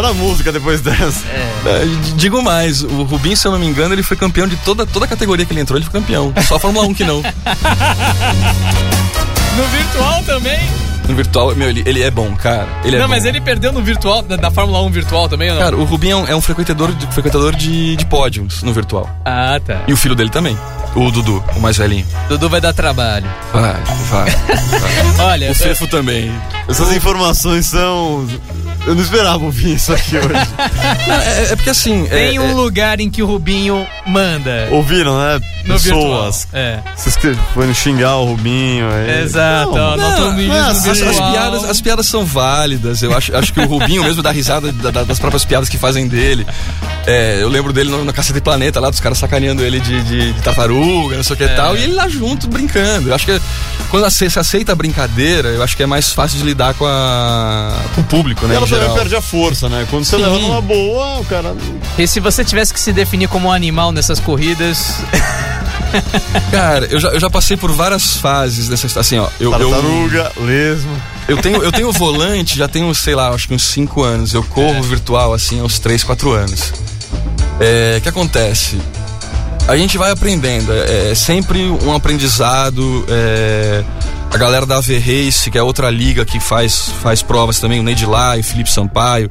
Para 0.00 0.08
a 0.08 0.14
música 0.14 0.50
depois 0.50 0.80
dessa. 0.80 1.26
É, 1.28 1.84
d- 1.84 2.12
digo 2.16 2.42
mais, 2.42 2.82
o 2.82 3.02
Rubinho, 3.02 3.36
se 3.36 3.46
eu 3.46 3.52
não 3.52 3.58
me 3.58 3.66
engano, 3.66 3.94
ele 3.94 4.02
foi 4.02 4.16
campeão 4.16 4.48
de 4.48 4.56
toda, 4.56 4.86
toda 4.86 5.04
a 5.04 5.08
categoria 5.08 5.44
que 5.44 5.52
ele 5.52 5.60
entrou, 5.60 5.76
ele 5.78 5.84
foi 5.84 6.00
campeão, 6.00 6.32
só 6.48 6.56
a 6.56 6.58
Fórmula 6.58 6.86
1 6.86 6.94
que 6.94 7.04
não. 7.04 7.20
No 9.56 9.64
virtual 9.66 10.22
também? 10.24 10.58
No 11.06 11.14
virtual, 11.14 11.54
meu, 11.54 11.68
ele, 11.68 11.82
ele 11.84 12.02
é 12.02 12.10
bom, 12.10 12.34
cara, 12.34 12.66
ele 12.82 12.96
é 12.96 12.98
não, 12.98 13.06
bom. 13.08 13.10
mas 13.14 13.26
ele 13.26 13.42
perdeu 13.42 13.72
no 13.72 13.82
virtual, 13.82 14.22
da, 14.22 14.36
da 14.36 14.50
Fórmula 14.50 14.80
1 14.84 14.90
virtual 14.90 15.28
também 15.28 15.50
ou 15.50 15.56
não? 15.56 15.62
Cara, 15.62 15.76
o 15.76 15.84
Rubinho 15.84 16.12
é 16.12 16.16
um, 16.16 16.26
é 16.28 16.36
um 16.36 16.40
frequentador, 16.40 16.92
de, 16.92 17.06
frequentador 17.08 17.54
de, 17.54 17.94
de 17.96 18.06
pódios 18.06 18.62
no 18.62 18.72
virtual. 18.72 19.10
Ah, 19.24 19.60
tá. 19.62 19.82
E 19.86 19.92
o 19.92 19.96
filho 19.98 20.14
dele 20.14 20.30
também. 20.30 20.56
O 20.94 21.10
Dudu, 21.10 21.42
o 21.56 21.60
mais 21.60 21.76
velhinho. 21.76 22.06
Dudu 22.28 22.48
vai 22.50 22.60
dar 22.60 22.72
trabalho. 22.72 23.26
Vai, 23.52 23.76
vai. 24.10 24.28
Olha, 25.24 25.50
o 25.52 25.54
Fefo 25.54 25.86
também. 25.86 26.32
Essas 26.68 26.92
informações 26.92 27.66
são. 27.66 28.26
Eu 28.86 28.94
não 28.94 29.02
esperava 29.02 29.44
ouvir 29.44 29.74
isso 29.74 29.92
aqui 29.92 30.16
hoje. 30.16 30.28
Não, 31.06 31.14
é, 31.16 31.52
é 31.52 31.56
porque 31.56 31.68
assim. 31.70 32.06
tem 32.06 32.36
é, 32.36 32.40
um 32.40 32.50
é- 32.50 32.54
lugar 32.54 32.98
em 32.98 33.10
que 33.10 33.22
o 33.22 33.26
Rubinho 33.26 33.86
manda. 34.06 34.68
Ouviram, 34.70 35.18
né? 35.18 35.40
No 35.66 35.74
Pessoas. 35.74 36.46
virtual. 36.50 36.62
É. 36.62 36.78
Vocês 36.96 37.16
que 37.16 37.34
foram 37.52 37.74
xingar 37.74 38.16
o 38.16 38.24
Rubinho. 38.24 38.86
aí. 38.90 39.22
Exato, 39.22 39.70
ó, 39.72 39.96
Não, 39.96 39.96
não 39.96 40.06
é 40.40 40.46
no 40.46 40.52
assim. 40.70 40.90
as, 40.90 41.02
as 41.02 41.16
piadas, 41.16 41.64
as 41.64 41.80
piadas 41.82 42.06
são 42.06 42.24
válidas. 42.24 43.02
Eu 43.02 43.14
acho, 43.14 43.36
acho 43.36 43.52
que 43.52 43.60
o 43.60 43.66
Rubinho 43.66 44.02
mesmo 44.02 44.22
dá 44.22 44.30
risada 44.30 44.72
da- 44.72 44.90
da- 44.90 45.04
das 45.04 45.18
próprias 45.18 45.44
piadas 45.44 45.68
que 45.68 45.76
fazem 45.76 46.08
dele. 46.08 46.46
É, 47.06 47.42
eu 47.42 47.48
lembro 47.48 47.72
dele 47.74 47.90
no, 47.90 48.02
no 48.04 48.12
Cacete 48.14 48.38
e 48.38 48.40
Planeta, 48.42 48.80
lá 48.80 48.88
dos 48.88 49.00
caras 49.00 49.18
sacaneando 49.18 49.62
ele 49.62 49.78
de, 49.80 50.02
de- 50.04 50.32
de 50.32 50.40
tartaruga, 50.42 50.79
não 50.84 51.22
sei 51.22 51.34
o 51.34 51.36
que 51.36 51.44
e 51.44 51.48
tal. 51.48 51.76
E 51.76 51.82
ele 51.82 51.94
lá 51.94 52.08
junto, 52.08 52.46
brincando. 52.48 53.08
Eu 53.10 53.14
acho 53.14 53.26
que 53.26 53.40
quando 53.90 54.04
você 54.04 54.28
se 54.30 54.38
aceita 54.38 54.72
a 54.72 54.74
brincadeira, 54.74 55.48
eu 55.48 55.62
acho 55.62 55.76
que 55.76 55.82
é 55.82 55.86
mais 55.86 56.12
fácil 56.12 56.38
de 56.38 56.44
lidar 56.44 56.74
com, 56.74 56.86
a, 56.86 57.72
com 57.94 58.00
o 58.00 58.04
público, 58.04 58.44
E 58.44 58.48
né? 58.48 58.54
ela 58.56 58.66
em 58.66 58.68
também 58.68 58.82
geral. 58.84 58.96
perde 58.96 59.16
a 59.16 59.20
força, 59.22 59.68
né? 59.68 59.86
Quando 59.90 60.04
você 60.04 60.16
leva 60.16 60.38
numa 60.38 60.60
boa, 60.60 61.20
o 61.20 61.24
cara. 61.24 61.54
E 61.98 62.06
se 62.06 62.20
você 62.20 62.44
tivesse 62.44 62.72
que 62.72 62.80
se 62.80 62.92
definir 62.92 63.28
como 63.28 63.48
um 63.48 63.52
animal 63.52 63.92
nessas 63.92 64.20
corridas, 64.20 64.96
Cara, 66.52 66.86
eu 66.86 67.00
já, 67.00 67.08
eu 67.08 67.18
já 67.20 67.28
passei 67.28 67.56
por 67.56 67.72
várias 67.72 68.16
fases 68.16 68.68
dessa 68.68 69.00
assim, 69.00 69.18
ó. 69.18 69.28
Eu, 69.40 69.50
eu, 69.52 69.70
Tartaruga, 69.70 70.32
lesmo. 70.40 70.90
eu 71.26 71.36
tenho 71.38 71.62
eu 71.64 71.72
tenho 71.72 71.90
volante, 71.92 72.56
já 72.56 72.68
tenho, 72.68 72.94
sei 72.94 73.14
lá, 73.14 73.30
acho 73.30 73.48
que 73.48 73.54
uns 73.54 73.64
5 73.64 74.02
anos. 74.02 74.32
Eu 74.32 74.42
corro 74.44 74.80
virtual 74.82 75.32
assim 75.34 75.58
aos 75.60 75.78
3, 75.80 76.04
4 76.04 76.30
anos. 76.32 76.72
É, 77.58 77.96
o 77.98 78.00
que 78.02 78.08
acontece? 78.08 78.78
A 79.68 79.76
gente 79.76 79.96
vai 79.96 80.10
aprendendo, 80.10 80.72
é, 80.72 81.10
é 81.10 81.14
sempre 81.14 81.62
um 81.64 81.94
aprendizado. 81.94 83.04
é, 83.08 83.84
a 84.32 84.38
galera 84.38 84.64
da 84.64 84.76
AV 84.76 84.96
Race, 84.98 85.50
que 85.50 85.58
é 85.58 85.62
outra 85.62 85.90
liga 85.90 86.24
que 86.24 86.38
faz, 86.38 86.88
faz 87.02 87.20
provas 87.20 87.58
também, 87.58 87.80
o 87.80 87.82
Neide 87.82 88.04
e 88.04 88.40
o 88.40 88.44
Felipe 88.44 88.70
Sampaio. 88.70 89.28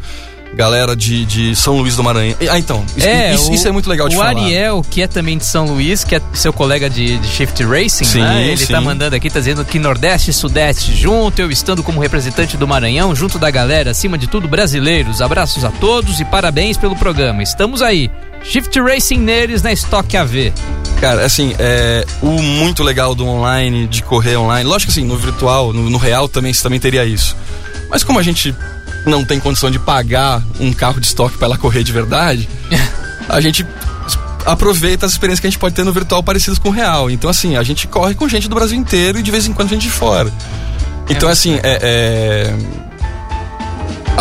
Galera 0.53 0.95
de, 0.95 1.25
de 1.25 1.55
São 1.55 1.77
Luís 1.77 1.95
do 1.95 2.03
Maranhão. 2.03 2.35
Ah, 2.49 2.57
então, 2.57 2.83
isso 2.97 3.07
é, 3.07 3.33
isso, 3.33 3.51
o- 3.51 3.53
isso 3.53 3.67
é 3.67 3.71
muito 3.71 3.89
legal 3.89 4.09
de 4.09 4.15
o 4.15 4.19
falar. 4.19 4.31
Ariel, 4.31 4.83
que 4.89 5.01
é 5.01 5.07
também 5.07 5.37
de 5.37 5.45
São 5.45 5.65
Luís, 5.65 6.03
que 6.03 6.15
é 6.15 6.21
seu 6.33 6.51
colega 6.51 6.89
de, 6.89 7.17
de 7.19 7.27
Shift 7.27 7.63
Racing, 7.63 8.03
Sim, 8.03 8.19
né? 8.19 8.47
Ele 8.47 8.57
sim. 8.57 8.73
tá 8.73 8.81
mandando 8.81 9.15
aqui, 9.15 9.29
tá 9.29 9.39
dizendo 9.39 9.63
que 9.63 9.77
Nordeste 9.77 10.31
e 10.31 10.33
Sudeste 10.33 10.95
junto, 10.95 11.39
eu 11.39 11.51
estando 11.51 11.83
como 11.83 12.01
representante 12.01 12.57
do 12.57 12.67
Maranhão, 12.67 13.15
junto 13.15 13.37
da 13.37 13.49
galera, 13.51 13.91
acima 13.91 14.17
de 14.17 14.27
tudo 14.27 14.47
brasileiros. 14.47 15.21
Abraços 15.21 15.63
a 15.63 15.69
todos 15.69 16.19
e 16.19 16.25
parabéns 16.25 16.77
pelo 16.77 16.95
programa. 16.95 17.43
Estamos 17.43 17.81
aí. 17.81 18.09
Shift 18.43 18.79
Racing 18.81 19.17
neles 19.19 19.61
na 19.61 19.71
Stock 19.73 20.15
AV. 20.17 20.51
Cara, 20.99 21.25
assim, 21.25 21.53
é, 21.59 22.05
o 22.21 22.41
muito 22.41 22.83
legal 22.83 23.13
do 23.13 23.25
online, 23.25 23.85
de 23.87 24.01
correr 24.01 24.35
online, 24.37 24.67
lógico 24.67 24.91
que 24.91 24.99
assim, 24.99 25.07
no 25.07 25.15
virtual, 25.15 25.71
no, 25.73 25.89
no 25.89 25.97
real 25.97 26.27
também, 26.27 26.53
você 26.53 26.63
também 26.63 26.79
teria 26.79 27.05
isso. 27.05 27.35
Mas 27.89 28.03
como 28.03 28.17
a 28.19 28.23
gente 28.23 28.53
não 29.05 29.23
tem 29.25 29.39
condição 29.39 29.69
de 29.71 29.79
pagar 29.79 30.43
um 30.59 30.71
carro 30.73 30.99
de 30.99 31.07
estoque 31.07 31.37
para 31.37 31.47
ela 31.47 31.57
correr 31.57 31.83
de 31.83 31.91
verdade, 31.91 32.49
a 33.27 33.39
gente 33.41 33.65
aproveita 34.45 35.05
as 35.05 35.11
experiências 35.11 35.39
que 35.39 35.47
a 35.47 35.49
gente 35.49 35.59
pode 35.59 35.75
ter 35.75 35.83
no 35.83 35.93
virtual 35.93 36.23
parecidas 36.23 36.57
com 36.57 36.69
o 36.69 36.71
real. 36.71 37.09
Então, 37.11 37.29
assim, 37.29 37.55
a 37.55 37.63
gente 37.63 37.87
corre 37.87 38.15
com 38.15 38.27
gente 38.27 38.47
do 38.47 38.55
Brasil 38.55 38.77
inteiro 38.77 39.19
e 39.19 39.21
de 39.21 39.31
vez 39.31 39.45
em 39.45 39.53
quando 39.53 39.69
gente 39.69 39.83
de 39.83 39.89
fora. 39.89 40.31
Então, 41.09 41.27
assim, 41.29 41.55
é- 41.63 41.79
é, 41.81 42.53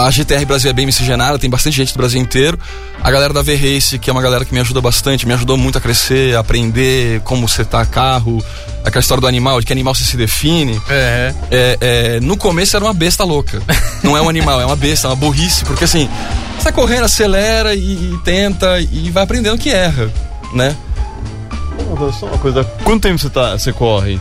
a 0.06 0.10
GTR 0.10 0.44
Brasil 0.44 0.70
é 0.70 0.72
bem 0.72 0.86
miscigenada, 0.86 1.38
tem 1.38 1.50
bastante 1.50 1.76
gente 1.76 1.92
do 1.92 1.96
Brasil 1.96 2.20
inteiro. 2.20 2.58
A 3.02 3.10
galera 3.10 3.32
da 3.34 3.42
V-Race, 3.42 3.98
que 3.98 4.08
é 4.08 4.12
uma 4.12 4.22
galera 4.22 4.44
que 4.44 4.54
me 4.54 4.60
ajuda 4.60 4.80
bastante, 4.80 5.26
me 5.26 5.34
ajudou 5.34 5.56
muito 5.56 5.76
a 5.76 5.80
crescer, 5.80 6.36
a 6.36 6.40
aprender 6.40 7.20
como 7.22 7.48
setar 7.48 7.88
carro, 7.88 8.42
aquela 8.84 9.00
história 9.00 9.20
do 9.20 9.26
animal, 9.26 9.58
de 9.58 9.66
que 9.66 9.72
animal 9.72 9.94
você 9.94 10.04
se 10.04 10.16
define. 10.16 10.80
É. 10.88 11.34
É, 11.50 11.78
é, 11.80 12.20
no 12.20 12.36
começo 12.36 12.76
era 12.76 12.84
uma 12.84 12.94
besta 12.94 13.24
louca. 13.24 13.60
Não 14.02 14.16
é 14.16 14.22
um 14.22 14.28
animal, 14.28 14.60
é 14.60 14.66
uma 14.66 14.76
besta, 14.76 15.08
é 15.08 15.10
uma 15.10 15.16
burrice, 15.16 15.64
porque 15.64 15.82
assim, 15.84 16.08
você 16.56 16.64
tá 16.64 16.72
correndo, 16.72 17.04
acelera 17.04 17.74
e, 17.74 17.80
e 17.80 18.18
tenta 18.24 18.78
e 18.80 19.10
vai 19.10 19.24
aprendendo 19.24 19.58
que 19.58 19.70
erra, 19.70 20.10
né? 20.54 20.76
Só 22.18 22.26
uma 22.26 22.38
coisa. 22.38 22.62
Quanto 22.84 23.02
tempo 23.02 23.18
você, 23.18 23.30
tá, 23.30 23.58
você 23.58 23.72
corre? 23.72 24.20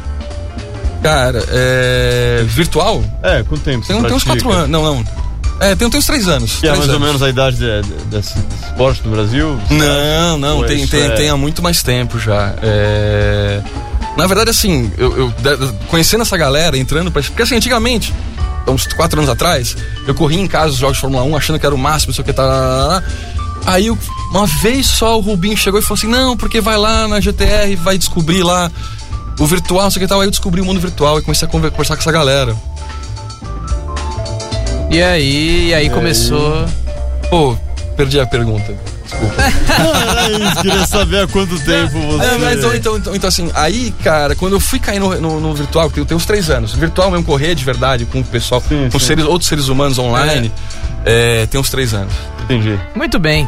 Cara, 1.03 1.43
é. 1.49 2.43
Virtual? 2.47 3.03
É, 3.21 3.43
quanto 3.43 3.61
tempo 3.61 3.85
você 3.85 3.93
Tem, 3.93 4.01
tem 4.01 4.13
uns 4.13 4.23
quatro 4.23 4.51
anos. 4.51 4.69
Não, 4.69 4.83
não. 4.83 5.26
É, 5.59 5.75
tem, 5.75 5.89
tem 5.89 5.99
uns 5.99 6.05
três 6.05 6.27
anos. 6.27 6.57
Que 6.57 6.67
é 6.67 6.71
mais 6.71 6.87
ou 6.87 6.95
anos. 6.95 7.07
menos 7.07 7.23
a 7.23 7.29
idade 7.29 7.57
de- 7.57 7.81
de- 7.81 8.03
desse 8.05 8.33
esporte 8.63 9.01
no 9.05 9.11
Brasil? 9.11 9.59
Não, 9.69 10.37
não, 10.37 10.57
Ou 10.57 10.65
tem, 10.65 10.85
tem, 10.87 11.01
é- 11.01 11.09
tem 11.11 11.29
há 11.29 11.37
muito 11.37 11.61
mais 11.63 11.81
tempo 11.81 12.19
já. 12.19 12.53
É... 12.61 13.61
Na 14.15 14.25
verdade, 14.27 14.49
assim, 14.49 14.91
eu, 14.97 15.31
eu- 15.43 15.73
conhecendo 15.89 16.21
essa 16.21 16.37
galera, 16.37 16.77
entrando 16.77 17.11
pra. 17.11 17.21
Porque 17.21 17.41
assim, 17.41 17.55
antigamente, 17.55 18.13
uns 18.67 18.87
quatro 18.87 19.19
anos 19.19 19.29
atrás, 19.29 19.75
eu 20.07 20.13
corria 20.15 20.39
em 20.39 20.47
casa 20.47 20.71
os 20.73 20.77
jogos 20.77 20.97
de 20.97 21.01
Fórmula 21.01 21.23
1 21.23 21.35
achando 21.37 21.59
que 21.59 21.65
era 21.65 21.73
o 21.75 21.77
máximo, 21.77 22.09
não 22.11 22.15
sei 22.15 22.21
o 22.23 22.25
que 22.25 22.33
tá. 22.33 23.03
Aí 23.65 23.89
uma 24.31 24.45
vez 24.47 24.85
só 24.87 25.17
o 25.17 25.21
Rubinho 25.21 25.55
chegou 25.57 25.79
e 25.79 25.83
falou 25.83 25.95
assim: 25.97 26.07
não, 26.07 26.35
porque 26.37 26.61
vai 26.61 26.77
lá 26.77 27.07
na 27.07 27.19
GTR, 27.19 27.75
vai 27.75 27.97
descobrir 27.97 28.41
lá 28.43 28.71
o 29.39 29.45
virtual, 29.45 29.83
não 29.83 29.91
sei 29.91 30.01
o 30.01 30.05
que 30.05 30.09
tal. 30.09 30.19
Aí 30.21 30.27
eu 30.27 30.31
descobri 30.31 30.61
o 30.61 30.65
mundo 30.65 30.79
virtual 30.79 31.19
e 31.19 31.21
comecei 31.21 31.47
a 31.47 31.51
conver- 31.51 31.69
conversar 31.71 31.95
com 31.95 32.01
essa 32.01 32.11
galera. 32.11 32.55
E 34.89 35.01
aí, 35.01 35.67
e 35.69 35.73
aí 35.73 35.89
começou. 35.89 36.65
Pô, 37.29 37.57
perdi 37.95 38.19
a 38.19 38.25
pergunta. 38.25 38.73
Não, 39.79 39.95
era 39.95 40.31
isso, 40.31 40.61
queria 40.61 40.85
saber 40.85 41.23
há 41.23 41.27
quanto 41.27 41.57
tempo 41.59 41.99
você. 41.99 42.25
É, 42.25 42.37
mas 42.37 42.57
então, 42.57 42.75
então, 42.75 42.97
então, 42.97 43.15
então, 43.15 43.27
assim, 43.27 43.49
aí, 43.53 43.93
cara, 44.03 44.35
quando 44.35 44.53
eu 44.53 44.59
fui 44.59 44.79
cair 44.79 44.99
no, 44.99 45.19
no, 45.19 45.39
no 45.39 45.53
virtual, 45.53 45.89
que 45.89 45.99
eu 45.99 46.05
tenho 46.05 46.17
uns 46.17 46.25
três 46.25 46.49
anos, 46.49 46.73
virtual 46.73 47.09
mesmo, 47.11 47.25
correr 47.25 47.55
de 47.55 47.63
verdade 47.63 48.05
com 48.05 48.19
o 48.19 48.23
pessoal, 48.23 48.61
Sim, 48.61 48.89
com 48.91 48.99
sim. 48.99 49.05
Seres, 49.05 49.25
outros 49.25 49.47
seres 49.47 49.67
humanos 49.67 49.97
online, 49.97 50.51
é, 51.05 51.45
tem 51.47 51.59
uns 51.59 51.69
três 51.69 51.93
anos. 51.93 52.13
Entendi. 52.43 52.77
Muito 52.95 53.19
bem. 53.19 53.47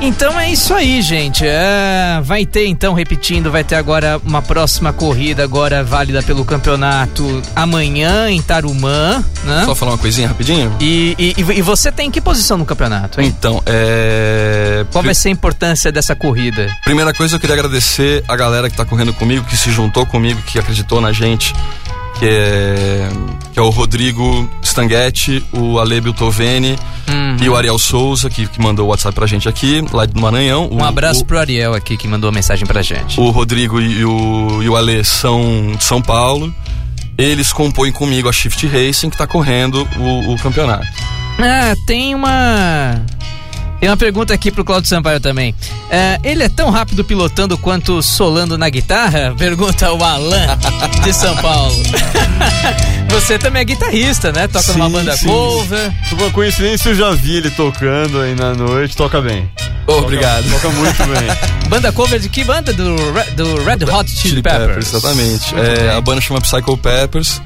Então 0.00 0.38
é 0.38 0.50
isso 0.50 0.72
aí, 0.72 1.02
gente. 1.02 1.44
É, 1.44 2.20
vai 2.22 2.46
ter, 2.46 2.66
então, 2.66 2.94
repetindo, 2.94 3.50
vai 3.50 3.64
ter 3.64 3.74
agora 3.74 4.20
uma 4.24 4.40
próxima 4.40 4.92
corrida, 4.92 5.42
agora 5.42 5.82
válida 5.82 6.22
pelo 6.22 6.44
campeonato 6.44 7.42
amanhã 7.54 8.30
em 8.30 8.40
Tarumã, 8.40 9.24
né? 9.42 9.62
Só 9.64 9.74
falar 9.74 9.92
uma 9.92 9.98
coisinha 9.98 10.28
rapidinho? 10.28 10.74
E, 10.80 11.16
e, 11.18 11.34
e 11.36 11.62
você 11.62 11.90
tem 11.90 12.10
que 12.10 12.20
posição 12.20 12.56
no 12.56 12.64
campeonato, 12.64 13.20
hein? 13.20 13.26
Então, 13.26 13.60
é. 13.66 14.86
Qual 14.92 15.02
vai 15.02 15.14
ser 15.14 15.28
a 15.28 15.32
importância 15.32 15.90
dessa 15.90 16.14
corrida? 16.14 16.68
Primeira 16.84 17.12
coisa, 17.12 17.34
eu 17.34 17.40
queria 17.40 17.56
agradecer 17.56 18.22
a 18.28 18.36
galera 18.36 18.70
que 18.70 18.76
tá 18.76 18.84
correndo 18.84 19.12
comigo, 19.12 19.44
que 19.44 19.56
se 19.56 19.72
juntou 19.72 20.06
comigo, 20.06 20.40
que 20.42 20.60
acreditou 20.60 21.00
na 21.00 21.12
gente, 21.12 21.54
que 22.18 22.26
é, 22.26 23.08
que 23.52 23.58
é 23.58 23.62
o 23.62 23.70
Rodrigo 23.70 24.48
Stanguetti, 24.62 25.44
o 25.52 25.78
Alebio 25.78 26.12
Toveni 26.12 26.76
Uhum. 27.08 27.36
e 27.40 27.48
o 27.48 27.56
Ariel 27.56 27.78
Souza, 27.78 28.28
que, 28.28 28.46
que 28.46 28.60
mandou 28.60 28.84
o 28.86 28.90
WhatsApp 28.90 29.14
pra 29.14 29.26
gente 29.26 29.48
aqui, 29.48 29.82
lá 29.94 30.04
do 30.04 30.20
Maranhão. 30.20 30.68
Um 30.70 30.82
O- 30.82 30.84
abraço 30.84 31.22
o, 31.22 31.24
pro 31.24 31.38
Ariel 31.38 31.72
aqui 31.72 31.96
que 31.96 32.06
mandou 32.06 32.28
a 32.28 32.32
mensagem 32.32 32.66
pra 32.66 32.82
gente. 32.82 33.18
o 33.18 33.30
Rodrigo 33.30 33.80
e 33.80 34.04
o, 34.04 34.62
e 34.62 34.68
o 34.68 34.76
Ale 34.76 35.02
são 35.04 35.72
de 35.76 35.82
São 35.82 36.02
Paulo. 36.02 36.54
Eles 37.16 37.50
compõem 37.52 37.90
comigo 37.92 38.28
a 38.28 38.32
Shift 38.32 38.66
Racing, 38.66 39.08
que 39.10 39.16
tá 39.16 39.26
correndo 39.26 39.88
o, 39.96 40.34
o 40.34 40.38
campeonato. 40.38 40.86
Ah, 41.38 41.74
tem 41.86 42.14
uma. 42.14 43.00
Tem 43.80 43.88
uma 43.88 43.96
pergunta 43.96 44.34
aqui 44.34 44.50
pro 44.50 44.64
Claudio 44.64 44.88
Sampaio 44.88 45.20
também. 45.20 45.54
É, 45.90 46.18
ele 46.24 46.42
é 46.42 46.48
tão 46.48 46.68
rápido 46.70 47.04
pilotando 47.04 47.56
quanto 47.56 48.02
solando 48.02 48.58
na 48.58 48.68
guitarra? 48.68 49.34
Pergunta 49.38 49.92
o 49.92 50.02
Alan 50.02 50.58
de 51.04 51.12
São 51.12 51.36
Paulo. 51.36 51.74
Você 53.10 53.38
também 53.38 53.62
é 53.62 53.64
guitarrista, 53.64 54.32
né? 54.32 54.46
Toca 54.48 54.72
numa 54.72 54.86
Sim, 54.86 54.92
banda 54.92 55.16
sim. 55.16 55.26
cover. 55.26 55.92
Por 56.10 56.18
uma 56.20 56.30
coincidência, 56.30 56.90
eu 56.90 56.94
já 56.94 57.10
vi 57.12 57.36
ele 57.36 57.50
tocando 57.50 58.20
aí 58.20 58.34
na 58.34 58.52
noite. 58.54 58.96
Toca 58.96 59.20
bem. 59.20 59.48
Obrigado. 59.86 60.48
Toca 60.50 60.68
muito 60.70 60.98
bem. 61.06 61.28
Banda 61.68 61.90
cover 61.92 62.18
de 62.18 62.28
que 62.28 62.44
banda? 62.44 62.72
Do, 62.72 62.96
do 63.36 63.62
Red 63.64 63.84
Hot 63.90 64.10
Chili 64.10 64.42
Peppers. 64.42 64.88
exatamente. 64.94 65.54
Muito 65.54 65.66
É, 65.66 65.94
a 65.94 66.00
banda 66.00 66.20
chama 66.20 66.40
Psycho 66.40 66.76
Peppers. 66.78 67.40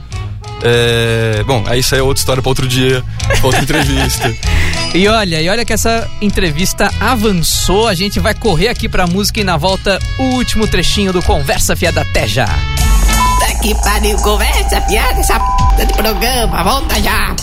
É, 0.64 1.42
bom, 1.44 1.64
aí 1.66 1.80
isso 1.80 1.94
aí 1.94 2.00
é 2.00 2.02
outra 2.02 2.20
história 2.20 2.42
pra 2.42 2.48
outro 2.48 2.68
dia, 2.68 3.02
pra 3.26 3.46
outra 3.46 3.62
entrevista. 3.62 4.32
E 4.94 5.08
olha, 5.08 5.40
e 5.40 5.48
olha 5.48 5.64
que 5.64 5.72
essa 5.72 6.06
entrevista 6.20 6.90
avançou. 7.00 7.88
A 7.88 7.94
gente 7.94 8.20
vai 8.20 8.34
correr 8.34 8.68
aqui 8.68 8.90
pra 8.90 9.06
música 9.06 9.40
e 9.40 9.44
na 9.44 9.56
volta 9.56 9.98
o 10.18 10.22
último 10.34 10.68
trechinho 10.68 11.14
do 11.14 11.22
Conversa 11.22 11.74
Fiada 11.74 12.02
até 12.02 12.28
já. 12.28 12.44
Puta 12.46 13.58
que 13.62 13.74
pariu, 13.76 14.18
conversa, 14.18 14.82
piada, 14.82 15.18
essa 15.18 15.40
puta 15.40 15.86
de 15.86 15.94
programa, 15.94 16.62
volta 16.62 17.00
já. 17.00 17.34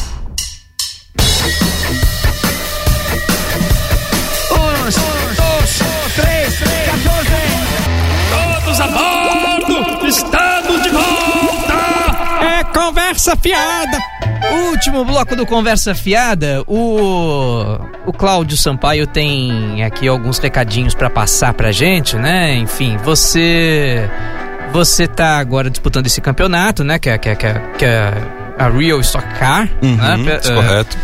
Todos 8.30 8.80
a 8.80 8.88
bordo! 8.88 10.08
Estamos 10.08 10.30
de 10.30 10.30
volta! 10.30 10.40
É 10.46 10.49
Conversa 13.20 13.36
Fiada! 13.36 13.98
Último 14.70 15.04
bloco 15.04 15.36
do 15.36 15.46
Conversa 15.46 15.94
Fiada, 15.94 16.64
o 16.66 17.78
o 18.06 18.14
Cláudio 18.14 18.56
Sampaio 18.56 19.06
tem 19.06 19.84
aqui 19.84 20.08
alguns 20.08 20.38
recadinhos 20.40 20.96
pra 20.96 21.10
passar 21.10 21.54
pra 21.54 21.70
gente, 21.74 22.16
né? 22.16 22.56
Enfim, 22.56 22.96
você 23.04 24.10
você 24.72 25.06
tá 25.06 25.38
agora 25.38 25.70
disputando 25.70 26.06
esse 26.06 26.22
campeonato, 26.22 26.82
né? 26.86 26.98
Que 26.98 27.10
é, 27.10 27.18
que 27.18 27.28
é, 27.28 27.36
que 27.36 27.46
é, 27.46 27.62
que 27.78 27.84
é 27.86 28.14
a 28.58 28.70
Real 28.70 29.02
Stock 29.02 29.28
Car, 29.38 29.68
Uhum, 29.84 29.98
né? 29.98 30.38
isso 30.42 30.52
É, 30.54 30.56
correto. 30.56 30.98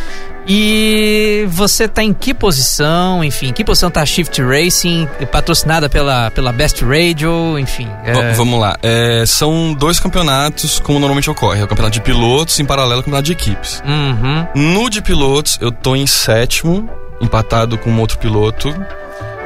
E 0.48 1.46
você 1.50 1.88
tá 1.88 2.04
em 2.04 2.14
que 2.14 2.34
posição? 2.34 3.24
Enfim, 3.24 3.52
que 3.52 3.64
posição 3.64 3.90
tá 3.90 4.02
a 4.02 4.06
Shift 4.06 4.42
Racing, 4.44 5.08
patrocinada 5.32 5.90
pela, 5.90 6.30
pela 6.32 6.52
Best 6.52 6.84
Radio, 6.86 7.58
enfim. 7.58 7.88
é, 8.04 8.34
Vamos 8.34 8.60
lá. 8.60 8.78
É, 8.84 9.24
são 9.26 9.74
dois 9.74 10.00
campeonatos, 10.00 10.80
como 10.80 11.00
normalmente 11.00 11.30
ocorre. 11.30 11.62
É 11.62 11.64
o 11.64 11.68
campeonato 11.68 11.94
de 11.96 12.02
pilotos 12.02 12.60
em 12.60 12.66
paralelo 12.66 12.98
ao 13.00 13.04
campeonato 13.04 13.26
de 13.26 13.32
equipes. 13.32 13.82
Uhum. 13.86 14.48
No 14.74 14.90
de 14.90 15.02
pilotos, 15.02 15.58
eu 15.62 15.72
tô 15.72 15.96
em 15.96 16.06
sétimo, 16.06 16.88
empatado 17.20 17.78
com 17.78 17.90
um 17.90 18.00
outro 18.00 18.18
piloto. 18.20 18.74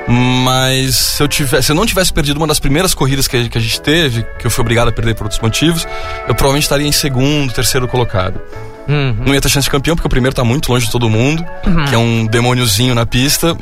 Mas 0.08 0.96
se 0.96 1.22
eu, 1.24 1.28
tivesse, 1.28 1.68
se 1.68 1.72
eu 1.72 1.76
não 1.76 1.86
tivesse 1.86 2.12
perdido 2.12 2.38
uma 2.38 2.48
das 2.48 2.60
primeiras 2.60 2.94
corridas 2.96 3.28
que, 3.28 3.38
a- 3.38 3.48
que 3.48 3.58
a 3.58 3.62
gente 3.62 3.80
teve, 3.80 4.26
que 4.40 4.48
eu 4.48 4.52
fui 4.52 4.62
obrigado 4.64 4.88
a 4.88 4.92
perder 4.92 5.14
por 5.14 5.24
outros 5.26 5.40
motivos, 5.40 5.86
eu 6.28 6.34
provavelmente 6.34 6.64
estaria 6.64 6.88
em 6.88 6.92
segundo, 6.92 7.54
terceiro 7.54 7.88
colocado. 7.88 8.42
Uhum. 8.90 9.24
Não 9.28 9.34
ia 9.36 9.40
ter 9.40 9.50
chance 9.50 9.66
de 9.66 9.72
campeão, 9.72 9.96
porque 9.96 10.08
o 10.08 10.10
primeiro 10.10 10.36
tá 10.36 10.44
muito 10.44 10.72
longe 10.72 10.88
de 10.88 10.92
todo 10.92 11.08
mundo, 11.08 11.46
que 11.88 11.94
é 11.94 11.98
um 11.98 12.26
demôniozinho 12.26 12.96
na 12.96 13.06
pista, 13.06 13.56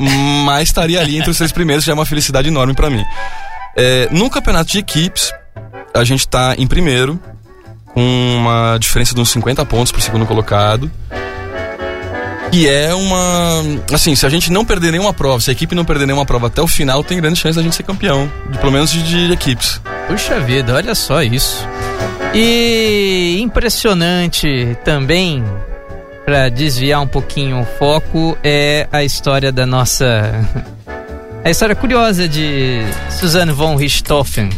mas 0.45 0.69
estaria 0.69 1.01
ali 1.01 1.17
entre 1.17 1.29
os 1.29 1.37
três 1.37 1.51
primeiros, 1.51 1.83
já 1.83 1.91
é 1.91 1.95
uma 1.95 2.05
felicidade 2.05 2.47
enorme 2.47 2.73
pra 2.73 2.89
mim. 2.89 3.03
É, 3.75 4.07
no 4.09 4.29
campeonato 4.29 4.71
de 4.71 4.79
equipes, 4.79 5.33
a 5.93 6.03
gente 6.05 6.27
tá 6.27 6.55
em 6.57 6.65
primeiro, 6.65 7.19
com 7.93 8.35
uma 8.37 8.77
diferença 8.79 9.13
de 9.13 9.19
uns 9.19 9.29
50 9.29 9.65
pontos 9.65 9.91
pro 9.91 10.01
segundo 10.01 10.25
colocado. 10.25 10.89
E 12.51 12.67
é 12.67 12.93
uma. 12.93 13.61
Assim, 13.91 14.15
se 14.15 14.25
a 14.25 14.29
gente 14.29 14.51
não 14.51 14.63
perder 14.63 14.91
nenhuma 14.91 15.13
prova, 15.13 15.39
se 15.41 15.49
a 15.49 15.53
equipe 15.53 15.75
não 15.75 15.85
perder 15.85 16.05
nenhuma 16.05 16.25
prova 16.25 16.47
até 16.47 16.61
o 16.61 16.67
final, 16.67 17.03
tem 17.03 17.19
grande 17.19 17.39
chance 17.39 17.55
da 17.55 17.61
gente 17.61 17.75
ser 17.75 17.83
campeão. 17.83 18.31
De, 18.49 18.57
pelo 18.57 18.71
menos 18.71 18.91
de, 18.91 19.03
de 19.03 19.31
equipes. 19.31 19.81
Puxa 20.07 20.39
vida, 20.39 20.73
olha 20.73 20.95
só 20.95 21.21
isso. 21.21 21.67
E 22.33 23.39
impressionante 23.41 24.77
também, 24.83 25.43
para 26.25 26.49
desviar 26.49 27.01
um 27.01 27.07
pouquinho 27.07 27.61
o 27.61 27.65
foco, 27.77 28.37
é 28.43 28.87
a 28.91 29.03
história 29.03 29.51
da 29.51 29.65
nossa. 29.65 30.33
A 31.45 31.49
história 31.49 31.75
curiosa 31.75 32.27
de 32.27 32.81
Suzanne 33.09 33.53
von 33.53 33.77
Richthofen. 33.77 34.49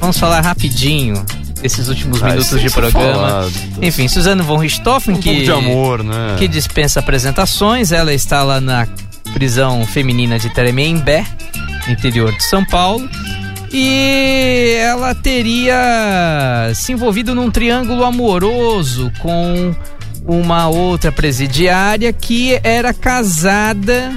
Vamos 0.00 0.18
falar 0.18 0.40
rapidinho 0.40 1.24
desses 1.62 1.88
últimos 1.88 2.22
Ah, 2.22 2.26
minutos 2.30 2.50
de 2.60 2.68
ser 2.68 2.70
programa. 2.72 3.14
falado. 3.14 3.52
Enfim, 3.80 4.08
Suzanne 4.08 4.42
von 4.42 4.58
Richthofen, 4.58 5.14
Um 5.16 5.20
que, 5.20 5.50
amor, 5.50 6.02
né? 6.02 6.36
que 6.38 6.48
dispensa 6.48 7.00
apresentações, 7.00 7.92
ela 7.92 8.12
está 8.12 8.42
lá 8.42 8.60
na 8.60 8.86
prisão 9.32 9.86
feminina 9.86 10.38
de 10.38 10.50
Tremembé, 10.50 11.24
interior 11.88 12.32
de 12.32 12.42
São 12.44 12.64
Paulo. 12.64 13.08
E 13.72 14.74
ela 14.78 15.14
teria 15.14 16.70
se 16.74 16.92
envolvido 16.92 17.34
num 17.34 17.50
triângulo 17.50 18.04
amoroso 18.04 19.10
com 19.20 19.74
uma 20.26 20.68
outra 20.68 21.10
presidiária 21.10 22.12
que 22.12 22.60
era 22.62 22.92
casada 22.92 24.12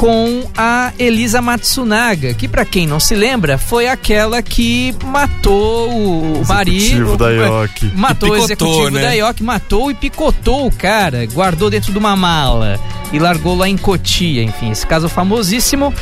com 0.00 0.44
a 0.56 0.92
Elisa 0.98 1.42
Matsunaga, 1.42 2.32
que 2.32 2.48
pra 2.48 2.64
quem 2.64 2.86
não 2.86 2.98
se 2.98 3.14
lembra, 3.14 3.58
foi 3.58 3.86
aquela 3.86 4.40
que 4.40 4.94
matou 5.04 5.90
o 5.90 6.42
marido, 6.48 6.74
Executivo 6.78 7.16
da 7.18 7.30
IOC. 7.30 7.92
matou 7.94 8.28
o 8.30 8.32
picotou, 8.32 8.44
executivo 8.46 8.90
né? 8.92 9.02
da 9.02 9.12
IOC, 9.12 9.42
matou 9.42 9.90
e 9.90 9.94
picotou 9.94 10.66
o 10.66 10.72
cara, 10.74 11.26
guardou 11.26 11.68
dentro 11.68 11.92
de 11.92 11.98
uma 11.98 12.16
mala 12.16 12.80
e 13.12 13.18
largou 13.18 13.54
lá 13.54 13.68
em 13.68 13.76
Cotia, 13.76 14.42
enfim, 14.42 14.70
esse 14.70 14.86
caso 14.86 15.06
famosíssimo. 15.06 15.92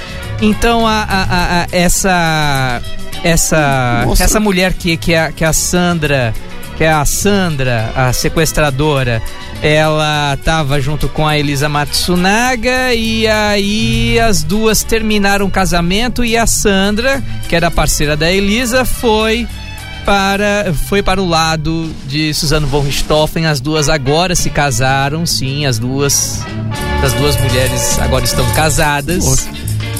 Então 0.41 0.87
a, 0.87 1.03
a- 1.03 1.23
a- 1.25 1.63
a- 1.63 1.67
essa 1.73 2.81
essa 3.25 4.05
Nossa. 4.07 4.23
essa 4.23 4.39
mulher 4.39 4.75
que 4.75 4.97
que 4.97 5.13
é, 5.13 5.23
a- 5.25 5.33
que 5.33 5.43
é 5.43 5.49
a 5.49 5.53
Sandra, 5.53 6.33
que 6.79 6.85
é 6.85 6.93
a 6.93 7.05
Sandra, 7.05 7.93
a 7.97 8.13
sequestradora, 8.13 9.21
ela 9.61 10.39
tava 10.45 10.81
junto 10.81 11.09
com 11.09 11.27
a 11.27 11.37
Elisa 11.37 11.69
Matsunaga 11.69 12.95
e 12.95 13.27
aí 13.27 14.17
as 14.21 14.45
duas 14.45 14.85
terminaram 14.85 15.47
o 15.47 15.51
casamento 15.51 16.25
e 16.25 16.37
a 16.37 16.47
Sandra, 16.47 17.21
que 17.49 17.57
era 17.57 17.69
parceira 17.69 18.17
da 18.17 18.31
Elisa, 18.31 18.85
foi 18.85 19.49
para 20.05 20.73
foi 20.89 21.03
para 21.03 21.21
o 21.21 21.29
lado 21.29 21.93
de 22.07 22.33
Suzano 22.33 22.69
von 22.69 22.83
Richthofen. 22.83 23.47
As 23.47 23.59
duas 23.59 23.89
agora 23.89 24.37
se 24.37 24.49
casaram, 24.49 25.27
sim, 25.27 25.67
as 25.67 25.81
duas 25.81 26.41
as 27.03 27.13
duas 27.15 27.37
mulheres 27.41 27.99
agora 27.99 28.25
estão 28.25 28.49
casadas. 28.53 29.49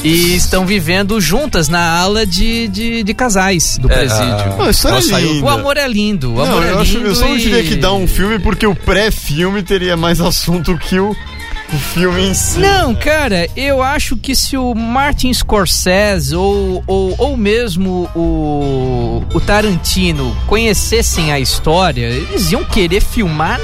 E 0.09 0.37
estão 0.37 0.65
vivendo 0.65 1.21
juntas 1.21 1.69
na 1.69 1.81
ala 1.99 2.25
de, 2.25 2.67
de, 2.69 3.03
de 3.03 3.15
casais 3.15 3.77
do 3.79 3.91
É, 3.91 3.95
presídio. 3.95 4.55
Ah, 4.59 4.69
é 4.69 4.73
saiu- 4.73 5.33
lindo. 5.35 5.45
O 5.45 5.49
amor 5.49 5.77
é 5.77 5.87
lindo, 5.89 6.33
o 6.33 6.37
Não, 6.37 6.45
amor 6.45 6.63
é 6.63 6.67
eu, 6.67 6.71
lindo. 6.71 6.81
acho, 6.83 6.99
eu 6.99 7.15
só 7.15 7.29
não 7.29 7.37
e- 7.37 7.41
diria 7.41 7.63
que 7.63 7.75
dá 7.77 7.93
um 7.93 8.07
filme 8.07 8.39
porque 8.39 8.67
o 8.67 8.75
pré-filme 8.75 9.63
teria 9.63 9.97
mais 9.97 10.21
assunto 10.21 10.77
que 10.79 10.99
o, 10.99 11.11
o 11.11 11.77
filme 11.93 12.29
em 12.29 12.35
si. 12.35 12.59
Não, 12.59 12.95
cara, 12.95 13.47
eu 13.55 13.83
acho 13.83 14.17
que 14.17 14.35
se 14.35 14.57
o 14.57 14.75
Martin 14.75 15.33
Scorsese 15.35 16.35
ou, 16.35 16.83
ou, 16.87 17.15
ou 17.19 17.37
mesmo 17.37 18.09
o, 18.15 19.23
o 19.35 19.41
Tarantino 19.41 20.35
conhecessem 20.47 21.31
a 21.33 21.39
história, 21.39 22.07
eles 22.07 22.51
iam 22.51 22.65
querer 22.65 23.03
filmar 23.03 23.61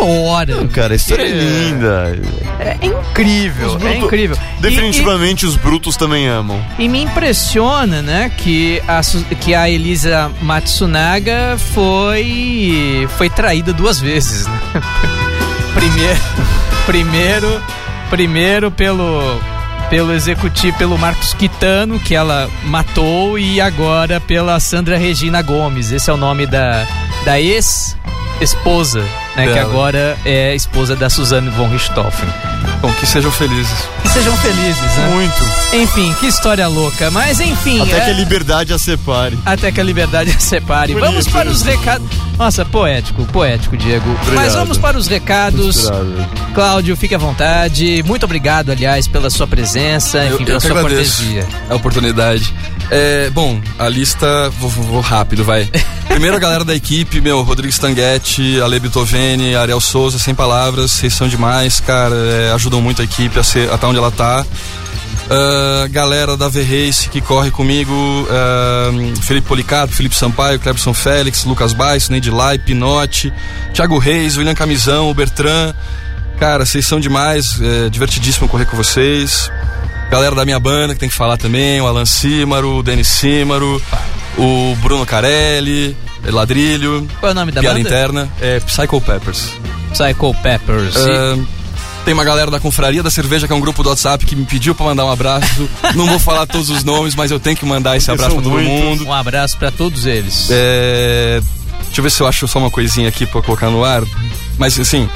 na 0.00 0.04
hora. 0.06 0.66
Cara, 0.68 0.92
a 0.92 0.96
história 0.96 1.22
é 1.22 1.28
É. 1.28 1.32
linda. 1.32 2.18
É 2.60 2.86
incrível, 2.86 3.74
é 3.74 3.78
brutos- 3.78 4.04
incrível. 4.04 4.36
E- 4.58 4.62
Definitivamente 4.62 5.46
os 5.46 5.56
brutos 5.56 5.96
também 5.96 6.26
amam. 6.26 6.62
E, 6.78 6.84
e 6.84 6.88
me 6.88 7.02
impressiona, 7.02 8.02
né, 8.02 8.30
que 8.36 8.82
a, 8.86 9.00
que 9.40 9.54
a 9.54 9.68
Elisa 9.68 10.30
Matsunaga 10.42 11.56
foi 11.74 13.08
foi 13.16 13.28
traída 13.30 13.72
duas 13.72 13.98
vezes, 14.00 14.46
né? 14.46 14.60
primeiro, 15.74 16.20
primeiro, 16.86 17.62
primeiro 18.10 18.70
pelo 18.70 19.40
pelo 19.90 20.12
executivo, 20.12 20.76
pelo 20.78 20.98
Marcos 20.98 21.32
Quitano, 21.34 22.00
que 22.00 22.12
ela 22.12 22.50
matou, 22.64 23.38
e 23.38 23.60
agora 23.60 24.20
pela 24.20 24.58
Sandra 24.58 24.96
Regina 24.98 25.40
Gomes. 25.42 25.92
Esse 25.92 26.10
é 26.10 26.12
o 26.12 26.16
nome 26.16 26.44
da, 26.44 26.84
da 27.24 27.40
ex-esposa, 27.40 29.00
né? 29.36 29.52
Que 29.52 29.58
agora 29.58 30.16
é 30.24 30.54
esposa 30.54 30.96
da 30.96 31.10
Suzane 31.10 31.50
von 31.50 31.68
Richthofen. 31.68 32.28
Bom, 32.80 32.92
que 32.94 33.06
sejam 33.06 33.30
felizes. 33.30 33.76
Que 34.02 34.08
sejam 34.08 34.36
felizes, 34.38 34.96
né? 34.96 35.08
Muito. 35.14 35.34
Enfim, 35.74 36.14
que 36.20 36.26
história 36.26 36.66
louca. 36.68 37.10
Mas 37.10 37.40
enfim. 37.40 37.80
Até 37.82 37.98
é- 37.98 38.04
que 38.04 38.10
a 38.10 38.14
liberdade 38.14 38.72
a 38.72 38.78
separe. 38.78 39.38
até 39.44 39.70
que 39.72 39.80
a 39.80 39.84
liberdade 39.84 40.30
a 40.30 40.38
separe. 40.40 40.92
Bonito 40.94 41.06
vamos 41.10 41.28
para 41.28 41.48
os 41.48 41.62
recados. 41.62 42.06
Nossa, 42.38 42.64
poético, 42.66 43.24
poético, 43.26 43.76
Diego. 43.76 44.04
Mas 44.34 44.54
vamos 44.54 44.76
para 44.76 44.98
os 44.98 45.06
recados. 45.06 45.76
Inspirado. 45.78 46.28
Cláudio, 46.54 46.96
fique 46.96 47.14
à 47.14 47.18
vontade. 47.18 48.02
Muito 48.06 48.24
obrigado, 48.24 48.70
aliás, 48.70 49.08
pela 49.08 49.30
sua 49.30 49.46
presença, 49.46 50.24
enfim, 50.26 50.44
pela 50.44 50.60
sua 50.60 50.78
agradeço 50.80 51.22
cortesia. 51.22 51.46
a 51.70 51.74
oportunidade. 51.74 52.52
É, 52.90 53.30
bom, 53.30 53.58
a 53.78 53.88
lista, 53.88 54.50
vou, 54.60 54.68
vou- 54.68 55.00
rápido, 55.00 55.44
vai. 55.44 55.68
Primeiro 56.08 56.36
a 56.36 56.38
galera 56.40 56.64
da 56.64 56.74
equipe, 56.74 57.20
meu, 57.20 57.42
Rodrigo 57.42 57.72
Stanguetti, 57.72 58.60
Ale 58.60 58.78
Bitoveni, 58.80 59.54
Ariel 59.56 59.80
Souza, 59.80 60.18
sem 60.18 60.34
palavras, 60.34 60.92
vocês 60.92 61.12
são 61.14 61.28
demais, 61.28 61.80
cara, 61.80 62.14
é, 62.14 62.52
ajudam 62.54 62.80
muito 62.80 63.02
a 63.02 63.04
equipe 63.04 63.38
a 63.38 63.42
ser 63.42 63.70
até 63.72 63.86
onde 63.86 63.98
ela 63.98 64.10
tá. 64.10 64.44
Ah, 65.28 65.86
galera 65.90 66.36
da 66.36 66.48
V-Race 66.48 67.08
que 67.08 67.20
corre 67.20 67.50
comigo, 67.50 67.92
ah, 68.30 68.90
Felipe 69.22 69.48
Policarpo, 69.48 69.92
Felipe 69.94 70.14
Sampaio, 70.14 70.58
Clebson 70.60 70.94
Félix, 70.94 71.44
Lucas 71.44 71.72
Baix, 71.72 72.08
Neide 72.08 72.30
Lai, 72.30 72.58
Pinote, 72.58 73.32
Thiago 73.74 73.98
Reis, 73.98 74.36
William 74.36 74.54
Camisão, 74.54 75.10
o 75.10 75.14
Bertrand. 75.14 75.74
Cara, 76.38 76.64
vocês 76.66 76.86
são 76.86 77.00
demais, 77.00 77.58
é 77.60 77.88
divertidíssimo 77.88 78.46
correr 78.48 78.66
com 78.66 78.76
vocês. 78.76 79.50
Galera 80.10 80.34
da 80.36 80.44
minha 80.44 80.60
banda 80.60 80.94
que 80.94 81.00
tem 81.00 81.08
que 81.08 81.14
falar 81.14 81.36
também, 81.36 81.80
o 81.80 81.86
Alan 81.86 82.04
Címaro, 82.04 82.76
o 82.78 82.82
Denis 82.82 83.08
Címaro, 83.08 83.82
o 84.38 84.76
Bruno 84.80 85.04
Carelli, 85.04 85.96
Ladrilho, 86.24 87.08
Qual 87.18 87.30
é 87.30 87.32
o 87.32 87.34
nome 87.34 87.50
da 87.52 87.60
Piada 87.60 87.76
banda? 87.76 87.88
Interna, 87.88 88.28
é 88.40 88.60
Psycho 88.60 89.00
Peppers. 89.00 89.48
Psycho 89.92 90.34
Peppers. 90.42 90.94
E- 90.94 90.98
Ah, 91.10 91.38
tem 92.06 92.14
uma 92.14 92.24
galera 92.24 92.50
da 92.50 92.58
Confraria 92.60 93.02
da 93.02 93.10
Cerveja, 93.10 93.46
que 93.48 93.52
é 93.52 93.56
um 93.56 93.60
grupo 93.60 93.82
do 93.82 93.88
WhatsApp, 93.90 94.24
que 94.24 94.34
me 94.36 94.44
pediu 94.46 94.74
pra 94.76 94.86
mandar 94.86 95.04
um 95.04 95.10
abraço. 95.10 95.68
Não 95.94 96.06
vou 96.06 96.18
falar 96.20 96.46
todos 96.46 96.70
os 96.70 96.84
nomes, 96.84 97.14
mas 97.16 97.30
eu 97.32 97.38
tenho 97.40 97.56
que 97.56 97.66
mandar 97.66 97.96
esse 97.96 98.06
Porque 98.06 98.22
abraço 98.24 98.40
pra 98.40 98.44
todo 98.44 98.52
muitos. 98.62 98.72
mundo. 98.84 99.06
Um 99.08 99.12
abraço 99.12 99.58
pra 99.58 99.70
todos 99.72 100.06
eles. 100.06 100.46
É, 100.50 101.40
Deixa 101.86 102.00
eu 102.00 102.02
ver 102.04 102.10
se 102.10 102.20
eu 102.22 102.26
acho 102.26 102.46
só 102.46 102.58
uma 102.60 102.70
coisinha 102.70 103.08
aqui 103.08 103.26
pra 103.26 103.42
colocar 103.42 103.68
no 103.70 103.84
ar. 103.84 104.02
Mas 104.56 104.78
assim. 104.78 105.08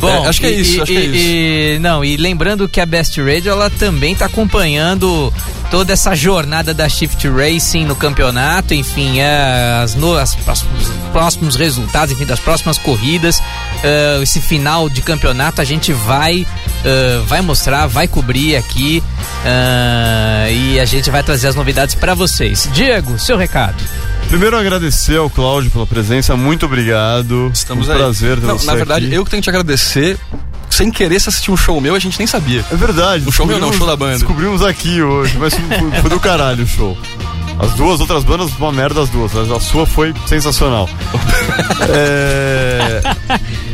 Bom, 0.00 0.08
é, 0.08 0.28
acho 0.28 0.40
que 0.40 0.46
é 0.46 0.50
isso, 0.50 0.76
e- 0.76 0.80
acho 0.82 0.92
que 0.92 0.98
é 0.98 1.00
isso. 1.00 1.14
e- 1.16 1.78
não, 1.80 2.04
e 2.04 2.16
lembrando 2.18 2.68
que 2.68 2.80
a 2.80 2.86
Best 2.86 3.18
Radio 3.22 3.50
ela 3.52 3.70
também 3.70 4.14
tá 4.14 4.26
acompanhando 4.26 5.32
toda 5.74 5.92
essa 5.92 6.14
jornada 6.14 6.72
da 6.72 6.88
Shift 6.88 7.26
Racing 7.28 7.84
no 7.84 7.96
campeonato, 7.96 8.72
enfim, 8.74 9.18
é, 9.18 9.80
as, 9.82 9.96
no- 9.96 10.16
as 10.16 10.32
próximos, 10.36 10.88
próximos 11.10 11.56
resultados, 11.56 12.12
enfim, 12.14 12.24
das 12.24 12.38
próximas 12.38 12.78
corridas, 12.78 13.42
é, 13.82 14.20
esse 14.22 14.40
final 14.40 14.88
de 14.88 15.02
campeonato 15.02 15.60
a 15.60 15.64
gente 15.64 15.92
vai 15.92 16.46
é, 16.84 17.18
vai 17.26 17.40
mostrar, 17.40 17.88
vai 17.88 18.06
cobrir 18.06 18.54
aqui 18.54 19.02
é, 19.44 20.52
e 20.52 20.78
a 20.78 20.84
gente 20.84 21.10
vai 21.10 21.24
trazer 21.24 21.48
as 21.48 21.56
novidades 21.56 21.96
para 21.96 22.14
vocês. 22.14 22.68
Diego, 22.72 23.18
seu 23.18 23.36
recado. 23.36 23.82
Primeiro 24.28 24.56
agradecer 24.56 25.16
ao 25.18 25.28
Cláudio 25.28 25.72
pela 25.72 25.86
presença, 25.88 26.36
muito 26.36 26.66
obrigado. 26.66 27.50
Estamos 27.52 27.88
um 27.88 27.92
aí. 27.92 27.98
prazer 27.98 28.38
ter 28.38 28.46
Não, 28.46 28.56
você 28.60 28.66
Na 28.66 28.74
verdade, 28.76 29.06
aqui. 29.06 29.14
eu 29.16 29.24
que 29.24 29.30
tenho 29.32 29.42
que 29.42 29.44
te 29.44 29.50
agradecer. 29.50 30.18
Sem 30.74 30.90
querer, 30.90 31.20
você 31.20 31.28
assistiu 31.28 31.54
um 31.54 31.56
show 31.56 31.80
meu, 31.80 31.94
a 31.94 31.98
gente 31.98 32.18
nem 32.18 32.26
sabia. 32.26 32.64
É 32.70 32.76
verdade. 32.76 33.24
Um 33.28 33.32
show 33.32 33.46
meu 33.46 33.58
não, 33.58 33.68
descobrimos- 33.70 33.78
show 33.78 33.86
da 33.86 33.96
banda. 33.96 34.18
Descobrimos 34.18 34.62
aqui 34.62 35.00
hoje, 35.02 35.36
mas 35.38 35.54
foi, 35.54 36.00
foi 36.00 36.10
do 36.10 36.18
caralho 36.20 36.64
o 36.64 36.66
show. 36.66 36.98
As 37.60 37.72
duas 37.74 38.00
outras 38.00 38.24
bandas, 38.24 38.50
uma 38.58 38.72
merda 38.72 39.00
as 39.02 39.08
duas, 39.08 39.32
mas 39.32 39.48
a 39.50 39.60
sua 39.60 39.86
foi 39.86 40.12
sensacional. 40.26 40.88
é... 41.88 43.00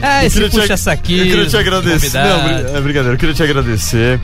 Ah, 0.02 0.22
Eu 0.22 0.26
esse 0.26 0.34
queria 0.34 0.50
te- 0.50 0.60
puxa-saquinho. 0.60 1.24
Eu 1.24 1.26
queria 1.30 1.46
te 1.46 1.56
agradecer. 1.56 2.12
Não, 2.18 2.76
é 2.76 2.80
brincadeira. 2.80 3.14
Eu 3.14 3.18
queria 3.18 3.34
te 3.34 3.42
agradecer 3.42 4.20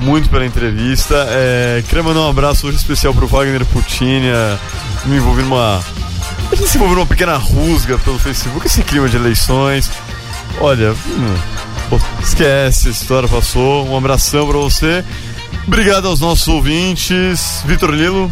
muito 0.00 0.28
pela 0.28 0.46
entrevista. 0.46 1.26
É, 1.28 1.82
queria 1.88 2.02
mandar 2.04 2.20
um 2.20 2.28
abraço 2.30 2.66
hoje 2.68 2.76
especial 2.76 3.12
pro 3.12 3.26
Wagner 3.26 3.64
Puccini. 3.66 4.28
é, 4.28 4.56
me 5.06 5.16
envolvi 5.16 5.42
numa. 5.42 5.80
A 6.50 6.54
gente 6.54 6.68
se 6.68 6.76
envolveu 6.76 6.96
numa 6.98 7.06
pequena 7.06 7.36
rusga 7.36 7.98
pelo 7.98 8.18
Facebook, 8.18 8.66
esse 8.66 8.82
clima 8.82 9.08
de 9.08 9.16
eleições. 9.16 9.90
Olha, 10.60 10.92
hum, 10.92 11.34
esquece, 12.22 12.88
a 12.88 12.90
história 12.90 13.28
passou. 13.28 13.86
Um 13.88 13.96
abração 13.96 14.46
pra 14.46 14.58
você. 14.58 15.04
Obrigado 15.66 16.08
aos 16.08 16.20
nossos 16.20 16.48
ouvintes. 16.48 17.62
Vitor 17.64 17.90
Lilo, 17.90 18.30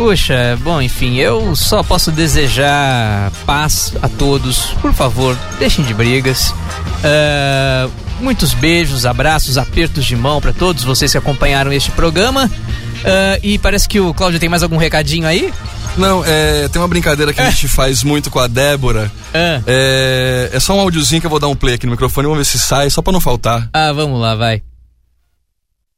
Puxa, 0.00 0.58
bom, 0.62 0.80
enfim, 0.80 1.16
eu 1.16 1.54
só 1.54 1.82
posso 1.82 2.10
desejar 2.10 3.30
paz 3.44 3.92
a 4.00 4.08
todos. 4.08 4.70
Por 4.80 4.94
favor, 4.94 5.36
deixem 5.58 5.84
de 5.84 5.92
brigas. 5.92 6.54
Ah, 7.04 7.86
muitos 8.18 8.54
beijos, 8.54 9.04
abraços, 9.04 9.58
apertos 9.58 10.06
de 10.06 10.16
mão 10.16 10.40
para 10.40 10.54
todos 10.54 10.84
vocês 10.84 11.12
que 11.12 11.18
acompanharam 11.18 11.70
este 11.70 11.90
programa. 11.90 12.50
Ah, 13.04 13.38
e 13.42 13.58
parece 13.58 13.86
que 13.86 14.00
o 14.00 14.14
Cláudio 14.14 14.40
tem 14.40 14.48
mais 14.48 14.62
algum 14.62 14.78
recadinho 14.78 15.26
aí? 15.26 15.52
Não, 15.96 16.24
é, 16.24 16.68
tem 16.68 16.80
uma 16.80 16.88
brincadeira 16.88 17.32
que 17.32 17.40
a 17.40 17.50
gente 17.50 17.68
faz 17.68 18.02
muito 18.02 18.30
com 18.30 18.38
a 18.38 18.46
Débora. 18.46 19.10
Ah, 19.34 19.60
É, 19.66 20.50
é 20.52 20.60
só 20.60 20.74
um 20.74 20.80
áudiozinho 20.80 21.20
que 21.20 21.26
eu 21.26 21.30
vou 21.30 21.40
dar 21.40 21.48
um 21.48 21.56
play 21.56 21.74
aqui 21.74 21.86
no 21.86 21.92
microfone, 21.92 22.26
vamos 22.26 22.38
ver 22.38 22.44
se 22.50 22.58
sai, 22.58 22.88
só 22.90 23.02
pra 23.02 23.12
não 23.12 23.20
faltar. 23.20 23.68
ah, 23.72 23.92
vamos 23.92 24.20
lá, 24.20 24.34
vai. 24.34 24.62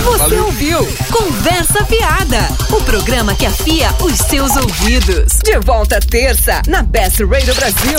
Você 0.05 0.35
ouviu 0.37 0.87
Conversa 1.11 1.83
Fiada, 1.87 2.39
o 2.71 2.83
programa 2.83 3.35
que 3.35 3.47
afia 3.47 3.89
os 4.03 4.19
seus 4.19 4.55
ouvidos. 4.55 5.39
De 5.43 5.59
volta 5.61 5.99
terça 5.99 6.61
na 6.69 6.83
Best 6.83 7.25
Radio 7.25 7.55
Brasil. 7.55 7.99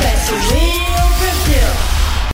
Best 0.00 0.30
Radio. 0.30 0.99